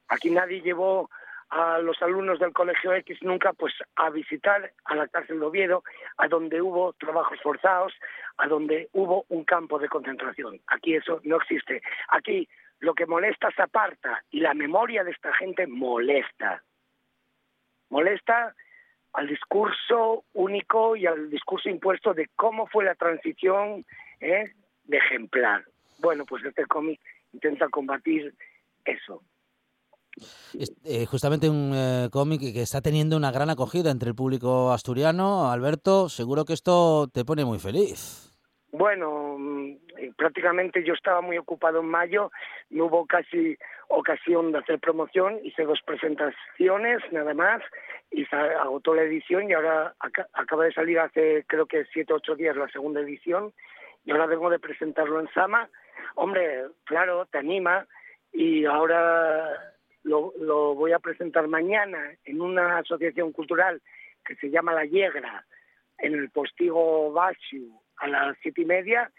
Aquí 0.10 0.30
nadie 0.30 0.62
llevó 0.62 1.10
a 1.50 1.78
los 1.80 2.02
alumnos 2.02 2.40
del 2.40 2.52
Colegio 2.52 2.94
X 2.94 3.20
nunca 3.22 3.54
pues 3.54 3.74
a 3.96 4.10
visitar 4.10 4.72
a 4.84 4.96
la 4.96 5.08
cárcel 5.08 5.40
de 5.40 5.46
Oviedo, 5.46 5.84
a 6.18 6.28
donde 6.28 6.62
hubo 6.62 6.94
trabajos 6.94 7.40
forzados, 7.42 7.94
a 8.38 8.48
donde 8.48 8.90
hubo 8.94 9.26
un 9.30 9.44
campo 9.46 9.80
de 9.80 9.88
concentración. 9.88 10.60
Aquí 10.68 10.96
eso 10.96 11.22
no 11.24 11.38
existe. 11.38 11.82
Aquí 12.10 12.50
lo 12.80 12.94
que 12.94 13.06
molesta 13.06 13.50
se 13.56 13.62
aparta 13.62 14.24
y 14.32 14.40
la 14.40 14.54
memoria 14.54 15.04
de 15.04 15.12
esta 15.12 15.34
gente 15.34 15.68
molesta. 15.68 16.64
Molesta 17.90 18.56
al 19.14 19.28
discurso 19.28 20.26
único 20.34 20.96
y 20.96 21.06
al 21.06 21.30
discurso 21.30 21.70
impuesto 21.70 22.14
de 22.14 22.30
cómo 22.36 22.68
fue 22.68 22.84
la 22.84 22.96
transición 22.96 23.86
¿eh? 24.20 24.52
de 24.84 24.98
ejemplar. 24.98 25.64
Bueno, 26.00 26.26
pues 26.26 26.44
este 26.44 26.66
cómic 26.66 27.00
intenta 27.32 27.70
combatir 27.70 28.36
eso. 28.84 29.24
Es, 30.54 30.74
eh, 30.86 31.06
justamente 31.06 31.50
un 31.50 31.72
eh, 31.74 32.10
cómic 32.12 32.40
que 32.40 32.62
está 32.62 32.82
teniendo 32.82 33.18
una 33.18 33.32
gran 33.32 33.50
acogida 33.50 33.92
entre 33.92 34.10
el 34.10 34.16
público 34.16 34.72
asturiano. 34.72 35.52
Alberto, 35.52 36.10
seguro 36.10 36.46
que 36.46 36.54
esto 36.54 37.08
te 37.12 37.26
pone 37.26 37.44
muy 37.44 37.60
feliz. 37.60 38.35
Bueno, 38.78 39.38
mm, 39.40 39.78
prácticamente 40.18 40.84
yo 40.84 40.94
estaba 40.94 41.22
muy 41.22 41.38
ocupado 41.38 41.80
en 41.80 41.86
mayo, 41.88 42.30
no 42.70 42.86
hubo 42.86 43.06
casi 43.06 43.58
ocasión 43.88 44.52
de 44.52 44.58
hacer 44.60 44.80
promoción, 44.80 45.40
hice 45.44 45.64
dos 45.64 45.82
presentaciones 45.86 47.02
nada 47.14 47.34
más 47.34 47.62
y 48.12 48.26
se 48.26 48.36
agotó 48.36 48.94
la 48.94 49.04
edición 49.04 49.50
y 49.50 49.54
ahora 49.54 49.96
aca- 50.00 50.28
acaba 50.34 50.66
de 50.66 50.74
salir 50.74 51.00
hace 51.00 51.46
creo 51.48 51.68
que 51.68 51.86
siete 51.94 52.12
o 52.12 52.18
ocho 52.18 52.36
días 52.36 52.58
la 52.58 52.68
segunda 52.68 53.00
edición 53.00 53.54
y 54.04 54.12
ahora 54.12 54.26
vengo 54.26 54.50
de 54.50 54.60
presentarlo 54.60 55.22
en 55.22 55.30
Sama. 55.34 55.70
Hombre, 56.16 56.66
claro, 56.84 57.28
te 57.28 57.38
anima 57.38 57.88
y 58.34 58.66
ahora 58.66 59.58
lo, 60.04 60.34
lo 60.38 60.76
voy 60.76 60.92
a 60.92 61.00
presentar 61.00 61.48
mañana 61.48 62.12
en 62.26 62.42
una 62.42 62.80
asociación 62.80 63.32
cultural 63.32 63.82
que 64.26 64.36
se 64.36 64.50
llama 64.50 64.74
La 64.74 64.84
Yegra, 64.84 65.46
en 65.98 66.14
el 66.14 66.30
Postigo 66.30 67.14
Bashu, 67.14 67.80
a 67.98 68.08
las 68.08 68.38
siete 68.42 68.62
y 68.62 68.66
media. 68.66 69.12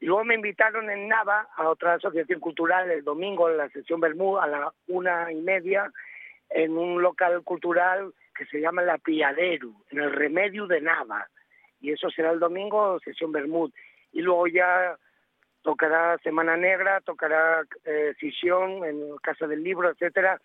Y 0.00 0.06
luego 0.06 0.24
me 0.24 0.34
invitaron 0.34 0.90
en 0.90 1.08
Nava 1.08 1.48
a 1.56 1.68
otra 1.68 1.94
asociación 1.94 2.40
cultural 2.40 2.90
el 2.90 3.04
domingo 3.04 3.48
en 3.48 3.56
la 3.56 3.68
sesión 3.70 4.00
Bermú 4.00 4.38
a 4.38 4.46
la 4.46 4.72
una 4.88 5.32
y 5.32 5.40
media 5.40 5.90
en 6.50 6.76
un 6.76 7.00
local 7.00 7.42
cultural 7.42 8.12
que 8.34 8.46
se 8.46 8.60
llama 8.60 8.82
La 8.82 8.98
Piadero, 8.98 9.72
en 9.90 10.00
el 10.00 10.12
Remedio 10.12 10.66
de 10.66 10.80
Nava. 10.80 11.28
Y 11.80 11.92
eso 11.92 12.10
será 12.10 12.32
el 12.32 12.40
domingo, 12.40 12.98
sesión 13.00 13.32
Bermud. 13.32 13.72
Y 14.12 14.20
luego 14.22 14.46
ya 14.46 14.96
tocará 15.62 16.18
Semana 16.18 16.56
Negra, 16.56 17.00
tocará 17.00 17.62
eh, 17.84 18.14
Sisión 18.18 18.84
en 18.84 19.16
Casa 19.18 19.46
del 19.46 19.62
Libro, 19.62 19.90
etcétera. 19.90 20.40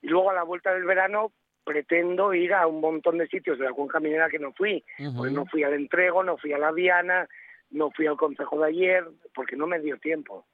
Y 0.00 0.08
luego 0.08 0.30
a 0.30 0.34
la 0.34 0.42
vuelta 0.42 0.72
del 0.72 0.84
verano 0.84 1.32
pretendo 1.64 2.34
ir 2.34 2.54
a 2.54 2.66
un 2.66 2.80
montón 2.80 3.18
de 3.18 3.28
sitios 3.28 3.58
de 3.58 3.64
la 3.64 3.72
cuenca 3.72 4.00
minera 4.00 4.28
que 4.28 4.38
no 4.38 4.52
fui. 4.52 4.84
Ujú. 4.98 5.18
Pues 5.18 5.32
no 5.32 5.46
fui 5.46 5.62
al 5.62 5.74
entrego, 5.74 6.22
no 6.22 6.36
fui 6.36 6.52
a 6.52 6.58
la 6.58 6.72
Viana, 6.72 7.28
no 7.70 7.90
fui 7.90 8.06
al 8.06 8.16
consejo 8.16 8.58
de 8.60 8.68
ayer, 8.68 9.04
porque 9.34 9.56
no 9.56 9.66
me 9.66 9.80
dio 9.80 9.98
tiempo. 9.98 10.46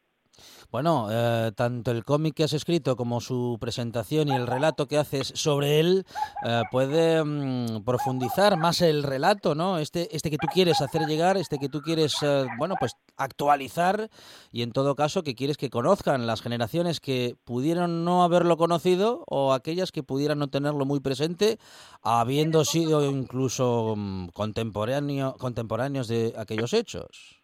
Bueno, 0.71 1.09
eh, 1.11 1.53
tanto 1.57 1.91
el 1.91 2.05
cómic 2.05 2.35
que 2.35 2.45
has 2.45 2.53
escrito 2.53 2.97
como 2.97 3.21
su 3.21 3.57
presentación 3.61 4.29
y 4.29 4.37
el 4.37 4.47
relato 4.47 4.87
que 4.87 4.99
haces 4.99 5.33
sobre 5.35 5.81
él 5.81 6.05
eh, 6.45 6.63
puede 6.71 7.25
mm, 7.25 7.85
profundizar 7.85 8.57
más 8.57 8.83
el 8.83 9.03
relato, 9.03 9.55
¿no? 9.55 9.79
Este, 9.79 10.15
este 10.15 10.31
que 10.31 10.39
tú 10.39 10.47
quieres 10.47 10.81
hacer 10.81 11.03
llegar, 11.07 11.37
este 11.37 11.59
que 11.59 11.69
tú 11.69 11.81
quieres, 11.81 12.17
eh, 12.23 12.47
bueno, 12.59 12.75
pues 12.79 12.93
actualizar 13.19 14.09
y 14.51 14.63
en 14.63 14.73
todo 14.73 14.95
caso 14.95 15.23
que 15.23 15.35
quieres 15.35 15.57
que 15.59 15.69
conozcan 15.69 16.27
las 16.27 16.41
generaciones 16.41 17.01
que 17.01 17.37
pudieron 17.45 18.05
no 18.05 18.23
haberlo 18.23 18.57
conocido 18.57 19.25
o 19.27 19.53
aquellas 19.53 19.93
que 19.93 20.03
pudieran 20.03 20.39
no 20.39 20.49
tenerlo 20.49 20.87
muy 20.87 21.01
presente, 21.01 21.59
habiendo 22.03 22.65
sido 22.65 23.05
incluso 23.05 23.95
mm, 23.97 24.29
contemporáneo, 24.29 25.37
contemporáneos 25.39 26.09
de 26.09 26.33
aquellos 26.37 26.73
hechos. 26.73 27.43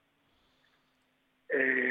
Eh, 1.51 1.84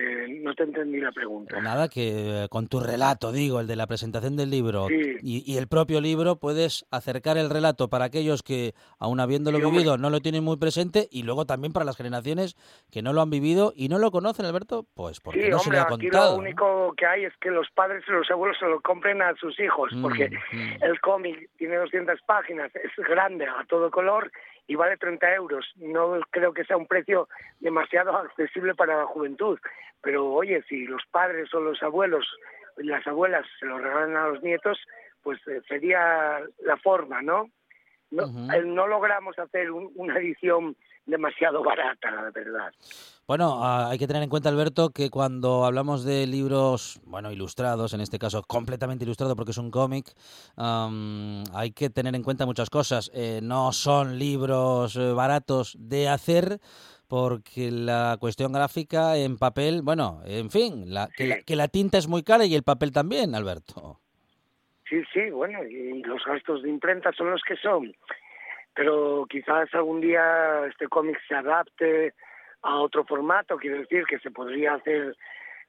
no 0.53 0.55
te 0.55 0.63
entendí 0.63 0.99
la 0.99 1.11
pregunta. 1.11 1.59
Nada, 1.61 1.89
que 1.89 2.43
eh, 2.43 2.47
con 2.49 2.67
tu 2.67 2.79
relato, 2.79 3.31
digo, 3.31 3.59
el 3.59 3.67
de 3.67 3.75
la 3.75 3.87
presentación 3.87 4.35
del 4.35 4.49
libro 4.49 4.87
Sí. 4.87 5.17
y, 5.21 5.51
y 5.51 5.57
el 5.57 5.67
propio 5.67 5.99
libro, 6.01 6.35
puedes 6.37 6.85
acercar 6.91 7.37
el 7.37 7.49
relato 7.49 7.89
para 7.89 8.05
aquellos 8.05 8.43
que, 8.43 8.73
aun 8.99 9.19
habiéndolo 9.19 9.57
Sí, 9.59 9.65
vivido, 9.65 9.97
no 9.97 10.09
lo 10.09 10.19
tienen 10.19 10.43
muy 10.43 10.57
presente 10.57 11.07
y 11.11 11.23
luego 11.23 11.45
también 11.45 11.73
para 11.73 11.85
las 11.85 11.97
generaciones 11.97 12.55
que 12.91 13.01
no 13.01 13.13
lo 13.13 13.21
han 13.21 13.29
vivido 13.29 13.73
y 13.75 13.89
no 13.89 13.99
lo 13.99 14.11
conocen, 14.11 14.45
Alberto, 14.45 14.85
pues 14.93 15.19
porque 15.19 15.43
Sí, 15.43 15.49
no 15.49 15.59
se 15.59 15.69
hombre, 15.69 15.77
le 15.77 15.79
ha 15.79 15.83
aquí 15.83 16.07
contado. 16.09 16.31
lo 16.31 16.37
¿no? 16.37 16.43
único 16.43 16.93
que 16.97 17.05
hay 17.05 17.25
es 17.25 17.33
que 17.41 17.49
los 17.49 17.69
padres 17.71 18.03
y 18.07 18.11
los 18.11 18.29
abuelos 18.29 18.57
se 18.59 18.65
lo 18.67 18.81
compren 18.81 19.21
a 19.21 19.33
sus 19.35 19.59
hijos, 19.59 19.91
Mm, 19.93 20.01
porque 20.01 20.29
mm. 20.29 20.83
el 20.83 20.99
cómic 21.01 21.49
tiene 21.57 21.75
200 21.77 22.19
páginas, 22.25 22.71
es 22.75 22.91
grande, 23.07 23.45
a 23.45 23.65
todo 23.67 23.89
color, 23.91 24.31
y 24.67 24.75
vale 24.75 24.97
30 24.97 25.33
euros. 25.35 25.65
No 25.77 26.19
creo 26.29 26.53
que 26.53 26.63
sea 26.65 26.77
un 26.77 26.87
precio 26.87 27.27
demasiado 27.59 28.15
accesible 28.17 28.75
para 28.75 28.97
la 28.97 29.05
juventud. 29.05 29.59
Pero 30.01 30.25
oye, 30.31 30.63
si 30.69 30.85
los 30.85 31.01
padres 31.11 31.53
o 31.53 31.59
los 31.59 31.81
abuelos 31.83 32.25
las 32.77 33.05
abuelas 33.05 33.45
se 33.59 33.67
lo 33.67 33.77
regalan 33.77 34.17
a 34.17 34.27
los 34.29 34.41
nietos, 34.41 34.79
pues 35.21 35.39
eh, 35.47 35.61
sería 35.67 36.39
la 36.63 36.77
forma, 36.77 37.21
¿no? 37.21 37.49
No, 38.09 38.23
eh, 38.53 38.61
no 38.63 38.87
logramos 38.87 39.37
hacer 39.37 39.71
un- 39.71 39.91
una 39.95 40.17
edición 40.17 40.75
demasiado 41.05 41.63
barata, 41.63 42.11
la 42.11 42.31
verdad. 42.31 42.71
Bueno, 43.25 43.59
ah, 43.63 43.89
hay 43.89 43.97
que 43.97 44.07
tener 44.07 44.21
en 44.21 44.29
cuenta, 44.29 44.49
Alberto, 44.49 44.89
que 44.89 45.09
cuando 45.09 45.63
hablamos 45.65 46.03
de 46.03 46.27
libros, 46.27 46.99
bueno, 47.05 47.31
ilustrados, 47.31 47.93
en 47.93 48.01
este 48.01 48.19
caso 48.19 48.43
completamente 48.43 49.05
ilustrado 49.05 49.35
porque 49.35 49.51
es 49.51 49.57
un 49.57 49.71
cómic, 49.71 50.13
am, 50.57 51.43
hay 51.53 51.71
que 51.71 51.89
tener 51.89 52.15
en 52.15 52.23
cuenta 52.23 52.45
muchas 52.45 52.69
cosas. 52.69 53.09
Eh, 53.13 53.39
no 53.41 53.71
son 53.71 54.19
libros 54.19 54.95
eh, 54.97 55.13
baratos 55.13 55.75
de 55.79 56.09
hacer 56.09 56.59
porque 57.07 57.71
la 57.71 58.17
cuestión 58.19 58.51
gráfica 58.51 59.15
en 59.17 59.37
papel, 59.37 59.83
bueno, 59.83 60.21
en 60.25 60.49
fin, 60.49 60.93
la- 60.93 61.07
que, 61.15 61.27
la, 61.27 61.41
que 61.43 61.55
la 61.55 61.67
tinta 61.69 61.97
es 61.97 62.07
muy 62.07 62.23
cara 62.23 62.45
y 62.45 62.55
el 62.55 62.63
papel 62.63 62.91
también, 62.91 63.35
Alberto. 63.35 63.99
Sí, 64.89 65.01
sí, 65.13 65.29
bueno, 65.31 65.63
y 65.63 66.03
los 66.03 66.23
gastos 66.25 66.61
de 66.61 66.69
imprenta 66.69 67.11
son 67.13 67.31
los 67.31 67.41
que 67.47 67.55
son. 67.55 67.95
Pero 68.75 69.25
quizás 69.29 69.73
algún 69.73 70.01
día 70.01 70.65
este 70.67 70.87
cómic 70.87 71.19
se 71.27 71.35
adapte 71.35 72.13
a 72.61 72.77
otro 72.77 73.03
formato, 73.03 73.57
quiero 73.57 73.79
decir 73.79 74.05
que 74.05 74.19
se 74.19 74.31
podría 74.31 74.75
hacer 74.75 75.15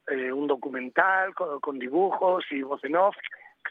eh, 0.06 0.32
un 0.32 0.46
documental 0.46 1.34
con, 1.34 1.60
con 1.60 1.78
dibujos 1.78 2.44
y 2.50 2.62
voz 2.62 2.82
en 2.84 2.96
off, 2.96 3.16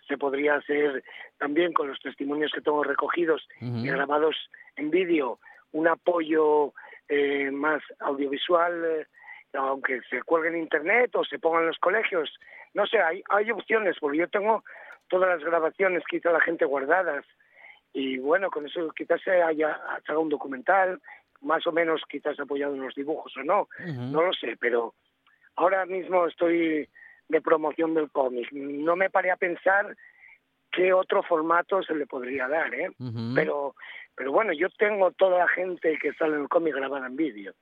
se 0.08 0.18
podría 0.18 0.56
hacer 0.56 1.04
también 1.38 1.74
con 1.74 1.88
los 1.88 2.00
testimonios 2.00 2.52
que 2.54 2.62
tengo 2.62 2.84
recogidos 2.84 3.48
y 3.60 3.88
grabados 3.88 4.36
en 4.76 4.90
vídeo, 4.90 5.40
un 5.72 5.88
apoyo 5.88 6.74
eh, 7.10 7.52
más 7.52 7.82
audiovisual, 8.00 8.86
eh, 8.86 9.08
aunque 9.54 10.02
se 10.10 10.22
cuelgue 10.24 10.50
en 10.50 10.58
internet 10.58 11.16
o 11.16 11.24
se 11.24 11.40
ponga 11.40 11.60
en 11.60 11.68
los 11.68 11.78
colegios. 11.78 12.34
No 12.74 12.86
sé, 12.88 13.00
hay, 13.00 13.24
hay 13.30 13.52
opciones, 13.52 13.98
porque 14.00 14.18
yo 14.18 14.28
tengo 14.28 14.64
todas 15.10 15.30
las 15.30 15.44
grabaciones 15.44 16.04
que 16.10 16.18
hizo 16.18 16.32
la 16.32 16.42
gente 16.42 16.66
guardadas. 16.66 17.26
Y 17.94 18.18
bueno, 18.18 18.50
con 18.50 18.66
eso 18.66 18.92
quizás 18.96 19.22
se 19.22 19.42
haya 19.42 19.80
haga 20.08 20.20
un 20.20 20.30
documental, 20.30 21.00
más 21.42 21.66
o 21.68 21.72
menos 21.72 22.02
quizás 22.10 22.40
apoyado 22.40 22.74
en 22.74 22.82
los 22.82 22.96
dibujos 22.96 23.36
o 23.38 23.44
no, 23.44 23.68
no 23.86 24.24
lo 24.24 24.34
sé, 24.34 24.58
pero 24.60 24.96
ahora 25.56 25.86
mismo 25.86 26.26
estoy 26.28 26.90
de 27.30 27.42
promoción 27.42 27.94
del 27.94 28.10
cómic. 28.10 28.52
No 28.52 28.96
me 28.96 29.10
paré 29.10 29.32
a 29.32 29.38
pensar 29.38 29.96
qué 30.72 30.92
otro 30.92 31.22
formato 31.24 31.84
se 31.84 31.96
le 31.96 32.08
podría 32.08 32.48
dar, 32.48 32.74
¿eh? 32.74 32.90
Pero, 33.36 33.76
pero 34.16 34.32
bueno, 34.32 34.54
yo 34.54 34.70
tengo 34.70 35.12
toda 35.12 35.40
la 35.40 35.48
gente 35.48 35.98
que 36.02 36.14
sale 36.14 36.36
en 36.36 36.42
el 36.42 36.50
cómic 36.50 36.76
grabada 36.76 37.08
en 37.08 37.16
vídeo. 37.16 37.54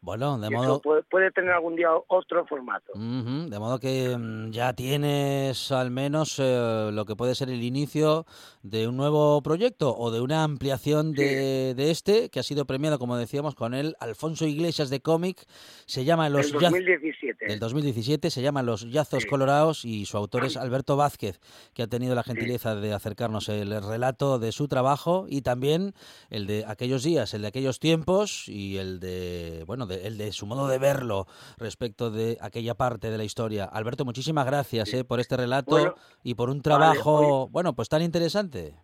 Bueno, 0.00 0.38
de 0.38 0.48
Y 0.48 0.54
eso 0.54 0.62
modo... 0.62 0.80
puede, 0.80 1.02
puede 1.04 1.30
tener 1.30 1.50
algún 1.52 1.76
día 1.76 1.88
otro 2.08 2.46
formato. 2.46 2.92
Ujú, 2.94 3.48
De 3.48 3.58
modo 3.58 3.78
que 3.78 4.16
mm, 4.16 4.50
ya 4.50 4.72
tienes 4.74 5.72
al 5.72 5.90
menos 5.90 6.36
eh, 6.38 6.90
lo 6.92 7.04
que 7.04 7.16
puede 7.16 7.34
ser 7.34 7.50
el 7.50 7.62
inicio 7.62 8.26
de 8.62 8.88
un 8.88 8.96
nuevo 8.96 9.40
proyecto 9.42 9.96
o 9.96 10.10
de 10.10 10.20
una 10.20 10.44
ampliación 10.44 11.12
de, 11.12 11.74
de 11.74 11.90
este 11.90 12.28
que 12.30 12.40
ha 12.40 12.42
sido 12.42 12.66
premiado, 12.66 12.98
como 12.98 13.16
decíamos, 13.16 13.54
con 13.54 13.74
el 13.74 13.96
Alfonso 14.00 14.46
Iglesias 14.46 14.90
de 14.90 15.00
cómic. 15.00 15.44
Se 15.86 16.04
llama 16.04 16.28
Los 16.28 16.46
El 16.46 16.52
Yaz- 16.60 16.70
2017. 16.70 17.46
del 17.46 17.58
2017, 17.58 18.30
se 18.30 18.42
llama 18.42 18.62
Los 18.62 18.90
Yazos 18.90 19.22
Sí. 19.22 19.28
Colorados 19.28 19.84
y 19.84 20.04
su 20.06 20.16
autor 20.16 20.44
es 20.44 20.56
Alberto 20.56 20.96
Vázquez, 20.96 21.40
que 21.74 21.82
ha 21.82 21.86
tenido 21.86 22.14
la 22.14 22.22
gentileza 22.22 22.74
de 22.74 22.92
acercarnos 22.92 23.48
el 23.48 23.70
relato 23.82 24.38
de 24.38 24.52
su 24.52 24.68
trabajo 24.68 25.26
y 25.28 25.42
también 25.42 25.94
el 26.30 26.46
de 26.46 26.64
aquellos 26.66 27.02
días, 27.02 27.32
el 27.34 27.42
de 27.42 27.48
aquellos 27.48 27.78
tiempos 27.78 28.48
y 28.48 28.76
el 28.78 29.00
de 29.00 29.45
bueno, 29.66 29.86
de, 29.86 30.06
el 30.06 30.18
de 30.18 30.32
su 30.32 30.46
modo 30.46 30.68
de 30.68 30.78
verlo 30.78 31.26
respecto 31.58 32.10
de 32.10 32.38
aquella 32.40 32.74
parte 32.74 33.10
de 33.10 33.18
la 33.18 33.24
historia. 33.24 33.64
Alberto, 33.64 34.04
muchísimas 34.04 34.46
gracias 34.46 34.92
eh, 34.94 35.04
por 35.04 35.20
este 35.20 35.36
relato 35.36 35.70
Bueno, 35.70 35.94
y 36.22 36.34
por 36.34 36.48
un 36.50 36.58
vale, 36.58 36.62
trabajo, 36.62 37.48
bueno, 37.48 37.74
pues 37.74 37.88
tan 37.88 38.02
interesante. 38.02 38.74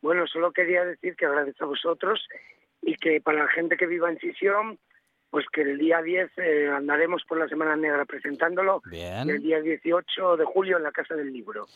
Bueno, 0.00 0.26
solo 0.26 0.52
quería 0.52 0.84
decir 0.84 1.16
que 1.16 1.26
agradezco 1.26 1.64
a 1.64 1.68
vosotros 1.68 2.20
y 2.82 2.94
que 2.94 3.20
para 3.20 3.44
la 3.44 3.48
gente 3.48 3.76
que 3.76 3.86
viva 3.86 4.10
en 4.10 4.18
Sisión, 4.18 4.78
pues 5.30 5.44
que 5.52 5.62
el 5.62 5.78
día 5.78 6.00
10 6.00 6.30
eh, 6.38 6.68
andaremos 6.68 7.22
por 7.28 7.38
la 7.38 7.48
Semana 7.48 7.76
Negra 7.76 8.04
presentándolo 8.04 8.82
y 8.90 9.00
el 9.00 9.26
Bien. 9.26 9.42
día 9.42 9.60
18 9.60 10.36
de 10.36 10.44
julio 10.44 10.76
en 10.76 10.84
la 10.84 10.92
Casa 10.92 11.14
del 11.14 11.32
Libro. 11.32 11.66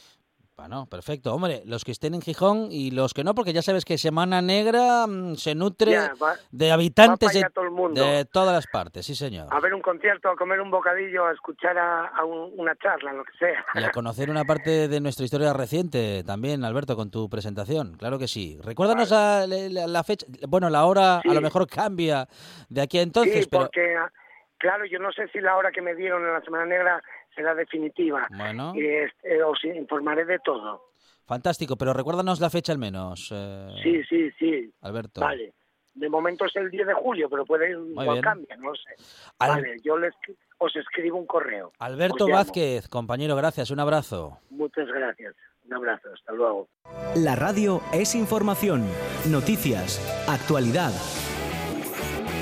Bueno, 0.56 0.86
perfecto. 0.86 1.34
Hombre, 1.34 1.62
los 1.64 1.82
que 1.82 1.92
estén 1.92 2.12
en 2.14 2.20
Gijón 2.20 2.68
y 2.70 2.90
los 2.90 3.14
que 3.14 3.24
no, 3.24 3.34
porque 3.34 3.54
ya 3.54 3.62
sabes 3.62 3.86
que 3.86 3.96
Semana 3.96 4.42
Negra 4.42 5.06
mm, 5.06 5.34
se 5.36 5.54
nutre 5.54 5.92
Ya, 5.92 6.12
va, 6.22 6.34
de 6.50 6.70
habitantes 6.70 7.32
de, 7.32 7.38
allá 7.38 7.50
todo 7.50 7.64
el 7.64 7.70
mundo. 7.70 8.04
de 8.04 8.26
todas 8.26 8.52
las 8.52 8.66
partes, 8.66 9.06
sí 9.06 9.14
señor. 9.14 9.48
A 9.50 9.60
ver 9.60 9.72
un 9.72 9.80
concierto, 9.80 10.28
a 10.28 10.36
comer 10.36 10.60
un 10.60 10.70
bocadillo, 10.70 11.24
a 11.26 11.32
escuchar 11.32 11.78
a, 11.78 12.06
a 12.08 12.24
un- 12.26 12.52
una 12.58 12.76
charla, 12.76 13.14
lo 13.14 13.24
que 13.24 13.32
sea. 13.38 13.64
Y 13.74 13.82
a 13.82 13.90
conocer 13.90 14.28
una 14.28 14.44
parte 14.44 14.88
de 14.88 15.00
nuestra 15.00 15.24
historia 15.24 15.54
reciente 15.54 16.22
también, 16.22 16.64
Alberto, 16.64 16.96
con 16.96 17.10
tu 17.10 17.30
presentación. 17.30 17.96
Claro 17.96 18.18
que 18.18 18.28
sí. 18.28 18.58
Recuérdanos 18.62 19.10
a- 19.10 19.46
la, 19.46 19.56
la- 19.70 19.86
la 19.86 20.04
fecha. 20.04 20.26
Bueno, 20.48 20.68
la 20.68 20.84
hora 20.84 21.20
a 21.26 21.34
lo 21.34 21.40
mejor 21.40 21.66
cambia 21.66 22.28
de 22.68 22.82
aquí 22.82 22.98
a 22.98 23.02
entonces, 23.02 23.44
sí, 23.44 23.48
pero. 23.50 23.64
porque, 23.64 23.96
ah, 23.96 24.12
claro, 24.58 24.84
yo 24.84 24.98
no 24.98 25.10
sé 25.12 25.28
si 25.28 25.40
la 25.40 25.56
hora 25.56 25.72
que 25.72 25.80
me 25.80 25.94
dieron 25.94 26.22
en 26.22 26.34
la 26.34 26.42
Semana 26.42 26.66
Negra 26.66 27.02
será 27.34 27.54
definitiva. 27.54 28.26
Bueno. 28.36 28.72
Y 28.74 28.86
este, 28.86 29.42
os 29.42 29.62
informaré 29.64 30.24
de 30.24 30.38
todo. 30.38 30.90
Fantástico, 31.26 31.76
pero 31.76 31.92
recuérdanos 31.92 32.40
la 32.40 32.50
fecha 32.50 32.72
al 32.72 32.78
menos. 32.78 33.30
eh, 33.32 33.68
Sí, 33.82 34.02
sí, 34.04 34.30
sí. 34.38 34.72
Alberto. 34.82 35.20
Vale. 35.20 35.54
De 35.94 36.08
momento 36.08 36.46
es 36.46 36.56
el 36.56 36.70
10 36.70 36.86
de 36.86 36.94
julio, 36.94 37.28
pero 37.28 37.44
puede 37.44 37.70
igual 37.72 38.08
bien. 38.12 38.22
cambia, 38.22 38.56
no 38.56 38.74
sé. 38.74 38.94
Al- 39.38 39.50
Vale, 39.50 39.76
yo 39.84 39.98
les, 39.98 40.14
os 40.58 40.74
escribo 40.74 41.18
un 41.18 41.26
correo. 41.26 41.70
Alberto. 41.78 42.26
Vázquez, 42.28 42.88
compañero, 42.88 43.36
gracias, 43.36 43.70
un 43.70 43.78
abrazo. 43.80 44.38
Muchas 44.50 44.88
gracias. 44.88 45.34
Un 45.66 45.74
abrazo. 45.74 46.08
Hasta 46.12 46.32
luego. 46.32 46.68
La 47.14 47.36
radio 47.36 47.80
es 47.92 48.14
información, 48.14 48.84
noticias, 49.30 50.00
actualidad. 50.28 50.92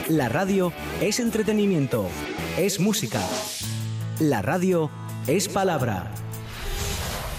La 0.09 0.29
radio 0.29 0.73
es 1.01 1.21
entretenimiento, 1.21 2.07
es 2.57 2.81
música. 2.81 3.21
La 4.21 4.43
radio 4.43 4.91
es 5.27 5.49
palabra. 5.49 6.05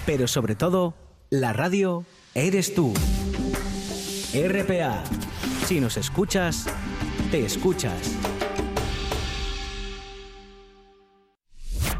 Pero 0.08 0.28
sobre 0.28 0.56
todo, 0.56 0.96
la 1.30 1.54
radio 1.54 2.06
eres 2.34 2.74
tú. 2.74 2.92
RPA. 4.34 5.04
Si 5.68 5.80
nos 5.80 5.98
escuchas, 5.98 6.66
te 7.30 7.46
escuchas. 7.46 8.18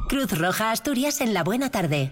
Cruz 0.10 0.36
Roja 0.36 0.72
Asturias 0.72 1.22
en 1.22 1.36
la 1.36 1.44
buena 1.44 1.70
tarde. 1.70 2.12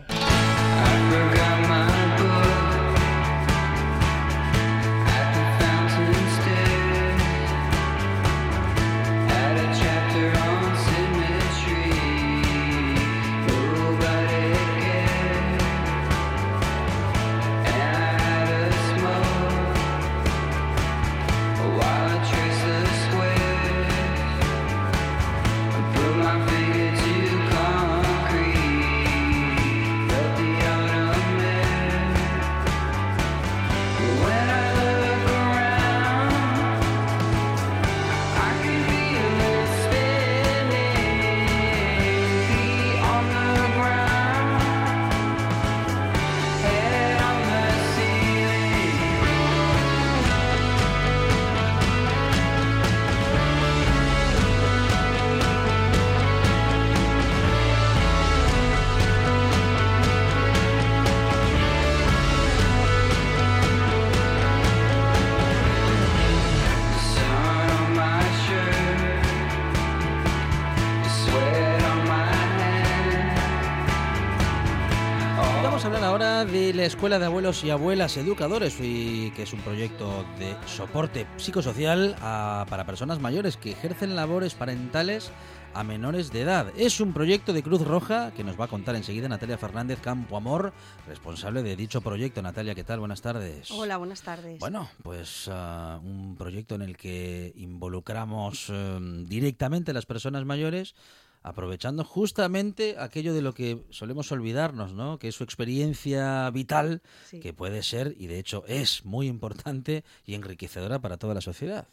Escuela 77.00 77.18
de 77.18 77.28
Abuelos 77.28 77.64
y 77.64 77.70
Abuelas 77.70 78.18
Educadores, 78.18 78.76
y 78.82 79.32
que 79.32 79.43
es 79.43 79.54
un 79.54 79.62
proyecto 79.62 80.26
de 80.38 80.54
soporte 80.68 81.26
psicosocial 81.38 82.14
a- 82.20 82.66
para 82.70 82.86
personas 82.86 83.22
mayores 83.22 83.56
que 83.56 83.72
ejercen 83.72 84.18
labores 84.18 84.54
parentales 84.54 85.32
a 85.74 85.86
menores 85.86 86.30
de 86.34 86.41
edad. 86.41 86.74
Es 86.76 87.00
un 87.00 87.14
proyecto 87.14 87.54
de 87.54 87.64
Cruz 87.64 87.88
Roja 87.88 88.32
que 88.36 88.43
nos 88.43 88.60
va 88.60 88.66
a 88.66 88.68
contar 88.68 88.97
enseguida 88.97 89.30
Natalia 89.30 89.58
Fernández 89.58 90.02
Campo 90.02 90.36
Amor, 90.36 90.74
responsable 91.08 91.64
de 91.64 91.78
dicho 91.78 92.02
proyecto. 92.02 92.41
Natalia, 92.41 92.76
¿qué 92.76 92.84
tal? 92.84 93.00
Buenas 93.00 93.22
tardes. 93.22 93.72
Hola, 93.72 93.95
buenas 93.95 94.22
tardes. 94.22 94.60
Bueno, 94.60 94.89
pues 95.02 95.47
ah, 95.50 96.02
un 96.04 96.36
proyecto 96.38 96.76
en 96.76 96.82
el 96.82 96.97
que 96.97 97.54
involucramos 97.56 98.66
eh, 98.70 99.00
directamente 99.26 99.91
a 99.91 99.93
las 99.93 100.06
personas 100.06 100.43
mayores, 100.43 100.95
aprovechando 101.42 102.04
justamente 102.04 102.96
aquello 103.00 103.34
de 103.34 103.42
lo 103.42 103.54
que 103.54 103.84
solemos 103.90 104.32
olvidarnos, 104.32 104.94
¿no? 104.94 105.20
Que 105.20 105.30
es 105.30 105.36
su 105.36 105.44
experiencia 105.44 106.50
vital, 106.52 107.02
Sí. 107.30 107.40
que 107.40 107.54
puede 107.54 107.82
ser, 107.84 108.16
y 108.18 108.28
de 108.28 108.40
hecho 108.40 108.64
es 108.68 109.06
muy 109.06 109.28
importante 109.28 110.04
y 110.26 110.36
enriquecedora 110.36 111.00
para 111.00 111.18
toda 111.18 111.34
la 111.34 111.42
sociedad. 111.42 111.88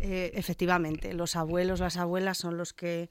Eh, 0.00 0.32
efectivamente, 0.34 1.14
los 1.14 1.36
abuelos, 1.36 1.80
las 1.80 1.96
abuelas 1.96 2.38
son 2.38 2.56
los 2.56 2.72
que 2.72 3.08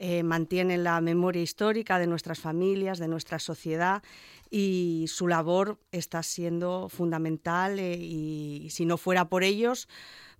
eh, 0.00 0.22
mantienen 0.22 0.84
la 0.84 1.00
memoria 1.00 1.42
histórica 1.42 1.98
de 1.98 2.06
nuestras 2.06 2.38
familias, 2.38 3.00
de 3.00 3.08
nuestra 3.08 3.40
sociedad 3.40 4.04
y 4.48 5.06
su 5.08 5.26
labor 5.26 5.80
está 5.90 6.22
siendo 6.22 6.88
fundamental 6.88 7.80
eh, 7.80 7.96
y 7.96 8.68
si 8.70 8.86
no 8.86 8.96
fuera 8.96 9.28
por 9.28 9.42
ellos, 9.42 9.88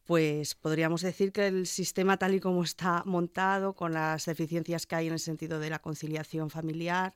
pues 0.08 0.54
podríamos 0.54 1.02
decir 1.02 1.32
que 1.32 1.48
el 1.48 1.66
sistema 1.66 2.16
tal 2.16 2.34
y 2.34 2.40
como 2.40 2.62
está 2.62 3.02
montado, 3.04 3.74
con 3.74 3.92
las 3.92 4.24
deficiencias 4.24 4.86
que 4.86 4.96
hay 4.96 5.08
en 5.08 5.12
el 5.12 5.18
sentido 5.18 5.60
de 5.60 5.68
la 5.68 5.80
conciliación 5.80 6.48
familiar, 6.48 7.14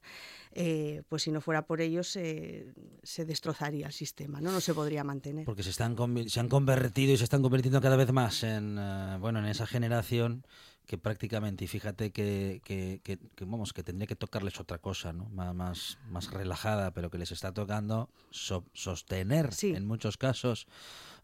eh, 0.52 1.02
pues 1.08 1.22
si 1.22 1.32
no 1.32 1.40
fuera 1.40 1.64
por 1.64 1.80
ellos 1.80 2.06
se 2.08 3.24
destrozaría 3.24 3.86
el 3.86 3.94
sistema, 3.94 4.42
¿no? 4.42 4.52
no 4.52 4.60
se 4.60 4.74
podría 4.74 5.04
mantener. 5.04 5.46
Porque 5.46 5.62
se, 5.62 5.70
están, 5.70 5.96
han 5.98 6.48
convertido 6.50 7.14
y 7.14 7.16
se 7.16 7.24
están 7.24 7.40
convirtiendo 7.40 7.80
cada 7.80 7.96
vez 7.96 8.12
más 8.12 8.42
en, 8.42 8.76
eh, 8.78 9.16
bueno, 9.18 9.38
en 9.38 9.46
esa 9.46 9.66
generación 9.66 10.44
que 10.86 10.98
prácticamente, 10.98 11.64
y 11.64 11.68
fíjate 11.68 12.10
que, 12.10 12.60
que, 12.64 13.00
que- 13.04 13.18
que, 13.34 13.44
vamos, 13.44 13.72
que 13.72 13.82
tendría 13.82 14.06
que 14.06 14.16
tocarles 14.16 14.58
otra 14.60 14.78
cosa, 14.78 15.12
¿no? 15.12 15.26
Má- 15.30 15.52
Más, 15.54 15.98
más 16.10 16.30
relajada, 16.32 16.90
pero 16.92 17.10
que 17.10 17.18
les 17.18 17.30
está 17.32 17.52
tocando 17.52 18.10
so- 18.30 18.64
sostener 18.74 19.52
Sí. 19.54 19.74
en 19.74 19.86
muchos 19.86 20.16
casos, 20.16 20.66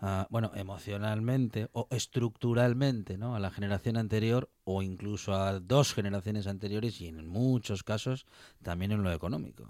ah, 0.01 0.27
bueno, 0.31 0.53
emocionalmente 0.55 1.69
o 1.73 1.89
estructuralmente, 1.91 3.19
¿no? 3.19 3.35
A 3.35 3.41
la 3.41 3.51
generación 3.51 3.97
anterior 3.97 4.49
o 4.65 4.83
incluso 4.83 5.35
a 5.35 5.59
dos 5.61 5.93
generaciones 5.95 6.47
anteriores 6.47 7.01
y 7.01 7.09
en 7.09 7.27
muchos 7.27 7.83
casos 7.83 8.27
también 8.63 8.93
en 8.93 9.03
lo 9.03 9.13
económico. 9.13 9.65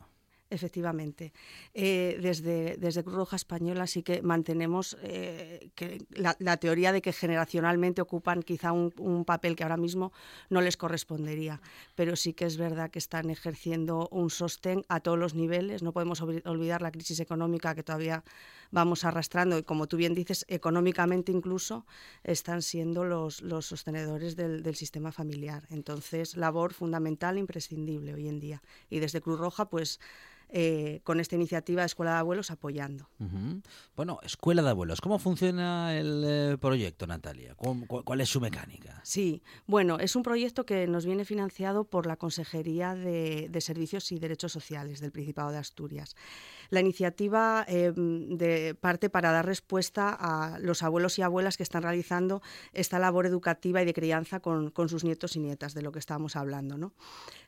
Efectivamente. 0.50 1.34
Eh, 1.74 2.18
desde, 2.22 2.78
desde 2.78 3.04
Cruz 3.04 3.16
Roja 3.16 3.36
Española 3.36 3.86
sí 3.86 4.02
que 4.02 4.22
mantenemos 4.22 4.96
eh, 5.02 5.68
que 5.74 5.98
la, 6.10 6.56
teoría 6.56 6.90
de 6.90 7.02
que 7.02 7.12
generacionalmente 7.12 8.00
ocupan 8.00 8.42
quizá 8.42 8.72
un, 8.72 9.24
papel 9.26 9.56
que 9.56 9.64
ahora 9.64 9.76
mismo 9.76 10.10
no 10.48 10.62
les 10.62 10.78
correspondería, 10.78 11.60
pero 11.94 12.16
sí 12.16 12.32
que 12.32 12.46
es 12.46 12.56
verdad 12.56 12.90
que 12.90 12.98
están 12.98 13.28
ejerciendo 13.28 14.08
un 14.10 14.30
sostén 14.30 14.84
a 14.88 15.00
todos 15.00 15.18
los 15.18 15.34
niveles. 15.34 15.82
No 15.82 15.92
podemos 15.92 16.22
olvidar 16.22 16.80
la 16.80 16.92
crisis 16.92 17.20
económica 17.20 17.74
que 17.74 17.82
todavía 17.82 18.24
vamos 18.70 19.04
arrastrando 19.04 19.58
y, 19.58 19.64
como 19.64 19.86
tú 19.86 19.98
bien 19.98 20.14
dices, 20.14 20.46
económicamente 20.48 21.30
incluso 21.30 21.84
están 22.24 22.62
siendo 22.62 23.04
los, 23.04 23.42
los 23.42 23.66
sostenedores 23.66 24.34
del, 24.34 24.62
del 24.62 24.76
sistema 24.76 25.12
familiar. 25.12 25.64
Entonces, 25.68 26.38
labor 26.38 26.72
fundamental, 26.72 27.36
imprescindible 27.36 28.14
hoy 28.14 28.28
en 28.28 28.40
día. 28.40 28.62
Y 28.88 29.00
desde 29.00 29.20
Cruz 29.20 29.38
Roja, 29.38 29.68
pues 29.68 30.00
eh, 30.50 31.00
con 31.04 31.20
esta 31.20 31.34
iniciativa 31.34 31.82
de 31.82 31.86
Escuela 31.86 32.12
de 32.12 32.18
Abuelos 32.18 32.50
apoyando. 32.50 33.08
Ujú. 33.20 33.60
Bueno, 33.96 34.18
Escuela 34.22 34.62
de 34.62 34.70
Abuelos, 34.70 35.00
¿cómo 35.00 35.18
funciona 35.18 35.96
el 35.98 36.24
eh, 36.26 36.56
proyecto, 36.60 37.06
Natalia? 37.06 37.54
¿Cómo- 37.54 37.86
cu- 37.86 38.02
¿Cuál 38.04 38.20
es 38.20 38.28
su 38.28 38.40
mecánica? 38.40 39.00
Sí, 39.04 39.42
bueno, 39.66 39.98
es 39.98 40.16
un 40.16 40.22
proyecto 40.22 40.64
que 40.66 40.86
nos 40.86 41.04
viene 41.06 41.24
financiado 41.24 41.84
por 41.84 42.06
la 42.06 42.16
Consejería 42.16 42.94
de, 42.94 43.48
de 43.50 43.60
Servicios 43.60 44.10
y 44.12 44.18
Derechos 44.18 44.52
Sociales 44.52 45.00
del 45.00 45.12
Principado 45.12 45.50
de 45.50 45.58
Asturias. 45.58 46.16
La 46.70 46.80
iniciativa 46.80 47.64
eh, 47.66 47.92
de 47.96 48.74
parte 48.74 49.08
para 49.10 49.32
dar 49.32 49.46
respuesta 49.46 50.10
a 50.18 50.58
los 50.58 50.82
abuelos 50.82 51.18
y 51.18 51.22
abuelas 51.22 51.56
que 51.56 51.62
están 51.62 51.82
realizando 51.82 52.42
esta 52.72 52.98
labor 52.98 53.24
educativa 53.26 53.80
y 53.82 53.86
de 53.86 53.94
crianza 53.94 54.40
con, 54.40 54.70
con 54.70 54.88
sus 54.88 55.02
nietos 55.04 55.34
y 55.36 55.40
nietas, 55.40 55.72
de 55.74 55.82
lo 55.82 55.92
que 55.92 55.98
estábamos 55.98 56.36
hablando. 56.36 56.76
¿no? 56.76 56.92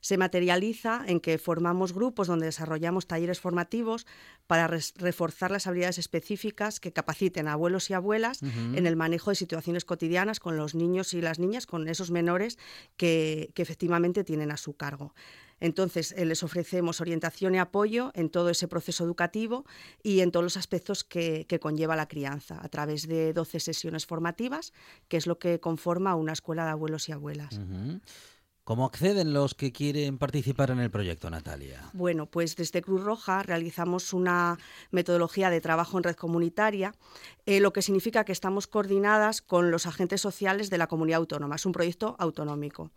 Se 0.01 0.17
materializa 0.17 1.05
en 1.07 1.21
que 1.21 1.37
formamos 1.39 1.93
grupos 1.93 2.29
donde 2.29 2.47
desarrollamos 2.47 2.90
talleres 3.07 3.41
formativos 3.41 4.07
para 4.47 4.67
res- 4.67 4.95
reforzar 4.97 5.51
las 5.51 5.67
habilidades 5.67 5.99
específicas 5.99 6.81
que 6.81 6.93
capaciten 6.93 7.49
a 7.49 7.53
abuelos 7.53 7.91
y 7.91 7.95
abuelas 7.95 8.41
en 8.43 8.87
el 8.87 8.97
manejo 8.97 9.31
de 9.31 9.37
situaciones 9.37 9.85
cotidianas 9.85 10.41
con 10.41 10.57
los 10.57 10.75
niños 10.75 11.15
y 11.15 11.21
las 11.21 11.39
niñas, 11.39 11.67
con 11.67 11.89
esos 11.89 12.11
menores 12.11 12.59
que, 12.97 13.51
que 13.55 13.63
efectivamente 13.63 14.25
tienen 14.25 14.51
a 14.51 14.57
su 14.57 14.75
cargo. 14.75 15.15
Entonces, 15.63 16.13
eh, 16.13 16.25
les 16.25 16.43
ofrecemos 16.43 17.03
orientación 17.03 17.55
y 17.55 17.59
apoyo 17.59 18.13
en 18.15 18.31
todo 18.31 18.49
ese 18.49 18.67
proceso 18.67 19.05
educativo 19.05 19.67
y 20.03 20.21
en 20.21 20.31
todos 20.33 20.43
los 20.43 20.57
aspectos 20.57 21.05
que, 21.05 21.45
que 21.47 21.61
conlleva 21.61 21.97
la 21.97 22.09
crianza, 22.09 22.59
a 22.63 22.69
través 22.71 23.07
de 23.07 23.35
12 23.35 23.61
sesiones 23.61 24.07
formativas, 24.07 24.73
que 25.09 25.19
es 25.19 25.27
lo 25.27 25.39
que 25.39 25.61
conforma 25.61 26.15
una 26.15 26.33
escuela 26.33 26.65
de 26.65 26.71
abuelos 26.71 27.11
y 27.11 27.13
abuelas. 27.13 27.61
¿Cómo 28.65 28.85
acceden 28.85 29.33
los 29.33 29.55
que 29.55 29.73
quieren 29.73 30.19
participar 30.19 30.71
en 30.71 30.79
el 30.81 30.91
proyecto, 30.91 31.29
Natalia? 31.31 31.91
Bueno, 31.93 32.27
pues 32.27 32.57
desde 32.57 32.83
Cruz 32.83 33.03
Roja 33.03 33.43
realizamos 33.43 34.13
una 34.13 34.59
metodología 34.91 35.51
de 35.51 35.61
trabajo 35.61 35.97
en 35.97 36.05
red 36.05 36.15
comunitaria, 36.15 36.95
eh, 37.47 37.61
lo 37.61 37.73
que 37.73 37.83
significa 37.83 38.25
que 38.25 38.33
estamos 38.33 38.67
coordinadas 38.67 39.43
con 39.43 39.71
los 39.71 39.87
agentes 39.87 40.21
sociales 40.21 40.71
de 40.71 40.79
la 40.79 40.87
comunidad 40.87 41.19
autónoma. 41.19 41.57
Es 41.57 41.67
un 41.67 41.73
proyecto 41.73 42.17
autonómico. 42.19 42.91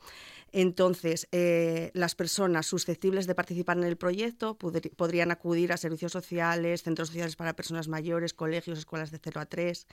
Entonces, 0.55 1.27
eh, 1.31 1.89
las 1.95 2.13
personas 2.13 2.67
susceptibles 2.67 3.25
de 3.25 3.33
participar 3.33 3.75
en 3.77 3.85
el 3.85 3.97
proyecto 3.97 4.55
podrían 4.55 5.31
acudir 5.31 5.73
a 5.73 5.77
servicios 5.77 6.11
sociales, 6.11 6.83
centros 6.83 7.07
sociales 7.07 7.35
para 7.35 7.55
personas 7.55 7.87
mayores, 7.87 8.35
colegios, 8.35 8.77
escuelas 8.77 9.09
de 9.09 9.19
0 9.21 9.41
a 9.41 9.45
3. 9.47 9.87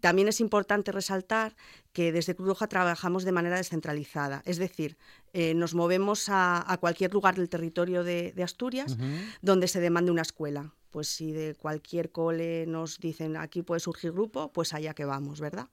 También 0.00 0.28
es 0.28 0.40
importante 0.40 0.92
resaltar 0.92 1.56
que 1.94 2.12
desde 2.12 2.36
Cruz 2.36 2.48
Roja 2.48 2.66
trabajamos 2.66 3.24
de 3.24 3.32
manera 3.32 3.56
descentralizada, 3.56 4.42
es 4.44 4.58
decir, 4.58 4.98
eh, 5.32 5.54
nos 5.54 5.74
movemos 5.74 6.26
a, 6.28 6.76
cualquier 6.78 7.14
lugar 7.14 7.36
del 7.36 7.48
territorio 7.48 8.04
de, 8.04 8.34
Asturias 8.44 8.96
donde 9.40 9.66
se 9.66 9.80
demande 9.80 10.10
una 10.10 10.22
escuela. 10.22 10.74
Pues 10.96 11.08
si 11.08 11.30
de 11.30 11.54
cualquier 11.54 12.10
cole 12.10 12.64
nos 12.66 12.98
dicen 12.98 13.36
aquí 13.36 13.60
puede 13.60 13.80
surgir 13.80 14.12
grupo, 14.12 14.50
pues 14.50 14.72
allá 14.72 14.94
que 14.94 15.04
vamos, 15.04 15.42
¿verdad? 15.42 15.68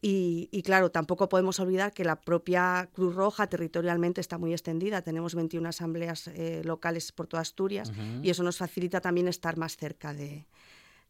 Y, 0.00 0.62
claro, 0.64 0.90
tampoco 0.90 1.28
podemos 1.28 1.60
olvidar 1.60 1.92
que 1.92 2.04
la 2.04 2.16
propia 2.16 2.88
Cruz 2.94 3.14
Roja 3.14 3.46
territorialmente 3.48 4.22
está 4.22 4.38
muy 4.38 4.52
extendida. 4.52 5.02
Tenemos 5.02 5.34
21 5.34 5.68
asambleas 5.68 6.28
eh, 6.28 6.62
locales 6.64 7.12
por 7.12 7.26
toda 7.26 7.42
Asturias 7.42 7.92
y 8.22 8.30
eso 8.30 8.42
nos 8.42 8.56
facilita 8.56 9.02
también 9.02 9.28
estar 9.28 9.58
más 9.58 9.76
cerca 9.76 10.14
de, 10.14 10.46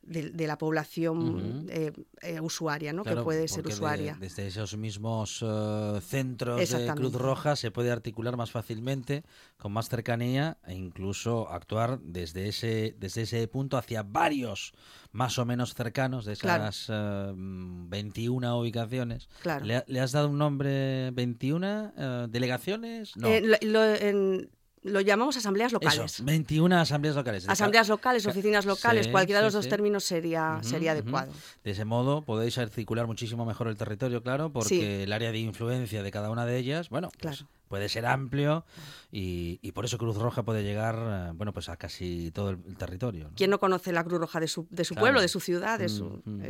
de, 0.03 0.47
la 0.47 0.59
población 0.59 1.67
eh, 1.69 1.93
eh, 2.23 2.41
usuaria, 2.41 2.93
¿no? 2.93 3.05
que 3.05 3.17
puede 3.17 3.49
ser 3.49 3.67
usuaria. 3.67 4.17
desde 4.19 4.47
esos 4.47 4.77
mismos 4.77 5.43
eh, 5.43 6.01
centros 6.03 6.71
de 6.71 6.93
Cruz 6.95 7.15
Roja 7.15 7.57
se 7.57 7.71
puede 7.71 7.91
articular 7.91 8.37
más 8.37 8.51
fácilmente, 8.51 9.25
con 9.57 9.73
más 9.73 9.89
cercanía 9.89 10.59
e 10.67 10.75
incluso 10.75 11.49
actuar 11.49 12.01
desde 12.01 12.49
ese, 12.49 12.97
desde 12.99 13.23
ese 13.23 13.47
punto 13.49 13.77
hacia 13.77 14.03
varios 14.03 14.73
más 15.13 15.39
o 15.39 15.45
menos 15.45 15.75
cercanos 15.75 16.25
de 16.25 16.33
esas 16.33 16.89
21 16.89 18.59
ubicaciones. 18.59 19.29
¿Le, 19.63 20.01
has 20.01 20.13
dado 20.13 20.29
un 20.29 20.39
nombre 20.39 21.11
21 21.13 22.29
delegaciones? 22.29 23.17
No. 23.17 23.29
en, 23.29 24.51
lo 24.83 25.01
llamamos 25.01 25.37
asambleas 25.37 25.73
locales. 25.73 26.25
21 26.25 26.77
asambleas 26.77 27.17
locales. 27.17 27.49
Asambleas 27.49 27.89
locales, 27.89 28.27
oficinas 28.27 28.67
locales, 28.67 29.09
cualquiera 29.09 29.41
de 29.41 29.47
los 29.47 29.55
dos 29.55 29.69
términos 29.69 30.05
sería, 30.05 30.59
sería 30.63 30.93
adecuado. 30.93 31.33
De 31.65 31.71
ese 31.71 31.85
modo 31.85 32.23
podéis 32.23 32.59
articular 32.59 33.07
muchísimo 33.07 33.45
mejor 33.45 33.69
el 33.69 33.77
territorio, 33.77 34.23
claro, 34.23 34.53
porque 34.53 35.05
el 35.05 35.13
área 35.13 35.33
de 35.33 35.39
influencia 35.39 36.03
de 36.03 36.11
cada 36.11 36.31
una 36.31 36.47
de 36.47 36.59
ellas, 36.59 36.89
bueno, 36.89 37.11
pues 37.21 37.45
puede 37.73 37.89
ser 37.89 38.05
amplio 38.05 38.67
y, 39.11 39.73
por 39.73 39.87
eso 39.87 39.97
Cruz 39.97 40.19
Roja 40.19 40.43
puede 40.43 40.63
llegar 40.63 41.31
eh, 41.31 41.33
bueno 41.35 41.55
pues 41.55 41.71
a 41.71 41.79
casi 41.79 42.31
todo 42.31 42.51
el, 42.51 42.77
territorio. 42.77 43.31
¿Quién 43.35 43.49
no 43.49 43.59
conoce 43.59 43.93
la 43.93 44.05
Cruz 44.05 44.21
Roja 44.21 44.41
de 44.41 44.47
su, 44.47 44.67
de 44.69 44.85
su 44.85 44.95
pueblo, 44.95 45.23
de 45.23 45.29
su 45.29 45.41
ciudad? 45.41 45.81
es 45.81 45.99
un 45.99 46.43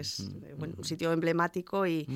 sitio 0.83 1.13
emblemático 1.13 1.87
y, 1.87 2.09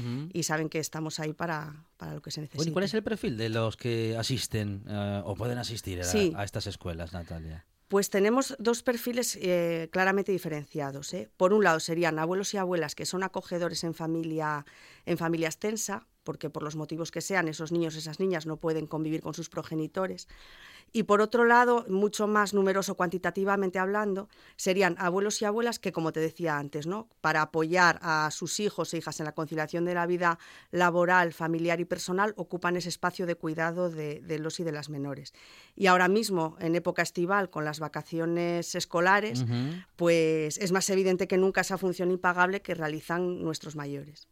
saben 0.43 0.69
que 0.69 0.81
estamos 0.81 1.21
ahí 1.21 1.35
para, 1.35 1.87
para 1.97 2.15
lo 2.15 2.21
que 2.21 2.33
se 2.33 2.41
necesita. 2.41 2.69
¿Y 2.69 2.73
cuál 2.73 2.85
es 2.85 2.95
el 2.95 3.05
perfil 3.05 3.37
de 3.37 3.49
los 3.49 3.77
que 3.77 4.17
asisten 4.19 4.83
eh, 4.89 5.23
o 5.25 5.37
pueden 5.37 5.59
asistir 5.59 6.01
a, 6.03 6.43
estas 6.43 6.67
escuelas, 6.67 7.13
Natalia? 7.13 7.65
Pues 7.87 8.11
tenemos 8.11 8.57
dos 8.59 8.83
perfiles 8.83 9.39
eh, 9.41 9.89
claramente 9.93 10.33
diferenciados. 10.33 11.15
Por 11.37 11.53
un 11.53 11.63
lado 11.63 11.79
serían 11.79 12.19
abuelos 12.19 12.53
y 12.55 12.57
abuelas 12.57 12.97
que 12.97 13.07
son 13.07 13.23
acogedores 13.23 13.85
en 13.85 13.95
familia, 13.95 14.67
en 15.05 15.17
familia 15.17 15.47
extensa, 15.47 16.09
porque 16.27 16.51
por 16.51 16.63
los 16.63 16.77
motivos 16.77 17.11
que 17.11 17.23
sean, 17.23 17.49
esos 17.49 17.73
niños, 17.73 17.95
esas 17.95 18.21
niñas 18.21 18.45
no 18.45 18.59
pueden 18.59 18.87
convivir 18.87 19.23
con 19.23 19.33
sus 19.33 19.49
progenitores. 19.49 20.29
Y 20.93 21.03
por 21.05 21.21
otro 21.21 21.45
lado, 21.45 21.85
mucho 21.89 22.27
más 22.27 22.55
numeroso 22.55 22.97
cuantitativamente 22.97 23.79
hablando, 23.79 24.29
serían 24.57 24.97
abuelos 24.99 25.41
y 25.43 25.45
abuelas 25.45 25.79
que, 25.79 25.93
como 25.93 26.13
te 26.13 26.21
decía 26.21 26.59
antes, 26.59 26.87
¿no? 26.87 27.09
para 27.21 27.43
apoyar 27.43 27.99
a 28.03 28.31
sus 28.31 28.61
hijos 28.61 28.95
e 28.95 28.99
hijas 28.99 29.21
en 29.21 29.27
la 29.27 29.35
conciliación 29.35 29.85
de 29.85 29.95
la 29.95 30.07
vida 30.07 30.39
laboral, 30.71 31.33
familiar 31.33 31.81
y 31.81 31.85
personal, 31.85 32.35
ocupan 32.37 32.77
ese 32.77 32.89
espacio 32.89 33.27
de 33.27 33.35
cuidado 33.35 33.91
de, 33.91 34.23
los 34.39 34.61
y 34.61 34.65
de 34.65 34.73
las 34.73 34.89
menores. 34.89 35.35
Y 35.75 35.87
ahora 35.87 36.09
mismo, 36.09 36.57
en 36.61 36.75
época 36.75 37.03
estival, 37.03 37.51
con 37.51 37.65
las 37.65 37.79
vacaciones 37.79 38.75
escolares, 38.75 39.45
pues 39.97 40.59
es 40.59 40.73
más 40.73 40.89
evidente 40.91 41.29
que 41.29 41.37
nunca 41.37 41.61
esa 41.61 41.79
función 41.79 42.11
impagable 42.11 42.63
que 42.63 42.75
realizan 42.75 43.43
nuestros 43.43 43.77
mayores. 43.77 44.29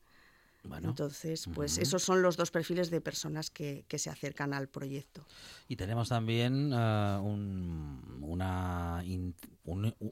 Entonces, 0.82 1.48
pues 1.54 1.78
esos 1.78 2.02
son 2.02 2.22
los 2.22 2.36
dos 2.36 2.50
perfiles 2.50 2.90
de 2.90 3.00
personas 3.00 3.50
que, 3.50 3.84
se 3.94 4.10
acercan 4.10 4.52
al 4.54 4.68
proyecto. 4.68 5.24
Y 5.68 5.76
tenemos 5.76 6.08
también 6.08 6.72
uh, 6.72 7.20
una, 8.20 9.04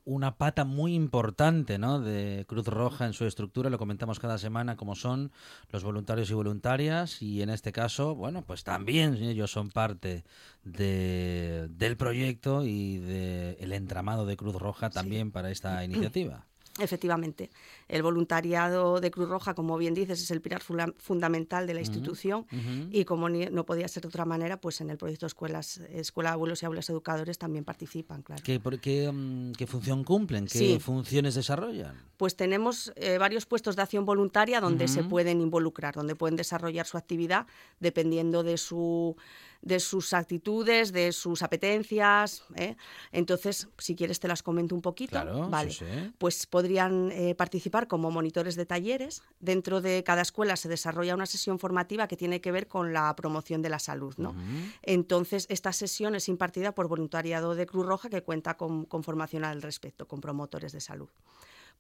una 0.05 0.37
pata 0.37 0.65
muy 0.65 0.95
importante 0.95 1.79
¿no? 1.79 2.01
de 2.01 2.45
Cruz 2.47 2.67
Roja 2.67 3.07
en 3.07 3.13
su 3.13 3.25
estructura, 3.27 3.71
lo 3.71 3.79
comentamos 3.79 4.21
cada 4.21 4.39
semana, 4.39 4.77
como 4.77 4.95
son 4.95 5.33
los 5.71 5.83
voluntarios 5.85 6.31
y 6.31 6.35
voluntarias, 6.35 7.23
y 7.23 7.43
en 7.43 7.51
este 7.51 7.73
caso, 7.73 8.15
bueno, 8.15 8.43
pues 8.43 8.63
también 8.63 9.15
ellos 9.17 9.51
son 9.51 9.71
parte 9.71 10.25
de, 10.65 11.69
del 11.71 11.97
proyecto 11.97 12.65
y 12.65 12.99
del 12.99 13.73
entramado 13.73 14.27
de 14.27 14.37
Cruz 14.37 14.55
Roja 14.55 14.91
también 14.91 15.33
para 15.33 15.51
esta 15.51 15.85
iniciativa. 15.85 16.47
Efectivamente, 16.79 17.51
el 17.89 18.03
voluntariado 18.03 19.01
de 19.01 19.11
Cruz 19.11 19.29
Roja, 19.29 19.55
como 19.55 19.77
bien 19.77 19.93
dices, 19.93 20.23
es 20.23 20.31
el 20.31 20.41
pilar 20.41 20.63
fundamental 20.97 21.67
de 21.67 21.75
la 21.75 21.81
institución 21.81 22.47
y 22.91 23.05
como 23.05 23.29
no 23.29 23.67
podía 23.67 23.87
ser 23.89 24.03
de 24.03 24.09
otra 24.09 24.25
manera, 24.25 24.59
pues 24.59 24.81
en 24.81 24.89
el 24.89 24.97
proyecto 24.97 25.27
Escuelas, 25.27 25.83
Escuela 25.93 26.31
de 26.31 26.35
Abuelos 26.35 26.63
y 26.63 26.67
Abuelas 26.67 26.89
Educadores 26.89 27.37
también 27.37 27.65
participan, 27.65 28.23
claro. 28.23 28.43
¿Qué, 28.43 28.61
qué, 28.81 29.13
mm, 29.13 29.53
qué 29.53 29.67
función 29.67 30.03
cumplen? 30.03 30.47
¿Qué 30.47 30.81
funciones 30.81 31.35
desarrollan? 31.35 31.95
Pues 32.17 32.37
tenemos 32.37 32.93
eh, 32.97 33.19
varios 33.19 33.45
puestos 33.45 33.77
de 33.77 33.83
acción 33.83 34.07
voluntaria 34.07 34.61
donde 34.61 34.89
se 34.89 35.05
pueden 35.05 35.41
involucrar, 35.41 35.95
donde 35.95 36.15
pueden 36.15 36.37
desarrollar 36.37 36.87
su 36.87 36.97
actividad 36.97 37.47
dependiendo 37.81 38.43
de 38.43 38.57
su 38.57 39.17
de 39.63 39.79
sus 39.81 40.13
actitudes, 40.13 40.93
de 40.93 41.13
sus 41.13 41.43
apetencias. 41.43 42.45
¿eh? 42.57 42.77
Entonces, 43.13 43.69
si 43.79 43.95
quieres 43.95 44.21
te 44.21 44.29
las 44.29 44.43
comento 44.43 44.75
un 44.75 44.83
poquito. 44.83 45.13
Claro, 45.13 45.49
vale. 45.49 45.73
Pues 46.19 46.47
podrían 46.47 47.11
eh, 47.13 47.35
participar 47.35 47.87
como 47.87 48.11
monitores 48.11 48.57
de 48.57 48.67
talleres. 48.67 49.23
Dentro 49.41 49.81
de 49.81 50.03
cada 50.05 50.23
escuela 50.23 50.57
se 50.57 50.69
desarrolla 50.69 51.15
una 51.15 51.27
sesión 51.27 51.59
formativa 51.59 52.09
que 52.09 52.17
tiene 52.17 52.41
que 52.41 52.53
ver 52.53 52.67
con 52.67 52.93
la 52.93 53.15
promoción 53.17 53.63
de 53.63 53.69
la 53.71 53.79
salud. 53.79 54.15
¿no? 54.19 54.35
Entonces, 54.83 55.47
esta 55.49 55.73
sesión 55.73 56.15
es 56.15 56.29
impartida 56.29 56.75
por 56.75 56.89
voluntariado 56.89 57.55
de 57.55 57.67
Cruz 57.67 57.87
Roja 57.87 58.11
que 58.11 58.23
cuenta 58.23 58.57
con, 58.57 58.85
con 58.85 59.05
formación 59.05 59.45
al 59.45 59.63
respecto, 59.63 60.07
con 60.09 60.21
promotores 60.21 60.73
de 60.73 60.81
salud. 60.81 61.09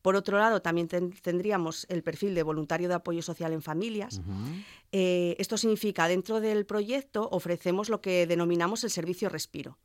Por 0.02 0.16
otro 0.16 0.36
lado, 0.36 0.60
también 0.60 0.88
tendríamos 0.88 1.86
el 1.88 2.02
perfil 2.02 2.34
de 2.34 2.42
voluntario 2.42 2.88
de 2.88 2.94
apoyo 2.94 3.22
social 3.22 3.52
en 3.52 3.62
familias. 3.62 4.20
Eh, 4.90 5.36
esto 5.38 5.56
significa, 5.56 6.08
dentro 6.08 6.40
del 6.40 6.66
proyecto 6.66 7.28
ofrecemos 7.30 7.88
lo 7.88 8.00
que 8.00 8.26
denominamos 8.26 8.82
el 8.82 8.90
servicio 8.90 9.28
respiro. 9.28 9.78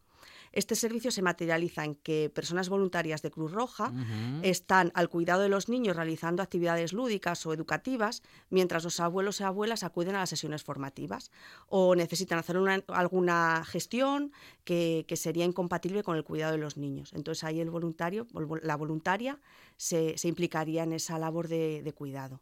Este 0.58 0.76
servicio 0.76 1.12
se 1.12 1.22
materializa 1.22 1.86
en 1.86 1.94
que 1.94 2.32
personas 2.34 2.68
voluntarias 2.68 3.22
de 3.22 3.30
Cruz 3.30 3.52
Roja 3.52 3.94
están 4.42 4.92
al 4.96 5.08
cuidado 5.08 5.44
de 5.44 5.50
los 5.50 5.70
niños 5.70 5.96
realizando 5.96 6.42
actividades 6.42 6.94
lúdicas 6.94 7.46
o 7.46 7.54
educativas, 7.54 8.24
mientras 8.50 8.84
los 8.84 9.00
abuelos 9.00 9.40
y 9.40 9.44
abuelas 9.44 9.84
acuden 9.84 10.16
a 10.16 10.20
las 10.22 10.30
sesiones 10.30 10.64
formativas 10.64 11.30
o 11.68 11.94
necesitan 11.94 12.40
hacer 12.40 12.58
alguna 12.88 13.66
gestión 13.66 14.32
que, 14.64 15.06
sería 15.16 15.46
incompatible 15.46 16.02
con 16.02 16.18
el 16.18 16.24
cuidado 16.24 16.54
de 16.54 16.58
los 16.58 16.76
niños. 16.76 17.14
Entonces 17.14 17.44
ahí 17.44 17.60
el 17.60 17.70
voluntario, 17.70 18.26
la 18.64 18.76
voluntaria, 18.78 19.40
se, 19.76 20.16
implicaría 20.24 20.82
en 20.82 20.94
esa 20.94 21.20
labor 21.20 21.50
de, 21.50 21.94
cuidado. 21.96 22.42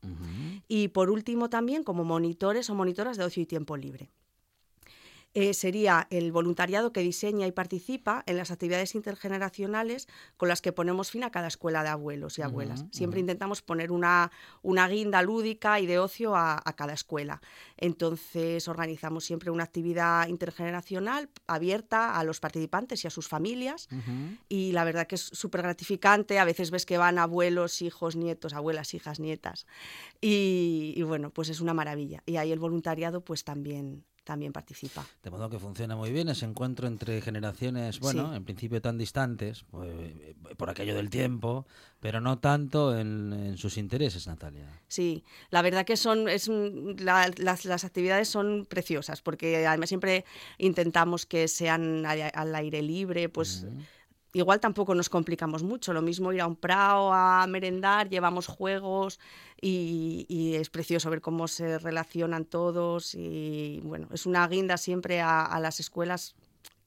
Y 0.69 0.87
por 0.87 1.09
último 1.09 1.49
también 1.49 1.83
como 1.83 2.05
monitores 2.05 2.69
o 2.69 2.75
monitoras 2.75 3.17
de 3.17 3.25
ocio 3.25 3.43
y 3.43 3.45
tiempo 3.45 3.75
libre. 3.75 4.09
Eh, 5.37 5.53
sería 5.53 6.07
el 6.11 6.31
voluntariado 6.31 6.93
que 6.93 7.01
diseña 7.01 7.45
y 7.45 7.51
participa 7.51 8.23
en 8.25 8.37
las 8.37 8.51
actividades 8.51 8.95
intergeneracionales 8.95 10.07
con 10.37 10.47
las 10.47 10.61
que 10.61 10.71
ponemos 10.71 11.11
fin 11.11 11.25
a 11.25 11.29
cada 11.29 11.49
escuela 11.49 11.83
de 11.83 11.89
abuelos 11.89 12.39
y 12.39 12.41
abuelas. 12.41 12.85
Siempre 12.91 13.19
intentamos 13.19 13.61
poner 13.61 13.91
una, 13.91 14.31
una, 14.61 14.87
guinda 14.87 15.21
lúdica 15.21 15.81
y 15.81 15.87
de 15.87 15.99
ocio 15.99 16.37
a, 16.37 16.63
cada 16.77 16.93
escuela. 16.93 17.41
Entonces 17.75 18.69
organizamos 18.69 19.25
siempre 19.25 19.51
una 19.51 19.65
actividad 19.65 20.29
intergeneracional 20.29 21.29
abierta 21.47 22.17
a 22.17 22.23
los 22.23 22.39
participantes 22.39 23.03
y 23.03 23.07
a 23.07 23.09
sus 23.09 23.27
familias 23.27 23.89
y 24.47 24.71
la 24.71 24.85
verdad 24.85 25.05
que 25.05 25.15
es 25.15 25.21
súper 25.21 25.63
gratificante. 25.63 26.39
A 26.39 26.45
veces 26.45 26.71
ves 26.71 26.85
que 26.85 26.97
van 26.97 27.19
abuelos, 27.19 27.81
hijos, 27.81 28.15
nietos, 28.15 28.53
abuelas, 28.53 28.93
hijas, 28.93 29.19
nietas 29.19 29.67
y, 30.21 30.93
y 30.95 31.01
bueno, 31.03 31.29
pues 31.29 31.49
es 31.49 31.59
una 31.59 31.73
maravilla. 31.73 32.23
Y 32.25 32.37
ahí 32.37 32.53
el 32.53 32.59
voluntariado 32.59 33.19
pues 33.19 33.43
también 33.43 34.05
también 34.25 34.51
participa. 34.51 35.05
De 35.23 35.29
modo 35.31 35.49
que 35.49 35.59
funciona 35.59 35.95
muy 35.95 36.11
bien 36.11 36.27
ese 36.27 36.43
encuentro 36.45 36.87
entre 36.87 37.21
generaciones, 37.21 37.99
bueno, 38.01 38.31
Sí. 38.31 38.35
en 38.37 38.43
principio 38.43 38.81
tan 38.81 38.97
distantes, 38.97 39.63
pues, 39.71 39.87
por 40.57 40.69
aquello 40.69 40.93
del 40.95 41.09
tiempo, 41.09 41.65
pero 42.01 42.19
no 42.19 42.39
tanto 42.39 42.97
en, 42.97 43.31
en 43.31 43.57
sus 43.57 43.77
intereses, 43.77 44.27
Natalia. 44.27 44.67
Sí, 44.87 45.23
la 45.51 45.61
verdad 45.61 45.85
que 45.85 45.95
son 45.95 46.27
es 46.27 46.49
la- 46.49 47.31
las, 47.37 47.63
las 47.65 47.85
actividades 47.85 48.27
son 48.27 48.65
preciosas 48.67 49.21
porque 49.21 49.65
además 49.65 49.87
siempre 49.89 50.25
intentamos 50.57 51.25
que 51.25 51.47
sean 51.47 52.05
al, 52.05 52.31
al 52.33 52.55
aire 52.55 52.81
libre, 52.81 53.29
pues 53.29 53.65
igual 54.35 54.59
tampoco 54.59 54.93
nos 54.93 55.09
complicamos 55.09 55.63
mucho. 55.63 55.93
Lo 55.93 56.01
mismo 56.01 56.33
ir 56.33 56.41
a 56.41 56.47
un 56.47 56.55
prao 56.55 57.13
a 57.13 57.47
merendar, 57.47 58.09
llevamos 58.09 58.47
juegos 58.47 59.19
y, 59.61 60.25
y 60.27 60.55
es 60.55 60.69
precioso 60.69 61.09
ver 61.09 61.21
cómo 61.21 61.47
se 61.47 61.79
relacionan 61.79 62.45
todos 62.45 63.15
y 63.15 63.79
bueno, 63.83 64.07
es 64.13 64.25
una 64.25 64.47
guinda 64.47 64.77
siempre 64.77 65.21
a, 65.21 65.43
a 65.45 65.59
las 65.59 65.79
escuelas 65.79 66.35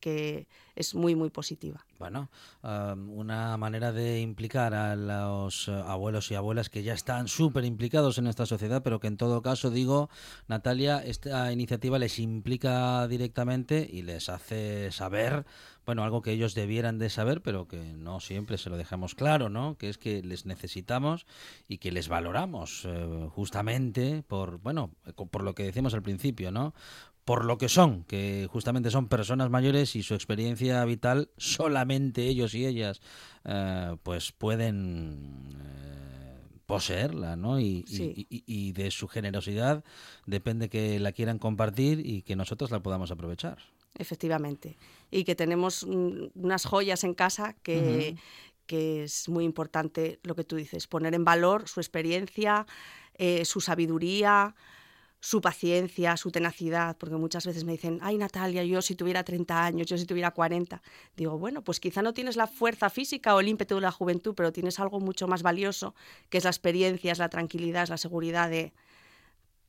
que 0.00 0.46
es 0.76 0.94
muy 0.94 1.14
muy 1.14 1.30
positiva. 1.30 1.84
Bueno, 1.98 2.30
um, 2.62 3.10
una 3.10 3.56
manera 3.56 3.90
de 3.90 4.20
implicar 4.20 4.72
a 4.72 4.94
los 4.94 5.66
eh, 5.66 5.72
abuelos 5.72 6.30
y 6.30 6.36
abuelas 6.36 6.70
que 6.70 6.84
ya 6.84 6.94
están 6.94 7.26
súper 7.26 7.64
implicados 7.64 8.18
en 8.18 8.28
esta 8.28 8.46
sociedad, 8.46 8.82
pero 8.84 9.00
que 9.00 9.08
en 9.08 9.16
todo 9.16 9.42
caso, 9.42 9.70
digo, 9.70 10.08
Natalia, 10.46 11.02
esta 11.04 11.50
iniciativa 11.52 11.98
les 11.98 12.20
implica 12.20 13.08
directamente 13.08 13.88
y 13.92 14.02
les 14.02 14.28
hace 14.28 14.92
saber, 14.92 15.44
bueno, 15.84 16.04
algo 16.04 16.22
que 16.22 16.30
ellos 16.30 16.54
debieran 16.54 16.98
de 16.98 17.10
saber, 17.10 17.42
pero 17.42 17.66
que 17.66 17.94
no 17.94 18.20
siempre 18.20 18.58
se 18.58 18.70
lo 18.70 18.76
dejamos 18.76 19.16
claro, 19.16 19.48
¿no? 19.48 19.76
Que 19.76 19.88
es 19.88 19.98
que 19.98 20.22
les 20.22 20.46
necesitamos 20.46 21.26
y 21.66 21.78
que 21.78 21.90
les 21.90 22.08
valoramos 22.08 22.84
eh, 22.84 23.28
justamente 23.30 24.22
por, 24.22 24.58
bueno, 24.58 24.92
por 25.32 25.42
lo 25.42 25.56
que 25.56 25.64
decíamos 25.64 25.94
al 25.94 26.02
principio, 26.02 26.52
¿no? 26.52 26.74
Por 27.28 27.44
lo 27.44 27.58
que 27.58 27.68
son, 27.68 28.04
que 28.04 28.48
justamente 28.50 28.90
son 28.90 29.06
personas 29.06 29.50
mayores 29.50 29.94
y 29.96 30.02
su 30.02 30.14
experiencia 30.14 30.82
vital 30.86 31.28
solamente 31.36 32.26
ellos 32.26 32.54
y 32.54 32.64
ellas 32.64 33.02
eh, 33.44 33.96
pues 34.02 34.32
pueden 34.32 35.54
eh, 35.60 36.38
poseerla, 36.64 37.36
¿no? 37.36 37.60
Y, 37.60 37.84
y- 37.86 37.96
Sí. 37.96 38.26
y- 38.30 38.44
y 38.46 38.72
de 38.72 38.90
su 38.90 39.08
generosidad 39.08 39.84
depende 40.24 40.70
que 40.70 40.98
la 40.98 41.12
quieran 41.12 41.38
compartir 41.38 42.00
y 42.02 42.22
que 42.22 42.34
nosotros 42.34 42.70
la 42.70 42.80
podamos 42.80 43.10
aprovechar. 43.10 43.58
Efectivamente. 43.98 44.78
Y 45.10 45.24
que 45.24 45.34
tenemos 45.34 45.84
mm, 45.86 46.28
unas 46.34 46.64
joyas 46.64 47.04
en 47.04 47.12
casa 47.12 47.56
que, 47.62 48.16
que 48.66 49.04
es 49.04 49.28
muy 49.28 49.44
importante 49.44 50.18
lo 50.22 50.34
que 50.34 50.44
tú 50.44 50.56
dices, 50.56 50.86
poner 50.86 51.14
en 51.14 51.24
valor 51.26 51.68
su 51.68 51.80
experiencia, 51.80 52.66
eh, 53.18 53.44
su 53.44 53.60
sabiduría, 53.60 54.54
su 55.20 55.40
paciencia, 55.40 56.16
su 56.16 56.30
tenacidad, 56.30 56.96
porque 56.96 57.16
muchas 57.16 57.44
veces 57.44 57.64
me 57.64 57.72
dicen, 57.72 57.98
ay 58.02 58.18
Natalia, 58.18 58.62
yo 58.64 58.80
si 58.82 58.94
tuviera 58.94 59.24
30 59.24 59.64
años, 59.64 59.86
yo 59.86 59.98
si 59.98 60.06
tuviera 60.06 60.30
40, 60.30 60.80
digo, 61.16 61.38
bueno, 61.38 61.62
pues 61.62 61.80
quizá 61.80 62.02
no 62.02 62.14
tienes 62.14 62.36
la 62.36 62.46
fuerza 62.46 62.88
física 62.88 63.34
o 63.34 63.40
el 63.40 63.48
ímpetu 63.48 63.76
de 63.76 63.80
la 63.80 63.90
juventud, 63.90 64.34
pero 64.36 64.52
tienes 64.52 64.78
algo 64.78 65.00
mucho 65.00 65.26
más 65.26 65.42
valioso, 65.42 65.94
que 66.30 66.38
es 66.38 66.44
la 66.44 66.50
experiencia, 66.50 67.10
es 67.10 67.18
la 67.18 67.28
tranquilidad, 67.28 67.82
es 67.82 67.90
la 67.90 67.96
seguridad 67.96 68.48
de, 68.48 68.72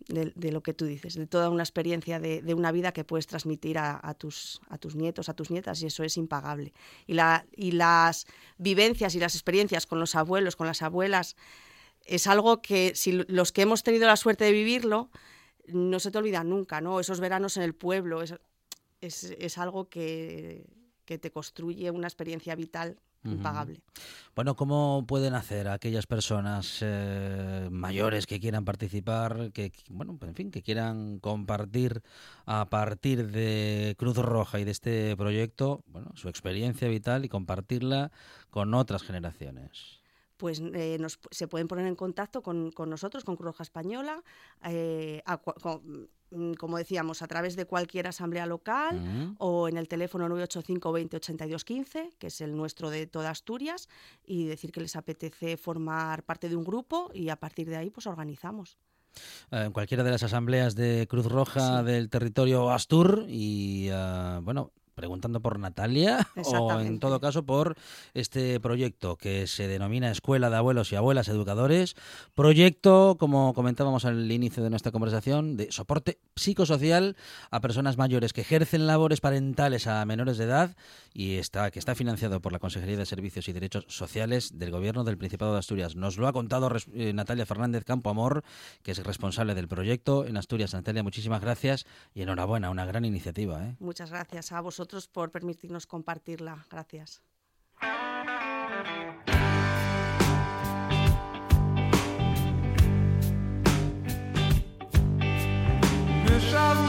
de, 0.07 0.51
lo 0.51 0.61
que 0.61 0.73
tú 0.73 0.85
dices, 0.85 1.15
de 1.15 1.25
toda 1.25 1.49
una 1.49 1.63
experiencia 1.63 2.19
de, 2.19 2.43
de 2.43 2.53
una 2.53 2.71
vida 2.71 2.91
que 2.91 3.03
puedes 3.03 3.25
transmitir 3.25 3.79
a, 3.79 3.99
a 4.01 4.13
tus, 4.13 4.61
a 4.69 4.77
tus 4.77 4.95
nietos, 4.95 5.29
a 5.29 5.33
tus 5.33 5.49
nietas, 5.49 5.81
y 5.81 5.87
eso 5.87 6.03
es 6.03 6.15
impagable. 6.17 6.73
Y, 7.07 7.13
la, 7.13 7.45
y 7.55 7.71
las 7.71 8.27
vivencias 8.59 9.15
y 9.15 9.19
las 9.19 9.33
experiencias 9.33 9.87
con 9.87 9.99
los 9.99 10.13
abuelos, 10.15 10.55
con 10.55 10.67
las 10.67 10.83
abuelas, 10.83 11.35
es 12.05 12.27
algo 12.27 12.61
que 12.61 12.93
si 12.95 13.11
los 13.27 13.51
que 13.51 13.63
hemos 13.63 13.83
tenido 13.83 14.07
la 14.07 14.15
suerte 14.15 14.45
de 14.45 14.51
vivirlo, 14.51 15.09
no 15.73 15.99
se 15.99 16.11
te 16.11 16.17
olvida 16.17 16.43
nunca, 16.43 16.81
¿no? 16.81 16.99
Esos 16.99 17.19
veranos 17.19 17.57
en 17.57 17.63
el 17.63 17.73
pueblo, 17.73 18.21
es, 18.21 18.35
es, 19.01 19.23
es 19.23 19.57
algo 19.57 19.89
que, 19.89 20.65
que 21.05 21.17
te 21.17 21.31
construye 21.31 21.89
una 21.91 22.07
experiencia 22.07 22.55
vital 22.55 22.99
impagable. 23.23 23.81
Bueno, 24.35 24.55
¿cómo 24.55 25.03
pueden 25.07 25.33
hacer 25.33 25.67
aquellas 25.67 26.07
personas 26.07 26.79
eh, 26.81 27.67
mayores 27.69 28.25
que 28.25 28.39
quieran 28.39 28.63
participar, 28.63 29.51
que 29.51 29.71
bueno, 29.89 30.17
en 30.21 30.35
fin, 30.35 30.51
que 30.51 30.61
quieran 30.61 31.19
compartir 31.19 32.01
a 32.45 32.69
partir 32.69 33.29
de 33.31 33.95
Cruz 33.97 34.17
Roja 34.17 34.59
y 34.59 34.63
de 34.63 34.71
este 34.71 35.17
proyecto, 35.17 35.83
bueno, 35.87 36.11
su 36.15 36.29
experiencia 36.29 36.87
vital 36.87 37.25
y 37.25 37.29
compartirla 37.29 38.11
con 38.49 38.73
otras 38.73 39.03
generaciones? 39.03 39.98
Pues 40.39 40.61
eh, 40.73 40.97
nos, 40.99 41.19
se 41.31 41.47
pueden 41.49 41.67
poner 41.67 41.85
en 41.85 41.95
contacto 41.95 42.41
con, 42.41 42.71
con 42.71 42.89
nosotros, 42.89 43.23
con 43.25 43.35
Cruz 43.35 43.47
Roja 43.47 43.63
Española, 43.63 44.23
eh, 44.63 45.21
a 45.25 45.39
cua- 45.41 45.59
con- 45.61 46.09
mm, 46.31 46.53
como 46.53 46.77
decíamos, 46.77 47.21
a 47.21 47.27
través 47.27 47.57
de 47.57 47.65
cualquier 47.65 48.07
asamblea 48.07 48.45
local 48.45 48.95
Ujú. 48.97 49.35
o 49.37 49.67
en 49.67 49.75
el 49.77 49.87
teléfono 49.89 50.29
985 50.29 50.91
20 50.93 51.17
82 51.17 51.65
15, 51.65 52.09
que 52.17 52.27
es 52.27 52.39
el 52.39 52.55
nuestro 52.55 52.89
de 52.89 53.05
toda 53.05 53.29
Asturias, 53.31 53.89
y 54.25 54.45
decir 54.45 54.71
que 54.71 54.79
les 54.79 54.95
apetece 54.95 55.57
formar 55.57 56.23
parte 56.23 56.47
de 56.47 56.55
un 56.55 56.63
grupo 56.63 57.11
y 57.13 57.27
a 57.29 57.35
partir 57.35 57.67
de 57.69 57.75
ahí 57.75 57.89
pues 57.89 58.07
organizamos. 58.07 58.77
Eh, 59.51 59.63
en 59.65 59.71
cualquiera 59.73 60.03
de 60.03 60.11
las 60.11 60.23
asambleas 60.23 60.73
de 60.75 61.05
Cruz 61.09 61.25
Roja 61.25 61.79
Sí. 61.81 61.85
del 61.85 62.09
territorio 62.09 62.69
Astur 62.69 63.25
y 63.27 63.89
eh, 63.91 64.39
bueno 64.41 64.71
preguntando 64.99 65.39
por 65.39 65.57
Natalia 65.57 66.27
o 66.45 66.79
en 66.81 66.99
todo 66.99 67.21
caso 67.21 67.43
por 67.43 67.77
este 68.13 68.59
proyecto 68.59 69.15
que 69.15 69.47
se 69.47 69.69
denomina 69.69 70.11
Escuela 70.11 70.49
de 70.49 70.57
Abuelos 70.57 70.91
y 70.91 70.97
Abuelas 70.97 71.29
Educadores 71.29 71.95
proyecto 72.35 73.15
como 73.17 73.53
comentábamos 73.53 74.03
al 74.03 74.29
inicio 74.29 74.61
de 74.61 74.69
nuestra 74.69 74.91
conversación 74.91 75.55
de 75.55 75.71
soporte 75.71 76.19
psicosocial 76.35 77.15
a 77.49 77.61
personas 77.61 77.97
mayores 77.97 78.33
que 78.33 78.41
ejercen 78.41 78.87
labores 78.87 79.21
parentales 79.21 79.87
a 79.87 80.05
menores 80.05 80.37
de 80.37 80.43
edad 80.43 80.75
y 81.13 81.35
está 81.35 81.71
que 81.71 81.79
está 81.79 81.95
financiado 81.95 82.41
por 82.41 82.51
la 82.51 82.59
Consejería 82.59 82.97
de 82.97 83.05
Servicios 83.05 83.47
y 83.47 83.53
Derechos 83.53 83.85
Sociales 83.87 84.59
del 84.59 84.71
Gobierno 84.71 85.05
del 85.05 85.17
Principado 85.17 85.53
de 85.53 85.59
Asturias 85.59 85.95
nos 85.95 86.17
lo 86.17 86.27
ha 86.27 86.33
contado 86.33 86.69
eh, 86.93 87.13
Natalia 87.13 87.45
Fernández 87.45 87.85
Campo 87.85 88.09
Amor 88.09 88.43
que 88.83 88.91
es 88.91 89.03
responsable 89.03 89.55
del 89.55 89.67
proyecto 89.69 90.25
en 90.25 90.37
Asturias. 90.37 90.73
Natalia, 90.73 91.03
muchísimas 91.03 91.41
gracias 91.41 91.85
y 92.13 92.21
enhorabuena, 92.21 92.69
una 92.69 92.85
gran 92.85 93.05
iniciativa. 93.05 93.63
¿eh? 93.65 93.75
Muchas 93.79 94.09
gracias 94.09 94.51
a 94.51 94.61
vosotros 94.61 94.88
por 95.07 95.31
permitirnos 95.31 95.85
compartirla. 95.85 96.65
Gracias. 96.69 97.21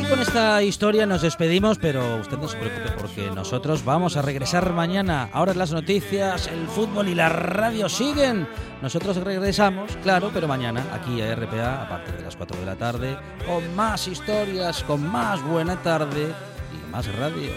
Y 0.01 0.05
con 0.05 0.21
esta 0.21 0.63
historia 0.63 1.07
nos 1.07 1.23
despedimos, 1.23 1.79
pero 1.79 2.17
usted 2.17 2.39
no 2.39 2.49
se 2.49 2.57
preocupe 2.57 2.93
porque 2.99 3.31
nosotros 3.31 3.85
vamos 3.85 4.17
a 4.17 4.23
regresar 4.23 4.73
mañana. 4.73 5.29
Ahora 5.33 5.53
las 5.55 5.73
noticias, 5.73 6.47
el 6.49 6.67
fútbol 6.67 7.09
y 7.09 7.15
la 7.15 7.29
radio 7.29 7.89
siguen. 7.89 8.49
Nosotros 8.81 9.19
regresamos, 9.19 9.97
claro, 10.03 10.31
pero 10.33 10.49
mañana 10.49 10.85
aquí 10.95 11.21
a 11.21 11.35
RPA 11.35 11.83
a 11.83 11.89
partir 11.89 12.17
de 12.17 12.23
las 12.23 12.37
4 12.37 12.59
de 12.59 12.67
la 12.67 12.77
tarde 12.77 13.19
con 13.47 13.75
más 13.77 14.09
historias, 14.09 14.83
con 14.85 15.07
más 15.07 15.43
buena 15.43 15.83
tarde 15.83 16.35
Más 16.91 17.07
Radio. 17.17 17.51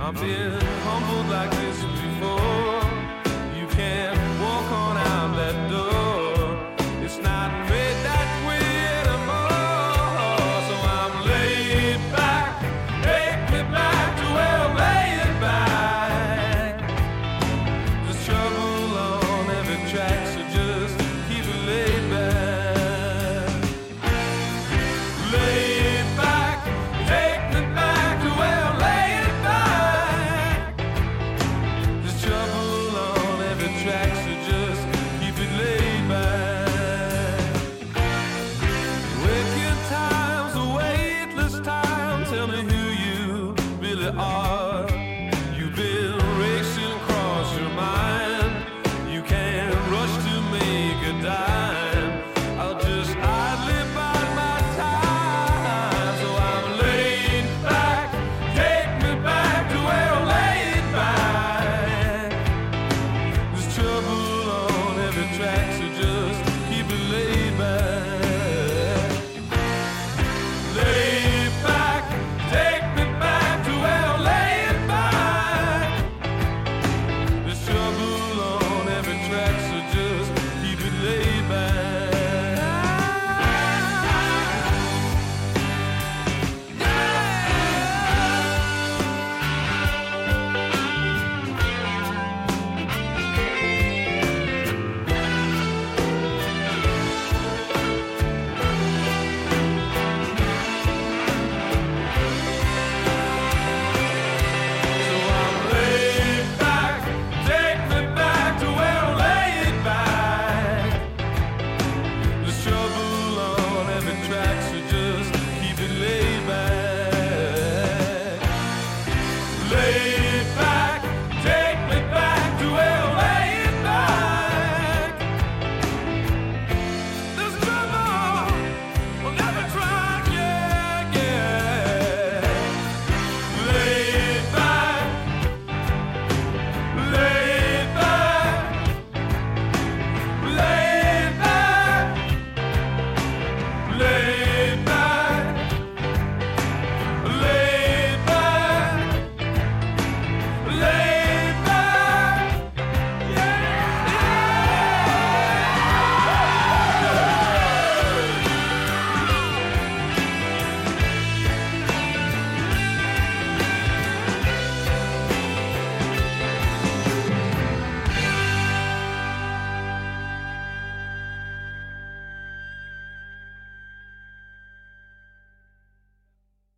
I've 0.00 0.20
been 0.20 0.58
humbled 0.84 1.28
like 1.30 1.50
this 1.50 1.78
before. 1.84 2.80
You 3.58 3.66
can't 3.68 4.18
walk 4.40 4.72
on. 4.72 4.89